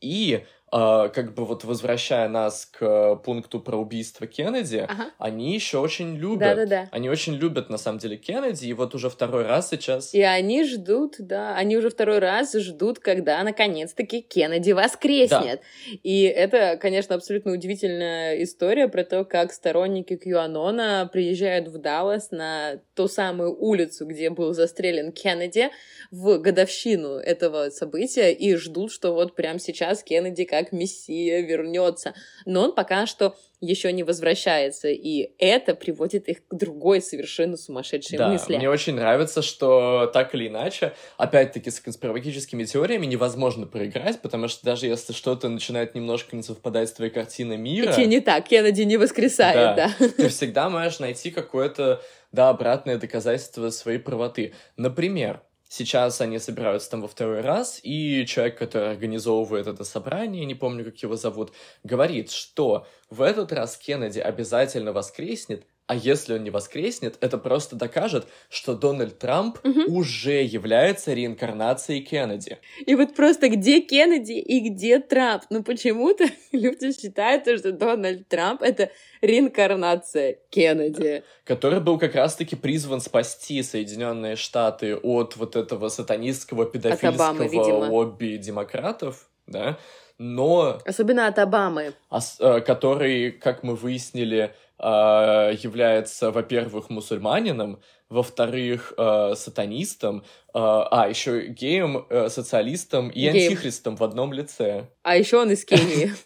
И 0.00 0.44
как 0.74 1.34
бы 1.34 1.44
вот 1.44 1.62
возвращая 1.62 2.28
нас 2.28 2.66
к 2.66 3.16
пункту 3.24 3.60
про 3.60 3.76
убийство 3.76 4.26
Кеннеди, 4.26 4.86
ага. 4.88 5.10
они 5.18 5.54
еще 5.54 5.78
очень 5.78 6.16
любят. 6.16 6.56
Да-да-да. 6.56 6.88
Они 6.90 7.08
очень 7.08 7.34
любят, 7.34 7.70
на 7.70 7.78
самом 7.78 8.00
деле, 8.00 8.16
Кеннеди, 8.16 8.66
и 8.66 8.72
вот 8.72 8.92
уже 8.94 9.08
второй 9.08 9.46
раз 9.46 9.70
сейчас... 9.70 10.12
И 10.12 10.20
они 10.20 10.64
ждут, 10.64 11.14
да, 11.20 11.54
они 11.54 11.76
уже 11.76 11.90
второй 11.90 12.18
раз 12.18 12.54
ждут, 12.54 12.98
когда, 12.98 13.40
наконец-таки, 13.44 14.20
Кеннеди 14.20 14.72
воскреснет. 14.72 15.60
Да. 15.60 15.98
И 16.02 16.22
это, 16.22 16.76
конечно, 16.76 17.14
абсолютно 17.14 17.52
удивительная 17.52 18.42
история 18.42 18.88
про 18.88 19.04
то, 19.04 19.24
как 19.24 19.52
сторонники 19.52 20.16
Кьюанона 20.16 21.08
приезжают 21.12 21.68
в 21.68 21.78
Даллас 21.78 22.32
на 22.32 22.80
ту 22.94 23.06
самую 23.06 23.56
улицу, 23.56 24.06
где 24.06 24.28
был 24.30 24.52
застрелен 24.54 25.12
Кеннеди, 25.12 25.70
в 26.10 26.38
годовщину 26.38 27.16
этого 27.16 27.70
события, 27.70 28.32
и 28.32 28.56
ждут, 28.56 28.90
что 28.90 29.14
вот 29.14 29.36
прямо 29.36 29.60
сейчас 29.60 30.02
Кеннеди 30.02 30.44
как 30.44 30.63
как 30.64 30.72
Мессия 30.72 31.40
вернется. 31.40 32.14
Но 32.44 32.64
он 32.64 32.74
пока 32.74 33.06
что 33.06 33.36
еще 33.60 33.92
не 33.92 34.02
возвращается, 34.02 34.88
и 34.88 35.32
это 35.38 35.74
приводит 35.74 36.28
их 36.28 36.46
к 36.46 36.54
другой 36.54 37.00
совершенно 37.00 37.56
сумасшедшей 37.56 38.18
да, 38.18 38.28
мысли. 38.28 38.56
Мне 38.56 38.68
очень 38.68 38.94
нравится, 38.94 39.42
что 39.42 40.10
так 40.12 40.34
или 40.34 40.48
иначе, 40.48 40.92
опять-таки 41.16 41.70
с 41.70 41.80
конспирологическими 41.80 42.64
теориями 42.64 43.06
невозможно 43.06 43.66
проиграть, 43.66 44.20
потому 44.20 44.48
что 44.48 44.64
даже 44.64 44.86
если 44.86 45.12
что-то 45.12 45.48
начинает 45.48 45.94
немножко 45.94 46.36
не 46.36 46.42
совпадать 46.42 46.90
с 46.90 46.92
твоей 46.92 47.10
картиной 47.10 47.56
мира... 47.56 47.94
И 47.94 48.06
не 48.06 48.20
так, 48.20 48.48
Кеннеди 48.48 48.82
не 48.82 48.96
воскресает, 48.96 49.76
да. 49.76 49.90
да. 49.98 50.08
Ты 50.16 50.28
всегда 50.28 50.68
можешь 50.68 50.98
найти 50.98 51.30
какое-то, 51.30 52.02
да, 52.32 52.50
обратное 52.50 52.98
доказательство 52.98 53.70
своей 53.70 53.98
правоты. 53.98 54.52
Например, 54.76 55.40
Сейчас 55.68 56.20
они 56.20 56.38
собираются 56.38 56.90
там 56.90 57.00
во 57.00 57.08
второй 57.08 57.40
раз, 57.40 57.80
и 57.82 58.24
человек, 58.26 58.58
который 58.58 58.90
организовывает 58.90 59.66
это 59.66 59.82
собрание, 59.84 60.44
не 60.44 60.54
помню, 60.54 60.84
как 60.84 60.96
его 60.98 61.16
зовут, 61.16 61.52
говорит, 61.82 62.30
что 62.30 62.86
в 63.10 63.22
этот 63.22 63.52
раз 63.52 63.76
Кеннеди 63.76 64.20
обязательно 64.20 64.92
воскреснет, 64.92 65.66
а 65.86 65.94
если 65.94 66.34
он 66.34 66.44
не 66.44 66.50
воскреснет, 66.50 67.18
это 67.20 67.36
просто 67.36 67.76
докажет, 67.76 68.26
что 68.48 68.74
Дональд 68.74 69.18
Трамп 69.18 69.58
угу. 69.62 69.98
уже 69.98 70.42
является 70.42 71.12
реинкарнацией 71.12 72.00
Кеннеди. 72.00 72.58
И 72.86 72.94
вот 72.94 73.14
просто 73.14 73.50
где 73.50 73.80
Кеннеди 73.80 74.32
и 74.32 74.60
где 74.60 74.98
Трамп? 74.98 75.44
Ну 75.50 75.62
почему-то 75.62 76.24
люди 76.52 76.92
считают, 76.92 77.42
что 77.58 77.72
Дональд 77.72 78.28
Трамп— 78.28 78.62
это 78.62 78.90
реинкарнация 79.20 80.38
Кеннеди. 80.48 81.22
Который 81.44 81.80
был 81.80 81.98
как 81.98 82.14
раз-таки 82.14 82.56
призван 82.56 83.02
спасти 83.02 83.62
Соединенные 83.62 84.36
Штаты 84.36 84.96
от 84.96 85.36
вот 85.36 85.54
этого 85.54 85.90
сатанистского 85.90 86.64
педофильского 86.64 87.30
Обамы, 87.30 87.90
лобби 87.90 88.38
демократов, 88.38 89.28
да, 89.46 89.78
но... 90.18 90.80
Особенно 90.84 91.26
от 91.26 91.38
Обамы. 91.38 91.94
Э, 92.38 92.60
который, 92.60 93.32
как 93.32 93.62
мы 93.62 93.74
выяснили, 93.74 94.54
является, 94.84 96.30
во-первых, 96.30 96.90
мусульманином, 96.90 97.80
во-вторых, 98.14 98.92
э, 98.96 99.34
сатанистом, 99.36 100.18
э, 100.18 100.22
а 100.54 101.06
еще 101.08 101.46
геем, 101.46 102.06
э, 102.08 102.28
социалистом 102.28 103.08
и 103.08 103.20
Геем. 103.20 103.34
антихристом 103.34 103.96
в 103.96 104.04
одном 104.04 104.32
лице. 104.32 104.88
А 105.02 105.16
еще 105.16 105.38
он 105.38 105.50
из 105.50 105.64
Кении. 105.64 106.12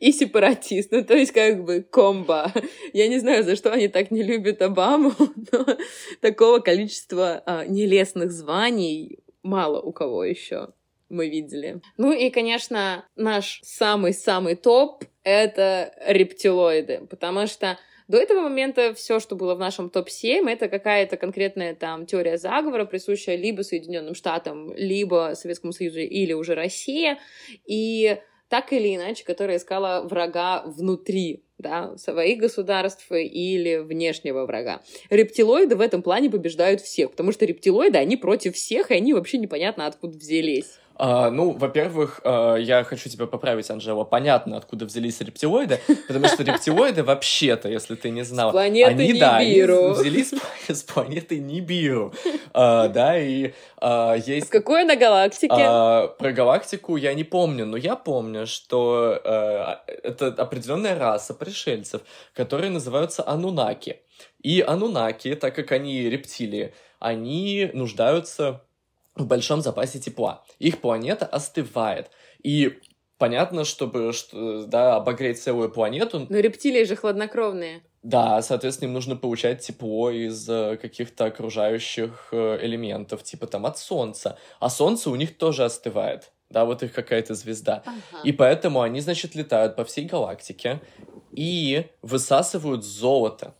И 0.00 0.12
сепаратист, 0.12 0.90
ну 0.92 1.04
то 1.04 1.14
есть 1.14 1.32
как 1.32 1.62
бы 1.62 1.82
комбо. 1.82 2.50
Я 2.94 3.06
не 3.06 3.18
знаю, 3.18 3.44
за 3.44 3.54
что 3.54 3.70
они 3.70 3.88
так 3.88 4.10
не 4.10 4.22
любят 4.22 4.62
Обаму, 4.62 5.12
но 5.52 5.66
такого 6.22 6.60
количества 6.60 7.42
а, 7.44 7.66
нелестных 7.66 8.32
званий 8.32 9.18
мало 9.42 9.78
у 9.82 9.92
кого 9.92 10.24
еще 10.24 10.68
мы 11.10 11.28
видели. 11.28 11.82
Ну 11.98 12.12
и, 12.12 12.30
конечно, 12.30 13.04
наш 13.14 13.60
самый-самый 13.62 14.56
топ— 14.56 15.04
это 15.22 15.92
рептилоиды, 16.06 17.06
потому 17.10 17.46
что 17.46 17.78
до 18.08 18.16
этого 18.16 18.40
момента 18.40 18.94
все, 18.94 19.20
что 19.20 19.36
было 19.36 19.54
в 19.54 19.58
нашем 19.58 19.90
топ-7, 19.90 20.48
это 20.50 20.68
какая-то 20.68 21.16
конкретная 21.16 21.74
там 21.74 22.06
теория 22.06 22.38
заговора, 22.38 22.86
присущая 22.86 23.36
либо 23.36 23.62
Соединенным 23.62 24.14
Штатам, 24.14 24.74
либо 24.74 25.32
Советскому 25.34 25.72
Союзу, 25.72 26.00
или 26.00 26.32
уже 26.32 26.54
Россия, 26.54 27.18
и 27.66 28.18
так 28.48 28.72
или 28.72 28.96
иначе, 28.96 29.24
которая 29.24 29.58
искала 29.58 30.02
врага 30.08 30.62
внутри 30.64 31.44
да, 31.58 31.96
своих 31.98 32.38
государств 32.38 33.10
или 33.10 33.76
внешнего 33.76 34.46
врага. 34.46 34.80
Рептилоиды 35.10 35.76
в 35.76 35.80
этом 35.80 36.02
плане 36.02 36.30
побеждают 36.30 36.80
всех, 36.80 37.10
потому 37.10 37.32
что 37.32 37.44
рептилоиды, 37.44 37.98
они 37.98 38.16
против 38.16 38.54
всех, 38.54 38.90
и 38.90 38.94
они 38.94 39.12
вообще 39.12 39.38
непонятно 39.38 39.86
откуда 39.86 40.16
взялись. 40.16 40.78
А, 40.98 41.30
ну, 41.30 41.52
во-первых, 41.52 42.20
а, 42.24 42.56
я 42.56 42.82
хочу 42.82 43.08
тебя 43.08 43.26
поправить, 43.26 43.70
Анжела. 43.70 44.02
Понятно, 44.04 44.56
откуда 44.56 44.84
взялись 44.84 45.20
рептилоиды, 45.20 45.80
потому 46.08 46.26
что 46.26 46.42
рептилоиды 46.42 47.04
вообще-то, 47.04 47.68
если 47.68 47.94
ты 47.94 48.10
не 48.10 48.24
знал, 48.24 48.52
они, 48.56 49.18
да, 49.18 49.38
взялись 49.92 50.34
с, 50.68 50.82
планеты 50.82 51.38
Нибиру, 51.38 52.12
а, 52.52 52.88
да, 52.88 53.16
и 53.18 53.52
есть... 54.26 54.50
Какой 54.50 54.84
на 54.84 54.96
галактике? 54.96 55.48
Про 55.48 56.32
галактику 56.32 56.96
я 56.96 57.14
не 57.14 57.24
помню, 57.24 57.64
но 57.64 57.76
я 57.76 57.94
помню, 57.94 58.46
что 58.46 59.20
это 59.22 60.26
определенная 60.36 60.98
раса 60.98 61.32
пришельцев, 61.32 62.02
которые 62.34 62.70
называются 62.70 63.26
Анунаки. 63.26 64.00
И 64.42 64.60
Анунаки, 64.66 65.34
так 65.36 65.54
как 65.54 65.70
они 65.72 66.08
рептилии, 66.08 66.74
они 66.98 67.70
нуждаются 67.72 68.62
в 69.18 69.26
большом 69.26 69.60
запасе 69.60 69.98
тепла. 69.98 70.44
Их 70.58 70.80
планета 70.80 71.26
остывает. 71.26 72.10
И 72.42 72.78
понятно, 73.18 73.64
чтобы 73.64 74.12
что, 74.12 74.64
да, 74.64 74.96
обогреть 74.96 75.42
целую 75.42 75.70
планету... 75.70 76.26
Но 76.28 76.38
рептилии 76.38 76.84
же 76.84 76.96
хладнокровные. 76.96 77.82
Да, 78.02 78.40
соответственно, 78.42 78.88
им 78.88 78.94
нужно 78.94 79.16
получать 79.16 79.60
тепло 79.60 80.10
из 80.10 80.48
э, 80.48 80.78
каких-то 80.80 81.26
окружающих 81.26 82.28
э, 82.30 82.58
элементов, 82.62 83.22
типа 83.24 83.46
там 83.46 83.66
от 83.66 83.76
Солнца. 83.76 84.38
А 84.60 84.70
Солнце 84.70 85.10
у 85.10 85.16
них 85.16 85.36
тоже 85.36 85.64
остывает. 85.64 86.32
Да, 86.48 86.64
вот 86.64 86.82
их 86.82 86.92
какая-то 86.92 87.34
звезда. 87.34 87.82
Ага. 87.84 88.22
И 88.24 88.32
поэтому 88.32 88.80
они, 88.80 89.00
значит, 89.00 89.34
летают 89.34 89.76
по 89.76 89.84
всей 89.84 90.06
галактике 90.06 90.80
и 91.32 91.86
высасывают 92.00 92.84
золото 92.84 93.54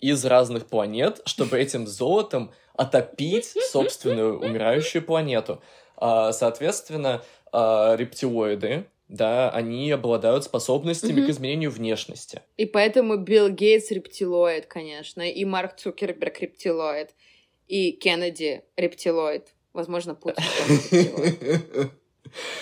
из 0.00 0.24
разных 0.26 0.66
планет, 0.66 1.22
чтобы 1.24 1.58
этим 1.58 1.86
золотом 1.86 2.52
отопить 2.74 3.54
собственную 3.70 4.40
умирающую 4.40 5.02
планету. 5.04 5.62
А, 5.96 6.32
соответственно, 6.32 7.22
а, 7.52 7.94
рептилоиды, 7.96 8.86
да, 9.08 9.50
они 9.50 9.90
обладают 9.90 10.44
способностями 10.44 11.26
к 11.26 11.30
изменению 11.30 11.70
внешности. 11.70 12.40
И 12.56 12.66
поэтому 12.66 13.16
Билл 13.16 13.48
Гейтс 13.48 13.90
рептилоид, 13.90 14.66
конечно, 14.66 15.22
и 15.22 15.44
Марк 15.44 15.76
Цукерберг 15.76 16.40
рептилоид, 16.40 17.10
и 17.68 17.92
Кеннеди 17.92 18.62
рептилоид. 18.76 19.54
Возможно, 19.72 20.14
Путин 20.14 20.42
рептилоид. 20.68 21.90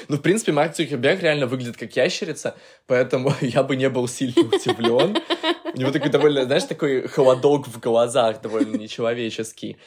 Ну, 0.08 0.16
в 0.16 0.20
принципе, 0.20 0.52
Марк 0.52 0.74
Цукерберг 0.74 1.22
реально 1.22 1.46
выглядит 1.46 1.76
как 1.76 1.94
ящерица, 1.96 2.56
поэтому 2.86 3.32
я 3.40 3.62
бы 3.62 3.76
не 3.76 3.88
был 3.88 4.08
сильно 4.08 4.42
удивлен. 4.42 5.16
У 5.74 5.78
него 5.78 5.90
такой 5.90 6.10
довольно, 6.10 6.44
знаешь, 6.44 6.64
такой 6.64 7.08
холодок 7.08 7.66
в 7.66 7.80
глазах, 7.80 8.42
довольно 8.42 8.76
нечеловеческий. 8.76 9.78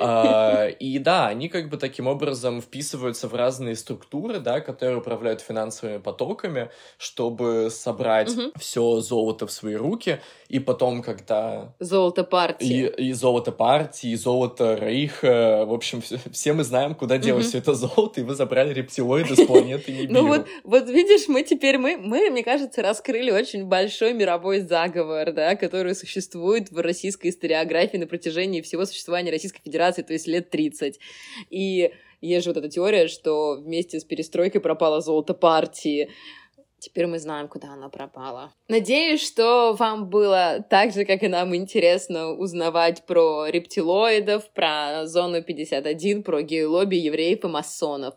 А, 0.00 0.66
и 0.66 0.98
да, 0.98 1.28
они 1.28 1.48
как 1.48 1.68
бы 1.68 1.76
таким 1.76 2.06
образом 2.06 2.60
вписываются 2.60 3.28
в 3.28 3.34
разные 3.34 3.76
структуры, 3.76 4.38
да, 4.40 4.60
которые 4.60 4.98
управляют 4.98 5.40
финансовыми 5.40 5.98
потоками, 5.98 6.70
чтобы 6.98 7.68
собрать 7.70 8.30
угу. 8.30 8.52
все 8.58 9.00
золото 9.00 9.46
в 9.46 9.52
свои 9.52 9.74
руки, 9.74 10.20
и 10.48 10.58
потом, 10.58 11.02
когда... 11.02 11.74
Золото 11.78 12.24
партии. 12.24 12.90
И, 12.96 13.08
и 13.08 13.12
золото 13.12 13.52
партии, 13.52 14.10
и 14.10 14.16
золото 14.16 14.76
Рейха, 14.80 15.64
в 15.66 15.72
общем, 15.72 16.00
все, 16.00 16.18
все 16.32 16.52
мы 16.52 16.64
знаем, 16.64 16.94
куда 16.94 17.18
делать 17.18 17.44
угу. 17.44 17.48
все 17.48 17.58
это 17.58 17.74
золото, 17.74 18.20
и 18.20 18.24
вы 18.24 18.34
забрали 18.34 18.72
рептилоиды 18.72 19.36
с 19.36 19.46
планеты 19.46 19.92
Нибиру. 19.92 20.08
Ну 20.18 20.26
вот, 20.26 20.46
вот 20.64 20.88
видишь, 20.88 21.28
мы 21.28 21.42
теперь, 21.42 21.78
мы, 21.78 21.96
мы, 21.96 22.30
мне 22.30 22.42
кажется, 22.42 22.82
раскрыли 22.82 23.30
очень 23.30 23.66
большой 23.66 24.14
мировой 24.14 24.60
заговор, 24.60 25.32
да, 25.32 25.54
который 25.54 25.94
существует 25.94 26.70
в 26.70 26.78
российской 26.80 27.28
историографии 27.28 27.98
на 27.98 28.06
протяжении 28.06 28.60
всего 28.62 28.84
существования 28.84 29.30
Российской 29.30 29.60
Федерации, 29.68 30.02
то 30.02 30.12
есть 30.12 30.26
лет 30.26 30.50
30. 30.50 30.98
И 31.50 31.92
есть 32.20 32.44
же 32.44 32.50
вот 32.50 32.56
эта 32.56 32.68
теория, 32.68 33.08
что 33.08 33.56
вместе 33.56 34.00
с 34.00 34.04
перестройкой 34.04 34.60
пропало 34.60 35.00
золото 35.00 35.34
партии. 35.34 36.10
Теперь 36.80 37.06
мы 37.06 37.18
знаем, 37.18 37.48
куда 37.48 37.72
она 37.72 37.88
пропала. 37.88 38.52
Надеюсь, 38.68 39.26
что 39.26 39.72
вам 39.72 40.08
было 40.08 40.64
так 40.70 40.92
же, 40.92 41.04
как 41.04 41.24
и 41.24 41.28
нам, 41.28 41.56
интересно 41.56 42.32
узнавать 42.32 43.04
про 43.04 43.46
рептилоидов, 43.46 44.48
про 44.52 45.06
зону 45.06 45.42
51, 45.42 46.22
про 46.22 46.42
геолобби, 46.42 46.94
евреев 46.94 47.44
и 47.44 47.48
масонов. 47.48 48.14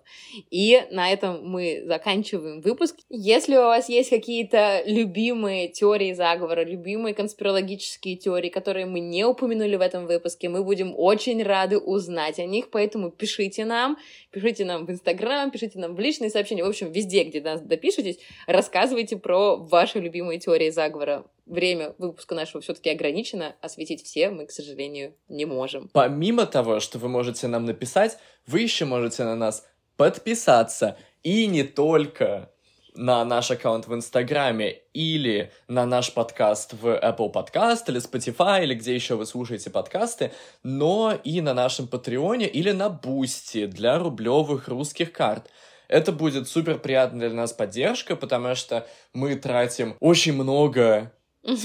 И 0.52 0.80
на 0.92 1.12
этом 1.12 1.44
мы 1.44 1.84
заканчиваем 1.86 2.62
выпуск. 2.62 2.98
Если 3.10 3.56
у 3.56 3.62
вас 3.62 3.90
есть 3.90 4.12
какие-то 4.12 4.84
любимые 4.86 5.68
теории 5.68 6.14
заговора, 6.14 6.64
любимые 6.64 7.16
конспирологические 7.16 8.16
теории, 8.16 8.50
которые 8.50 8.86
мы 8.86 9.00
не 9.00 9.26
упомянули 9.26 9.76
в 9.76 9.82
этом 9.82 10.06
выпуске, 10.06 10.50
мы 10.50 10.64
будем 10.64 10.94
очень 10.96 11.42
рады 11.42 11.80
узнать 11.80 12.38
о 12.38 12.46
них, 12.46 12.70
поэтому 12.70 13.10
пишите 13.10 13.66
нам, 13.66 13.98
пишите 14.30 14.66
нам 14.66 14.86
в 14.86 14.92
Инстаграм, 14.92 15.50
пишите 15.50 15.80
нам 15.80 15.96
в 15.96 16.00
личные 16.00 16.30
сообщения, 16.30 16.64
в 16.64 16.70
общем, 16.70 16.92
везде, 16.92 17.24
где 17.24 17.42
нас 17.42 17.62
допишетесь, 17.62 18.20
Рассказывайте 18.52 19.16
про 19.16 19.56
ваши 19.56 20.00
любимые 20.00 20.38
теории 20.38 20.72
заговора. 20.72 21.24
Время 21.46 21.96
выпуска 21.98 22.36
нашего 22.36 22.60
все-таки 22.62 22.90
ограничено, 22.90 23.56
осветить 23.62 24.04
все 24.04 24.30
мы, 24.30 24.46
к 24.46 24.52
сожалению, 24.52 25.16
не 25.30 25.46
можем. 25.46 25.90
Помимо 25.94 26.46
того, 26.46 26.82
что 26.82 27.00
вы 27.00 27.08
можете 27.08 27.48
нам 27.48 27.64
написать, 27.64 28.18
вы 28.46 28.60
еще 28.60 28.84
можете 28.84 29.24
на 29.24 29.38
нас 29.38 29.66
подписаться. 29.96 30.98
И 31.24 31.48
не 31.48 31.64
только 31.64 32.52
на 32.94 33.24
наш 33.24 33.52
аккаунт 33.52 33.88
в 33.88 33.96
Инстаграме 33.96 34.82
или 34.94 35.54
на 35.70 35.86
наш 35.86 36.14
подкаст 36.14 36.74
в 36.74 36.88
Apple 36.88 37.32
Podcast 37.32 37.84
или 37.88 38.02
Spotify, 38.02 38.64
или 38.64 38.74
где 38.74 38.94
еще 38.94 39.16
вы 39.16 39.26
слушаете 39.26 39.70
подкасты, 39.70 40.34
но 40.62 41.18
и 41.24 41.40
на 41.40 41.54
нашем 41.54 41.88
Патреоне 41.88 42.50
или 42.50 42.72
на 42.72 42.90
Бусти 42.90 43.66
для 43.66 43.98
рублевых 43.98 44.68
русских 44.68 45.14
карт. 45.14 45.50
Это 45.92 46.14
будет 46.14 46.48
супер 46.48 46.80
приятная 46.80 47.28
для 47.28 47.38
нас 47.38 47.52
поддержка, 47.52 48.16
потому 48.16 48.56
что 48.56 48.88
мы 49.14 49.36
тратим 49.36 49.98
очень 50.00 50.34
много 50.34 51.12
угу. 51.44 51.58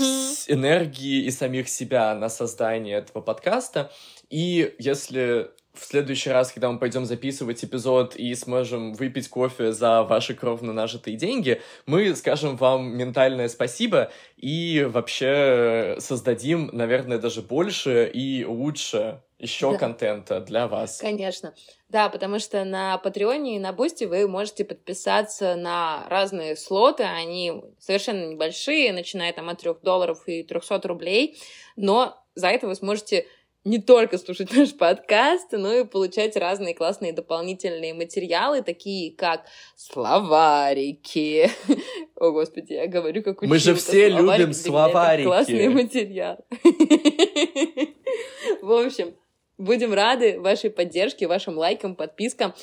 энергии 0.48 1.24
и 1.24 1.30
самих 1.30 1.68
себя 1.68 2.12
на 2.14 2.28
создание 2.28 2.96
этого 2.98 3.22
подкаста. 3.22 3.92
И 4.28 4.74
если 4.78 5.52
в 5.78 5.84
следующий 5.84 6.30
раз, 6.30 6.52
когда 6.52 6.70
мы 6.70 6.78
пойдем 6.78 7.04
записывать 7.04 7.64
эпизод 7.64 8.16
и 8.16 8.34
сможем 8.34 8.94
выпить 8.94 9.28
кофе 9.28 9.72
за 9.72 10.02
ваши 10.02 10.34
кровно 10.34 10.72
нажитые 10.72 11.16
деньги, 11.16 11.60
мы 11.86 12.14
скажем 12.14 12.56
вам 12.56 12.96
ментальное 12.96 13.48
спасибо 13.48 14.10
и 14.36 14.86
вообще 14.88 15.96
создадим, 15.98 16.70
наверное, 16.72 17.18
даже 17.18 17.42
больше 17.42 18.10
и 18.12 18.44
лучше 18.44 19.20
еще 19.38 19.72
да. 19.72 19.78
контента 19.78 20.40
для 20.40 20.66
вас. 20.66 20.98
Конечно. 20.98 21.54
Да, 21.88 22.08
потому 22.08 22.38
что 22.38 22.64
на 22.64 22.96
Патреоне 22.98 23.56
и 23.56 23.58
на 23.60 23.72
Бусти 23.72 24.04
вы 24.04 24.26
можете 24.26 24.64
подписаться 24.64 25.56
на 25.56 26.06
разные 26.08 26.56
слоты. 26.56 27.04
Они 27.04 27.52
совершенно 27.78 28.26
небольшие, 28.26 28.92
начиная 28.92 29.32
там 29.32 29.48
от 29.48 29.60
3 29.60 29.74
долларов 29.82 30.26
и 30.26 30.42
300 30.42 30.88
рублей. 30.88 31.38
Но 31.76 32.16
за 32.34 32.48
это 32.48 32.66
вы 32.66 32.74
сможете 32.74 33.26
не 33.66 33.80
только 33.80 34.16
слушать 34.16 34.52
наш 34.56 34.74
подкаст, 34.74 35.52
но 35.52 35.74
и 35.74 35.84
получать 35.84 36.36
разные 36.36 36.74
классные 36.74 37.12
дополнительные 37.12 37.94
материалы, 37.94 38.62
такие 38.62 39.12
как 39.12 39.44
словарики. 39.74 41.50
О, 42.16 42.30
Господи, 42.30 42.74
я 42.74 42.86
говорю, 42.86 43.22
как 43.22 43.42
Мы 43.42 43.58
же 43.58 43.74
все 43.74 44.08
любим 44.08 44.52
словарики. 44.52 45.26
Классный 45.26 45.68
материал. 45.68 46.38
В 48.62 48.72
общем, 48.72 49.14
будем 49.58 49.92
рады 49.92 50.40
вашей 50.40 50.70
поддержке, 50.70 51.26
вашим 51.26 51.58
лайкам, 51.58 51.96
подпискам. 51.96 52.54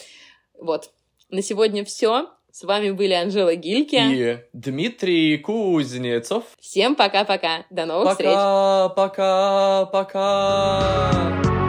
Вот. 0.57 0.89
На 1.29 1.41
сегодня 1.41 1.83
все. 1.83 2.29
С 2.55 2.63
вами 2.65 2.91
были 2.91 3.13
Анжела 3.13 3.55
Гильки 3.55 3.97
и 3.99 4.37
Дмитрий 4.53 5.39
Кузнецов. 5.39 6.43
Всем 6.59 6.93
пока-пока. 6.93 7.65
До 7.71 7.87
новых 7.87 8.03
пока, 8.03 8.13
встреч. 8.13 8.31
Пока, 8.31 8.89
пока, 8.89 9.85
пока. 9.87 11.62